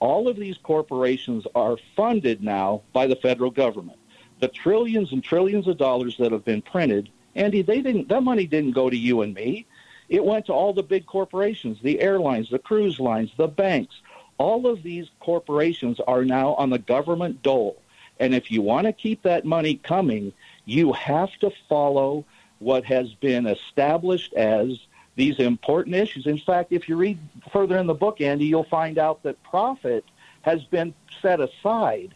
all 0.00 0.28
of 0.28 0.36
these 0.36 0.58
corporations 0.58 1.46
are 1.54 1.76
funded 1.94 2.42
now 2.42 2.82
by 2.92 3.06
the 3.06 3.16
federal 3.16 3.50
government. 3.50 3.98
The 4.40 4.48
trillions 4.48 5.12
and 5.12 5.22
trillions 5.22 5.66
of 5.66 5.78
dollars 5.78 6.16
that 6.18 6.32
have 6.32 6.44
been 6.44 6.62
printed, 6.62 7.08
Andy, 7.34 7.62
they 7.62 7.80
didn't. 7.80 8.08
That 8.08 8.22
money 8.22 8.46
didn't 8.46 8.72
go 8.72 8.90
to 8.90 8.96
you 8.96 9.22
and 9.22 9.34
me. 9.34 9.66
It 10.08 10.24
went 10.24 10.46
to 10.46 10.52
all 10.52 10.72
the 10.72 10.82
big 10.82 11.06
corporations, 11.06 11.78
the 11.82 12.00
airlines, 12.00 12.50
the 12.50 12.58
cruise 12.58 13.00
lines, 13.00 13.30
the 13.36 13.48
banks. 13.48 13.96
All 14.38 14.66
of 14.66 14.82
these 14.82 15.10
corporations 15.20 15.98
are 16.06 16.24
now 16.24 16.54
on 16.54 16.70
the 16.70 16.78
government 16.78 17.42
dole 17.42 17.80
and 18.18 18.34
if 18.34 18.50
you 18.50 18.62
want 18.62 18.86
to 18.86 18.92
keep 18.92 19.22
that 19.22 19.44
money 19.44 19.74
coming, 19.76 20.32
you 20.64 20.92
have 20.92 21.32
to 21.40 21.50
follow 21.68 22.24
what 22.58 22.84
has 22.84 23.12
been 23.14 23.46
established 23.46 24.32
as 24.34 24.78
these 25.16 25.38
important 25.38 25.96
issues. 25.96 26.26
In 26.26 26.38
fact, 26.38 26.72
if 26.72 26.88
you 26.88 26.96
read 26.96 27.18
further 27.52 27.78
in 27.78 27.86
the 27.86 27.94
book, 27.94 28.20
Andy, 28.20 28.44
you'll 28.44 28.64
find 28.64 28.98
out 28.98 29.22
that 29.24 29.42
profit 29.42 30.04
has 30.42 30.62
been 30.64 30.94
set 31.20 31.40
aside 31.40 32.14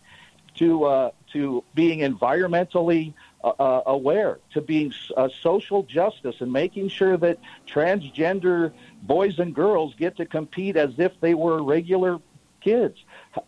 to 0.56 0.84
uh, 0.84 1.10
to 1.32 1.64
being 1.74 2.00
environmentally 2.00 3.14
uh, 3.42 3.48
uh 3.58 3.82
aware, 3.86 4.38
to 4.52 4.60
being 4.60 4.92
uh, 5.16 5.28
social 5.40 5.82
justice, 5.82 6.36
and 6.40 6.52
making 6.52 6.88
sure 6.88 7.16
that 7.16 7.38
transgender 7.66 8.72
boys 9.02 9.38
and 9.38 9.54
girls 9.54 9.94
get 9.96 10.16
to 10.18 10.26
compete 10.26 10.76
as 10.76 10.98
if 10.98 11.18
they 11.20 11.34
were 11.34 11.62
regular 11.62 12.20
kids 12.60 12.98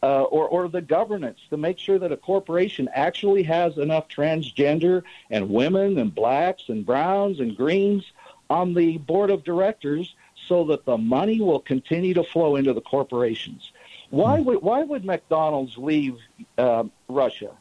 uh, 0.02 0.22
or, 0.22 0.48
or 0.48 0.68
the 0.68 0.80
governance 0.80 1.38
to 1.50 1.58
make 1.58 1.78
sure 1.78 1.98
that 1.98 2.12
a 2.12 2.16
corporation 2.16 2.88
actually 2.94 3.42
has 3.42 3.76
enough 3.76 4.08
transgender 4.08 5.02
and 5.30 5.48
women 5.50 5.98
and 5.98 6.14
blacks 6.14 6.64
and 6.68 6.86
browns 6.86 7.40
and 7.40 7.54
greens 7.56 8.04
on 8.50 8.74
the 8.74 8.98
board 8.98 9.30
of 9.30 9.44
directors 9.44 10.14
so 10.48 10.64
that 10.64 10.84
the 10.84 10.98
money 10.98 11.40
will 11.40 11.60
continue 11.60 12.14
to 12.14 12.24
flow 12.24 12.56
into 12.56 12.72
the 12.72 12.80
corporations. 12.80 13.72
Why 14.10 14.38
hmm. 14.38 14.44
would 14.44 14.62
why 14.62 14.82
would 14.82 15.04
McDonald's 15.04 15.76
leave 15.78 16.16
uh, 16.58 16.84
Russia? 17.08 17.52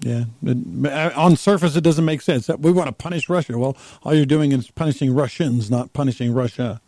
Yeah, 0.00 0.24
uh, 0.44 1.10
on 1.14 1.36
surface 1.36 1.76
it 1.76 1.82
doesn't 1.82 2.04
make 2.04 2.20
sense. 2.20 2.48
We 2.48 2.72
want 2.72 2.88
to 2.88 2.92
punish 2.92 3.28
Russia. 3.28 3.56
Well, 3.56 3.76
all 4.02 4.12
you're 4.12 4.26
doing 4.26 4.50
is 4.50 4.70
punishing 4.70 5.14
Russians, 5.14 5.70
not 5.70 5.92
punishing 5.92 6.34
Russia. 6.34 6.80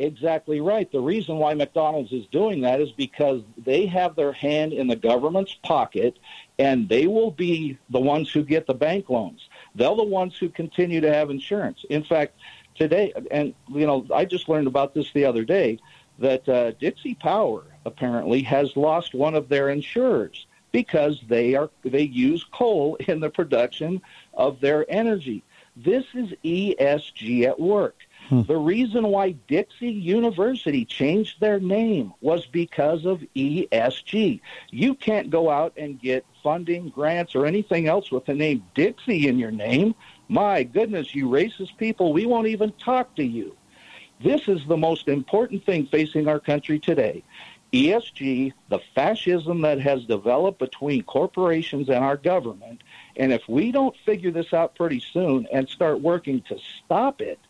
Exactly 0.00 0.62
right. 0.62 0.90
The 0.90 1.00
reason 1.00 1.36
why 1.36 1.52
McDonald's 1.52 2.10
is 2.10 2.24
doing 2.28 2.62
that 2.62 2.80
is 2.80 2.90
because 2.92 3.42
they 3.58 3.84
have 3.84 4.16
their 4.16 4.32
hand 4.32 4.72
in 4.72 4.86
the 4.86 4.96
government's 4.96 5.52
pocket 5.62 6.18
and 6.58 6.88
they 6.88 7.06
will 7.06 7.30
be 7.30 7.76
the 7.90 8.00
ones 8.00 8.30
who 8.30 8.42
get 8.42 8.66
the 8.66 8.72
bank 8.72 9.10
loans. 9.10 9.49
They're 9.74 9.94
the 9.94 10.02
ones 10.02 10.36
who 10.36 10.48
continue 10.48 11.00
to 11.00 11.12
have 11.12 11.30
insurance. 11.30 11.84
In 11.90 12.02
fact, 12.02 12.34
today, 12.74 13.12
and 13.30 13.54
you 13.68 13.86
know, 13.86 14.06
I 14.14 14.24
just 14.24 14.48
learned 14.48 14.66
about 14.66 14.94
this 14.94 15.12
the 15.12 15.24
other 15.24 15.44
day 15.44 15.78
that 16.18 16.48
uh, 16.48 16.72
Dixie 16.72 17.14
Power 17.14 17.64
apparently 17.84 18.42
has 18.42 18.76
lost 18.76 19.14
one 19.14 19.34
of 19.34 19.48
their 19.48 19.70
insurers 19.70 20.46
because 20.72 21.20
they 21.28 21.54
are 21.54 21.70
they 21.82 22.02
use 22.02 22.44
coal 22.52 22.96
in 23.08 23.20
the 23.20 23.30
production 23.30 24.00
of 24.34 24.60
their 24.60 24.86
energy. 24.90 25.42
This 25.76 26.04
is 26.14 26.32
ESG 26.44 27.44
at 27.44 27.58
work. 27.58 27.96
Hmm. 28.30 28.42
The 28.42 28.56
reason 28.56 29.08
why 29.08 29.32
Dixie 29.48 29.90
University 29.90 30.84
changed 30.84 31.40
their 31.40 31.58
name 31.58 32.14
was 32.20 32.46
because 32.46 33.04
of 33.04 33.24
ESG. 33.34 34.40
You 34.70 34.94
can't 34.94 35.30
go 35.30 35.50
out 35.50 35.72
and 35.76 36.00
get 36.00 36.24
funding, 36.40 36.90
grants, 36.90 37.34
or 37.34 37.44
anything 37.44 37.88
else 37.88 38.12
with 38.12 38.26
the 38.26 38.34
name 38.34 38.62
Dixie 38.74 39.26
in 39.26 39.36
your 39.36 39.50
name. 39.50 39.96
My 40.28 40.62
goodness, 40.62 41.12
you 41.12 41.26
racist 41.26 41.76
people, 41.76 42.12
we 42.12 42.24
won't 42.24 42.46
even 42.46 42.70
talk 42.74 43.16
to 43.16 43.24
you. 43.24 43.56
This 44.22 44.46
is 44.46 44.64
the 44.68 44.76
most 44.76 45.08
important 45.08 45.66
thing 45.66 45.86
facing 45.86 46.28
our 46.28 46.38
country 46.38 46.78
today. 46.78 47.24
ESG, 47.72 48.52
the 48.68 48.80
fascism 48.94 49.60
that 49.62 49.80
has 49.80 50.04
developed 50.04 50.60
between 50.60 51.02
corporations 51.02 51.88
and 51.88 52.04
our 52.04 52.16
government, 52.16 52.82
and 53.16 53.32
if 53.32 53.42
we 53.48 53.72
don't 53.72 53.96
figure 54.06 54.30
this 54.30 54.52
out 54.52 54.76
pretty 54.76 55.00
soon 55.00 55.48
and 55.52 55.68
start 55.68 56.00
working 56.00 56.42
to 56.42 56.56
stop 56.84 57.20
it, 57.20 57.40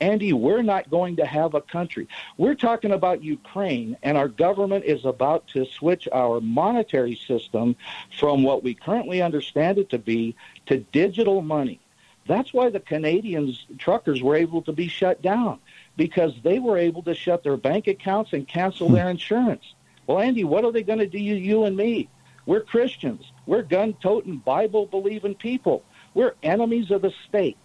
Andy, 0.00 0.32
we're 0.32 0.62
not 0.62 0.90
going 0.90 1.16
to 1.16 1.24
have 1.24 1.54
a 1.54 1.60
country. 1.60 2.08
We're 2.36 2.56
talking 2.56 2.92
about 2.92 3.22
Ukraine, 3.22 3.96
and 4.02 4.18
our 4.18 4.28
government 4.28 4.84
is 4.84 5.04
about 5.04 5.46
to 5.48 5.64
switch 5.64 6.08
our 6.12 6.40
monetary 6.40 7.14
system 7.14 7.76
from 8.18 8.42
what 8.42 8.62
we 8.62 8.74
currently 8.74 9.22
understand 9.22 9.78
it 9.78 9.90
to 9.90 9.98
be 9.98 10.34
to 10.66 10.78
digital 10.78 11.42
money. 11.42 11.80
That's 12.26 12.52
why 12.52 12.70
the 12.70 12.80
Canadians 12.80 13.66
truckers 13.78 14.22
were 14.22 14.36
able 14.36 14.62
to 14.62 14.72
be 14.72 14.88
shut 14.88 15.20
down 15.22 15.58
because 15.96 16.32
they 16.42 16.58
were 16.58 16.78
able 16.78 17.02
to 17.02 17.14
shut 17.14 17.42
their 17.42 17.56
bank 17.56 17.86
accounts 17.86 18.32
and 18.32 18.48
cancel 18.48 18.88
their 18.88 19.04
hmm. 19.04 19.10
insurance. 19.10 19.74
Well, 20.06 20.20
Andy, 20.20 20.44
what 20.44 20.64
are 20.64 20.72
they 20.72 20.82
going 20.82 20.98
to 20.98 21.06
do 21.06 21.18
to 21.18 21.40
you 21.40 21.64
and 21.64 21.76
me? 21.76 22.08
We're 22.46 22.60
Christians. 22.60 23.24
We're 23.46 23.62
gun-toting, 23.62 24.38
Bible-believing 24.38 25.36
people. 25.36 25.82
We're 26.12 26.34
enemies 26.42 26.90
of 26.90 27.02
the 27.02 27.12
state. 27.26 27.56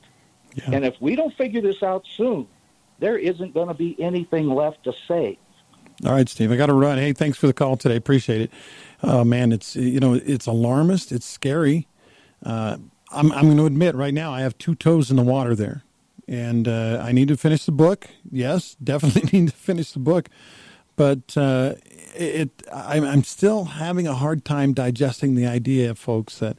Yeah. 0.67 0.75
And 0.75 0.85
if 0.85 0.95
we 0.99 1.15
don't 1.15 1.35
figure 1.35 1.61
this 1.61 1.81
out 1.83 2.05
soon, 2.15 2.47
there 2.99 3.17
isn't 3.17 3.53
going 3.53 3.67
to 3.67 3.73
be 3.73 3.95
anything 4.01 4.49
left 4.49 4.83
to 4.83 4.93
say. 5.07 5.37
All 6.05 6.13
right, 6.13 6.29
Steve, 6.29 6.51
I 6.51 6.55
got 6.55 6.67
to 6.67 6.73
run. 6.73 6.97
Hey, 6.97 7.11
thanks 7.11 7.37
for 7.37 7.47
the 7.47 7.53
call 7.53 7.75
today. 7.75 7.97
Appreciate 7.97 8.41
it. 8.41 8.51
Uh, 9.01 9.25
man, 9.25 9.51
it's 9.51 9.75
you 9.75 9.99
know 9.99 10.13
it's 10.13 10.45
alarmist. 10.45 11.11
It's 11.11 11.25
scary. 11.25 11.87
Uh, 12.43 12.77
I'm 13.11 13.31
I'm 13.33 13.45
going 13.45 13.57
to 13.57 13.65
admit 13.65 13.95
right 13.95 14.13
now 14.13 14.33
I 14.33 14.41
have 14.41 14.57
two 14.57 14.75
toes 14.75 15.11
in 15.11 15.17
the 15.17 15.23
water 15.23 15.55
there, 15.55 15.83
and 16.27 16.67
uh, 16.69 17.03
I 17.03 17.11
need 17.11 17.27
to 17.29 17.37
finish 17.37 17.65
the 17.65 17.73
book. 17.73 18.07
Yes, 18.31 18.75
definitely 18.83 19.39
need 19.39 19.49
to 19.49 19.55
finish 19.55 19.91
the 19.91 19.99
book, 19.99 20.29
but 20.95 21.35
uh, 21.35 21.73
it 22.15 22.63
I'm, 22.73 23.03
I'm 23.03 23.23
still 23.23 23.65
having 23.65 24.07
a 24.07 24.15
hard 24.15 24.45
time 24.45 24.73
digesting 24.73 25.35
the 25.35 25.47
idea, 25.47 25.95
folks, 25.95 26.39
that 26.39 26.57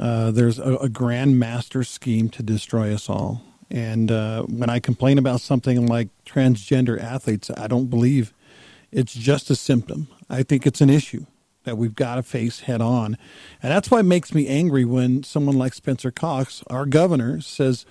uh, 0.00 0.30
there's 0.30 0.58
a, 0.58 0.76
a, 0.76 0.88
grand 0.88 1.38
master 1.38 1.84
scheme 1.84 2.30
to 2.30 2.42
destroy 2.42 2.92
us 2.94 3.10
all. 3.10 3.42
And 3.70 4.10
uh, 4.10 4.44
when 4.44 4.70
I 4.70 4.80
complain 4.80 5.18
about 5.18 5.42
something 5.42 5.86
like 5.86 6.08
transgender 6.24 6.98
athletes, 6.98 7.50
I 7.54 7.66
don't 7.66 7.90
believe 7.90 8.32
it's 8.90 9.12
just 9.12 9.50
a 9.50 9.54
symptom. 9.54 10.08
I 10.30 10.42
think 10.42 10.66
it's 10.66 10.80
an 10.80 10.88
issue 10.88 11.26
that 11.64 11.76
we've 11.76 11.94
got 11.94 12.14
to 12.14 12.22
face 12.22 12.60
head 12.60 12.80
on. 12.80 13.18
And 13.62 13.70
that's 13.70 13.90
why 13.90 14.00
it 14.00 14.04
makes 14.04 14.32
me 14.32 14.48
angry 14.48 14.86
when 14.86 15.22
someone 15.22 15.58
like 15.58 15.74
Spencer 15.74 16.10
Cox, 16.10 16.64
our 16.68 16.86
governor, 16.86 17.42
says, 17.42 17.84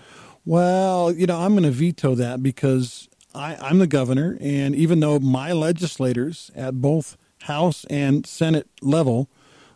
well, 0.45 1.12
you 1.12 1.28
know, 1.28 1.38
I'm 1.38 1.51
going 1.51 1.64
to 1.64 1.70
veto 1.70 2.16
that 2.16 2.41
because 2.41 3.07
I, 3.36 3.55
I'm 3.62 3.78
the 3.78 3.86
governor. 3.86 4.36
And 4.41 4.76
even 4.76 4.99
though 4.99 5.20
my 5.20 5.51
legislators 5.51 6.49
at 6.55 6.82
both 6.82 7.18
House 7.43 7.86
and 7.86 8.26
Senate 8.26 8.68
level 8.82 9.30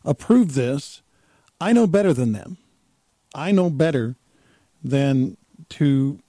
approve 0.04 0.56
this, 0.56 1.03
I 1.64 1.72
know 1.72 1.88
better 1.88 2.11
than 2.11 2.34
them. 2.34 2.57
I 3.34 3.53
know 3.53 3.70
better 3.70 4.16
than 4.84 5.38
to 5.70 6.20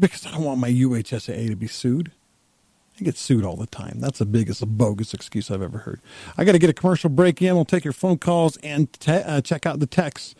because 0.00 0.24
I 0.24 0.30
don't 0.30 0.44
want 0.44 0.60
my 0.60 0.70
UHSAA 0.70 1.48
to 1.48 1.56
be 1.56 1.66
sued. 1.66 2.12
I 3.00 3.02
get 3.02 3.16
sued 3.16 3.44
all 3.44 3.56
the 3.56 3.66
time. 3.66 3.98
That's 3.98 4.20
the 4.20 4.26
biggest 4.26 4.64
bogus 4.78 5.12
excuse 5.12 5.50
I've 5.50 5.60
ever 5.60 5.78
heard. 5.78 6.00
I 6.38 6.44
got 6.44 6.52
to 6.52 6.60
get 6.60 6.70
a 6.70 6.72
commercial 6.72 7.10
break 7.10 7.42
in. 7.42 7.56
We'll 7.56 7.64
take 7.64 7.82
your 7.82 7.92
phone 7.92 8.18
calls 8.18 8.56
and 8.58 8.92
te- 8.92 9.10
uh, 9.10 9.40
check 9.40 9.66
out 9.66 9.80
the 9.80 9.88
texts. 9.88 10.36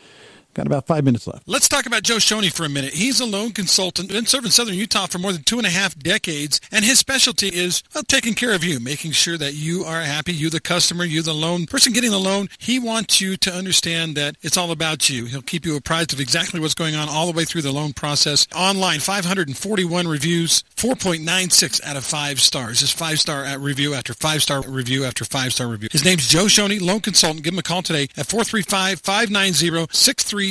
Got 0.55 0.66
about 0.66 0.86
five 0.86 1.05
minutes 1.05 1.26
left. 1.26 1.48
Let's 1.48 1.68
talk 1.68 1.84
about 1.84 2.05
Joe 2.05 2.16
Shoney 2.16 2.52
for 2.52 2.64
a 2.64 2.68
minute. 2.68 2.94
He's 2.94 3.18
a 3.18 3.26
loan 3.26 3.50
consultant, 3.50 4.09
been 4.09 4.26
serving 4.26 4.52
Southern 4.52 4.76
Utah 4.76 5.07
for 5.07 5.18
more 5.18 5.32
than 5.32 5.42
two 5.42 5.59
and 5.59 5.66
a 5.66 5.70
half 5.70 5.98
decades, 5.98 6.61
and 6.70 6.84
his 6.84 7.00
specialty 7.00 7.48
is 7.48 7.82
well, 7.92 8.05
taking 8.05 8.34
care 8.34 8.55
of 8.55 8.62
you, 8.62 8.78
making 8.78 9.11
sure 9.11 9.36
that 9.36 9.55
you 9.55 9.82
are 9.82 10.02
happy, 10.02 10.32
you 10.32 10.50
the 10.50 10.61
customer, 10.61 11.02
you 11.02 11.22
the 11.22 11.34
loan 11.34 11.66
person 11.66 11.92
getting 11.92 12.12
the 12.12 12.18
loan. 12.18 12.48
He 12.59 12.78
wants 12.78 13.20
you 13.20 13.36
to 13.38 13.52
understand 13.52 14.16
that 14.16 14.36
it's 14.42 14.57
all 14.57 14.70
about 14.70 15.11
you. 15.11 15.24
He'll 15.24 15.42
keep 15.42 15.66
you 15.66 15.74
apprised 15.74 16.12
of 16.12 16.20
exactly 16.20 16.61
what's 16.61 16.74
going 16.74 16.94
on 16.94 17.09
all 17.09 17.26
the 17.26 17.36
way 17.36 17.44
through 17.44 17.62
the 17.62 17.72
loan 17.72 17.92
process. 17.92 18.46
Online, 18.55 19.00
541 19.00 20.07
reviews, 20.07 20.62
4.96 20.76 21.84
out 21.84 21.96
of 21.96 22.05
five 22.05 22.40
stars. 22.40 22.78
Just 22.78 22.96
five 22.96 23.18
star 23.18 23.59
review 23.59 23.94
after 23.94 24.14
five 24.14 24.40
star 24.40 24.62
review 24.62 25.05
after 25.05 25.24
five 25.24 25.52
star 25.52 25.66
review. 25.66 25.88
His 25.90 26.05
name's 26.05 26.28
Joe 26.28 26.44
Shoney, 26.44 26.80
loan 26.80 27.00
consultant. 27.00 27.42
Give 27.42 27.55
him 27.55 27.59
a 27.59 27.62
call 27.62 27.82
today 27.82 28.05
at 28.16 28.26
435 28.26 29.00
590 29.00 29.86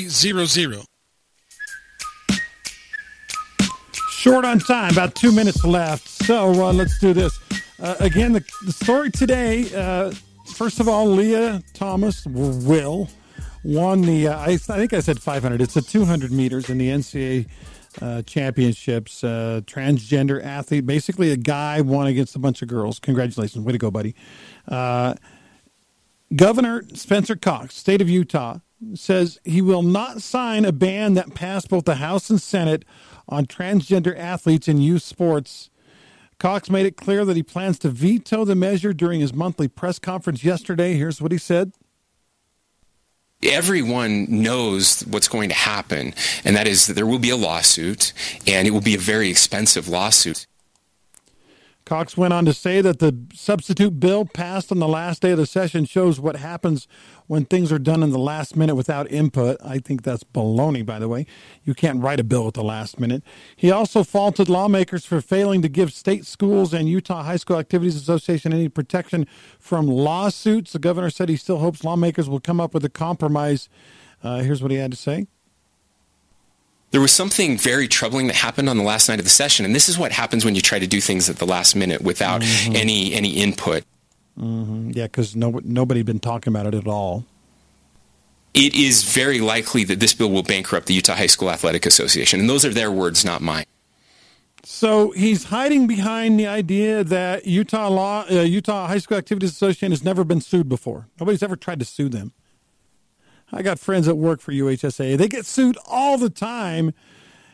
300. 0.02 0.86
Short 4.10 4.46
on 4.46 4.60
time, 4.60 4.92
about 4.92 5.16
two 5.16 5.32
minutes 5.32 5.64
left. 5.64 6.08
So 6.08 6.50
uh, 6.66 6.74
let's 6.74 6.98
do 7.00 7.14
this. 7.14 7.38
Uh, 7.80 7.96
again, 8.00 8.34
the, 8.34 8.44
the, 8.66 8.72
story 8.72 9.12
today, 9.12 9.70
uh, 9.76 10.14
first 10.56 10.80
of 10.80 10.88
all, 10.88 11.08
Lia 11.08 11.62
Thomas 11.74 12.26
Will 12.26 13.10
won 13.64 14.02
the, 14.02 14.30
uh, 14.30 14.38
I, 14.38 14.52
I, 14.52 14.58
think 14.58 14.94
I 14.94 15.02
said 15.02 15.22
500. 15.22 15.62
It's 15.62 15.76
a 15.76 15.82
200 15.82 16.32
meters 16.32 16.70
in 16.70 16.78
the 16.78 16.88
NCAA 16.90 17.48
uh, 18.02 18.22
championships. 18.22 19.24
Uh, 19.24 19.62
transgender 19.66 20.44
athlete, 20.44 20.86
basically 20.86 21.32
a 21.32 21.38
guy 21.38 21.82
won 21.82 22.08
against 22.08 22.36
a 22.36 22.40
bunch 22.40 22.62
of 22.62 22.70
girls. 22.70 23.00
Congratulations. 23.00 23.64
Way 23.66 23.74
to 23.74 23.78
go, 23.78 23.92
buddy. 23.92 24.16
Governor 26.36 26.84
Spencer 26.94 27.36
Cox, 27.36 27.76
state 27.76 28.02
of 28.02 28.10
Utah, 28.10 28.60
says 28.96 29.40
he 29.44 29.62
will 29.62 29.84
not 29.84 30.22
sign 30.22 30.66
a 30.66 30.72
ban 30.72 31.14
that 31.16 31.36
passed 31.36 31.70
both 31.70 31.86
the 31.86 31.96
House 31.96 32.30
and 32.30 32.42
Senate 32.42 32.86
on 33.28 33.46
transgender 33.46 34.18
athletes 34.18 34.68
in 34.68 34.82
youth 34.82 35.04
sports. 35.04 35.70
Cox 36.40 36.70
made 36.70 36.86
it 36.86 36.98
clear 36.98 37.24
that 37.26 37.38
he 37.38 37.44
plans 37.44 37.80
to 37.80 37.90
veto 37.90 38.44
the 38.44 38.56
measure 38.56 38.94
during 38.94 39.22
his 39.22 39.34
monthly 39.34 39.68
press 39.68 40.00
conference 40.00 40.44
yesterday. 40.44 40.94
Here's 40.96 41.22
what 41.22 41.32
he 41.32 41.38
said. 41.38 41.72
Everyone 43.42 44.26
knows 44.30 45.02
what's 45.02 45.28
going 45.28 45.50
to 45.50 45.56
happen, 45.56 46.14
and 46.46 46.56
that 46.56 46.68
is 46.68 46.88
that 46.88 46.94
there 46.94 47.06
will 47.06 47.20
be 47.20 47.30
a 47.30 47.36
lawsuit, 47.36 48.14
and 48.48 48.68
it 48.68 48.72
will 48.72 48.82
be 48.82 48.96
a 48.96 49.00
very 49.00 49.30
expensive 49.30 49.88
lawsuit. 49.88 50.48
Cox 51.86 52.16
went 52.16 52.34
on 52.34 52.46
to 52.46 52.54
say 52.54 52.80
that 52.80 53.00
the 53.00 53.18
substitute 53.34 54.00
bill 54.00 54.26
passed 54.26 54.72
on 54.72 54.80
the 54.80 54.88
last 54.88 55.22
day 55.22 55.32
of 55.32 55.38
the 55.38 55.46
session 55.46 55.84
shows 55.86 56.20
what 56.20 56.38
happens 56.38 56.88
when 57.28 57.44
things 57.44 57.72
are 57.72 57.80
done 57.80 58.02
in 58.02 58.12
the 58.12 58.20
last 58.20 58.56
minute 58.56 58.76
without 58.76 59.12
input. 59.12 59.58
I 59.64 59.80
think 59.80 60.04
that's 60.04 60.24
baloney, 60.24 60.86
by 60.86 61.00
the 61.00 61.10
way. 61.10 61.26
You 61.64 61.74
can't 61.74 62.02
write 62.02 62.20
a 62.20 62.24
bill 62.24 62.48
at 62.48 62.54
the 62.54 62.64
last 62.64 63.00
minute. 63.00 63.22
He 63.56 63.70
also 63.70 64.04
faulted 64.04 64.48
lawmakers 64.48 65.06
for 65.06 65.20
failing 65.20 65.62
to 65.62 65.70
give 65.70 65.92
state 65.92 66.26
schools 66.26 66.74
and 66.74 66.88
Utah 66.88 67.24
High 67.24 67.38
School 67.38 67.58
Activities 67.58 67.96
Association 67.96 68.54
any 68.54 68.70
protection 68.70 69.28
from 69.60 69.86
lawsuits. 69.88 70.72
The 70.72 70.80
governor 70.80 71.10
said 71.10 71.28
he 71.28 71.36
still 71.36 71.60
hopes 71.60 71.84
lawmakers 71.84 72.30
will 72.30 72.40
come 72.40 72.62
up 72.62 72.74
with 72.74 72.86
a 72.86 72.90
compromise. 72.90 73.68
Uh, 74.24 74.40
here's 74.40 74.62
what 74.62 74.72
he 74.72 74.78
had 74.78 74.92
to 74.92 74.98
say 74.98 75.28
there 76.94 77.02
was 77.02 77.12
something 77.12 77.58
very 77.58 77.88
troubling 77.88 78.28
that 78.28 78.36
happened 78.36 78.70
on 78.70 78.78
the 78.78 78.84
last 78.84 79.10
night 79.10 79.18
of 79.18 79.26
the 79.26 79.32
session, 79.32 79.66
and 79.66 79.74
this 79.74 79.90
is 79.90 79.98
what 79.98 80.12
happens 80.12 80.46
when 80.46 80.54
you 80.54 80.62
try 80.62 80.78
to 80.78 80.86
do 80.86 81.02
things 81.02 81.28
at 81.28 81.38
the 81.38 81.46
last 81.46 81.76
minute 81.76 82.04
without 82.04 82.42
mm-hmm. 82.42 82.76
any 82.76 83.16
any 83.16 83.32
input. 83.32 83.84
Mm-hmm. 84.40 84.92
Yeah, 84.94 85.06
because 85.06 85.36
no, 85.36 85.60
nobody 85.64 86.02
had 86.02 86.06
been 86.06 86.20
talking 86.20 86.54
about 86.54 86.68
it 86.68 86.76
at 86.76 86.88
all. 86.88 87.26
It 88.54 88.76
is 88.76 89.04
very 89.04 89.40
likely 89.40 89.84
that 89.86 90.00
this 90.00 90.14
bill 90.14 90.30
will 90.30 90.44
bankrupt 90.44 90.86
the 90.86 90.94
Utah 90.94 91.16
High 91.16 91.26
School 91.26 91.50
Athletic 91.50 91.88
Association, 91.88 92.40
and 92.40 92.48
those 92.48 92.64
are 92.64 92.70
their 92.70 92.92
words, 92.92 93.26
not 93.26 93.42
mine. 93.42 93.66
So 94.64 95.12
he's 95.12 95.46
hiding 95.46 95.88
behind 95.88 96.40
the 96.40 96.46
idea 96.46 97.04
that 97.04 97.48
Utah 97.48 97.90
law, 97.90 98.26
uh, 98.30 98.42
Utah 98.42 98.86
High 98.86 99.00
School 99.00 99.18
Activities 99.18 99.50
Association 99.50 99.92
has 99.92 100.04
never 100.04 100.24
been 100.24 100.42
sued 100.42 100.70
before. 100.70 101.08
Nobody's 101.20 101.42
ever 101.42 101.56
tried 101.56 101.80
to 101.80 101.86
sue 101.86 102.08
them. 102.08 102.34
I 103.54 103.62
got 103.62 103.80
friends 103.80 104.08
that 104.08 104.16
work 104.16 104.42
for 104.42 104.52
UHSA. 104.52 105.16
They 105.16 105.28
get 105.28 105.46
sued 105.46 105.78
all 105.86 106.18
the 106.18 106.32
time. 106.32 106.94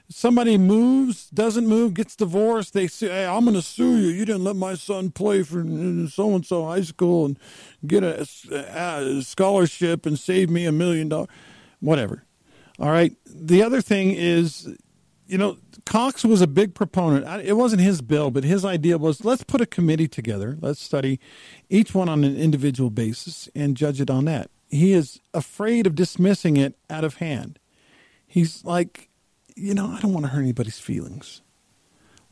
Somebody 0.08 0.58
moves, 0.58 1.30
doesn't 1.30 1.68
move, 1.68 1.94
gets 1.94 2.16
divorced. 2.16 2.74
They 2.74 2.88
say, 2.88 3.10
hey, 3.10 3.26
I'm 3.26 3.44
going 3.44 3.56
to 3.56 3.62
sue 3.62 3.98
you. 3.98 4.08
You 4.08 4.26
didn't 4.26 4.46
let 4.46 4.56
my 4.56 4.76
son 4.76 5.12
play 5.12 5.44
for 5.44 5.62
so 6.08 6.34
and 6.34 6.46
so 6.46 6.66
high 6.66 6.82
school 6.82 7.26
and 7.26 7.40
get 7.86 8.04
a, 8.04 8.26
a 8.52 9.22
scholarship 9.22 10.06
and 10.06 10.18
save 10.18 10.50
me 10.50 10.66
a 10.66 10.72
million 10.72 11.10
dollars. 11.10 11.28
Whatever. 11.82 12.24
All 12.80 12.90
right. 12.90 13.14
The 13.26 13.62
other 13.62 13.82
thing 13.82 14.12
is, 14.12 14.74
you 15.28 15.38
know, 15.38 15.58
Cox 15.86 16.24
was 16.24 16.42
a 16.42 16.48
big 16.48 16.74
proponent. 16.74 17.46
It 17.46 17.54
wasn't 17.54 17.82
his 17.82 18.02
bill, 18.02 18.32
but 18.32 18.46
his 18.46 18.64
idea 18.64 18.98
was 18.98 19.26
let's 19.26 19.44
put 19.44 19.60
a 19.60 19.66
committee 19.66 20.08
together. 20.08 20.58
Let's 20.62 20.82
study 20.82 21.20
each 21.70 21.94
one 21.94 22.08
on 22.08 22.24
an 22.24 22.38
individual 22.38 22.90
basis 22.90 23.50
and 23.54 23.76
judge 23.76 24.02
it 24.02 24.10
on 24.10 24.26
that 24.26 24.50
he 24.70 24.94
is 24.94 25.20
afraid 25.34 25.88
of 25.88 25.96
dismissing 25.96 26.58
it 26.58 26.76
out 26.90 27.04
of 27.04 27.16
hand. 27.16 27.60
He's 28.26 28.64
like, 28.64 29.10
you 29.56 29.74
know, 29.74 29.88
I 29.88 30.00
don't 30.00 30.14
want 30.14 30.26
to 30.26 30.32
hurt 30.32 30.42
anybody's 30.42 30.80
feelings. 30.80 31.42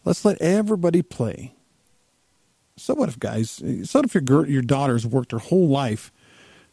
Let's 0.05 0.23
let 0.23 0.41
everybody 0.41 1.01
play. 1.01 1.55
So 2.77 2.93
what 2.93 3.09
if 3.09 3.19
guys? 3.19 3.61
So 3.83 3.99
what 3.99 4.05
if 4.05 4.13
your 4.13 4.47
your 4.47 4.61
daughter's 4.61 5.05
worked 5.05 5.31
her 5.31 5.39
whole 5.39 5.67
life 5.67 6.11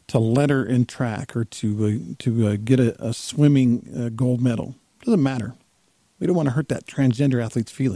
to 0.08 0.18
letter 0.18 0.64
in 0.64 0.84
track 0.84 1.34
or 1.34 1.44
to 1.46 1.86
uh, 1.86 2.14
to 2.18 2.48
uh, 2.48 2.56
get 2.62 2.78
a, 2.78 3.02
a 3.02 3.14
swimming 3.14 3.88
uh, 3.98 4.10
gold 4.10 4.42
medal? 4.42 4.76
Doesn't 5.02 5.22
matter. 5.22 5.54
We 6.20 6.26
don't 6.26 6.36
want 6.36 6.48
to 6.48 6.54
hurt 6.54 6.68
that 6.68 6.86
transgender 6.86 7.42
athlete's 7.42 7.72
feelings. 7.72 7.92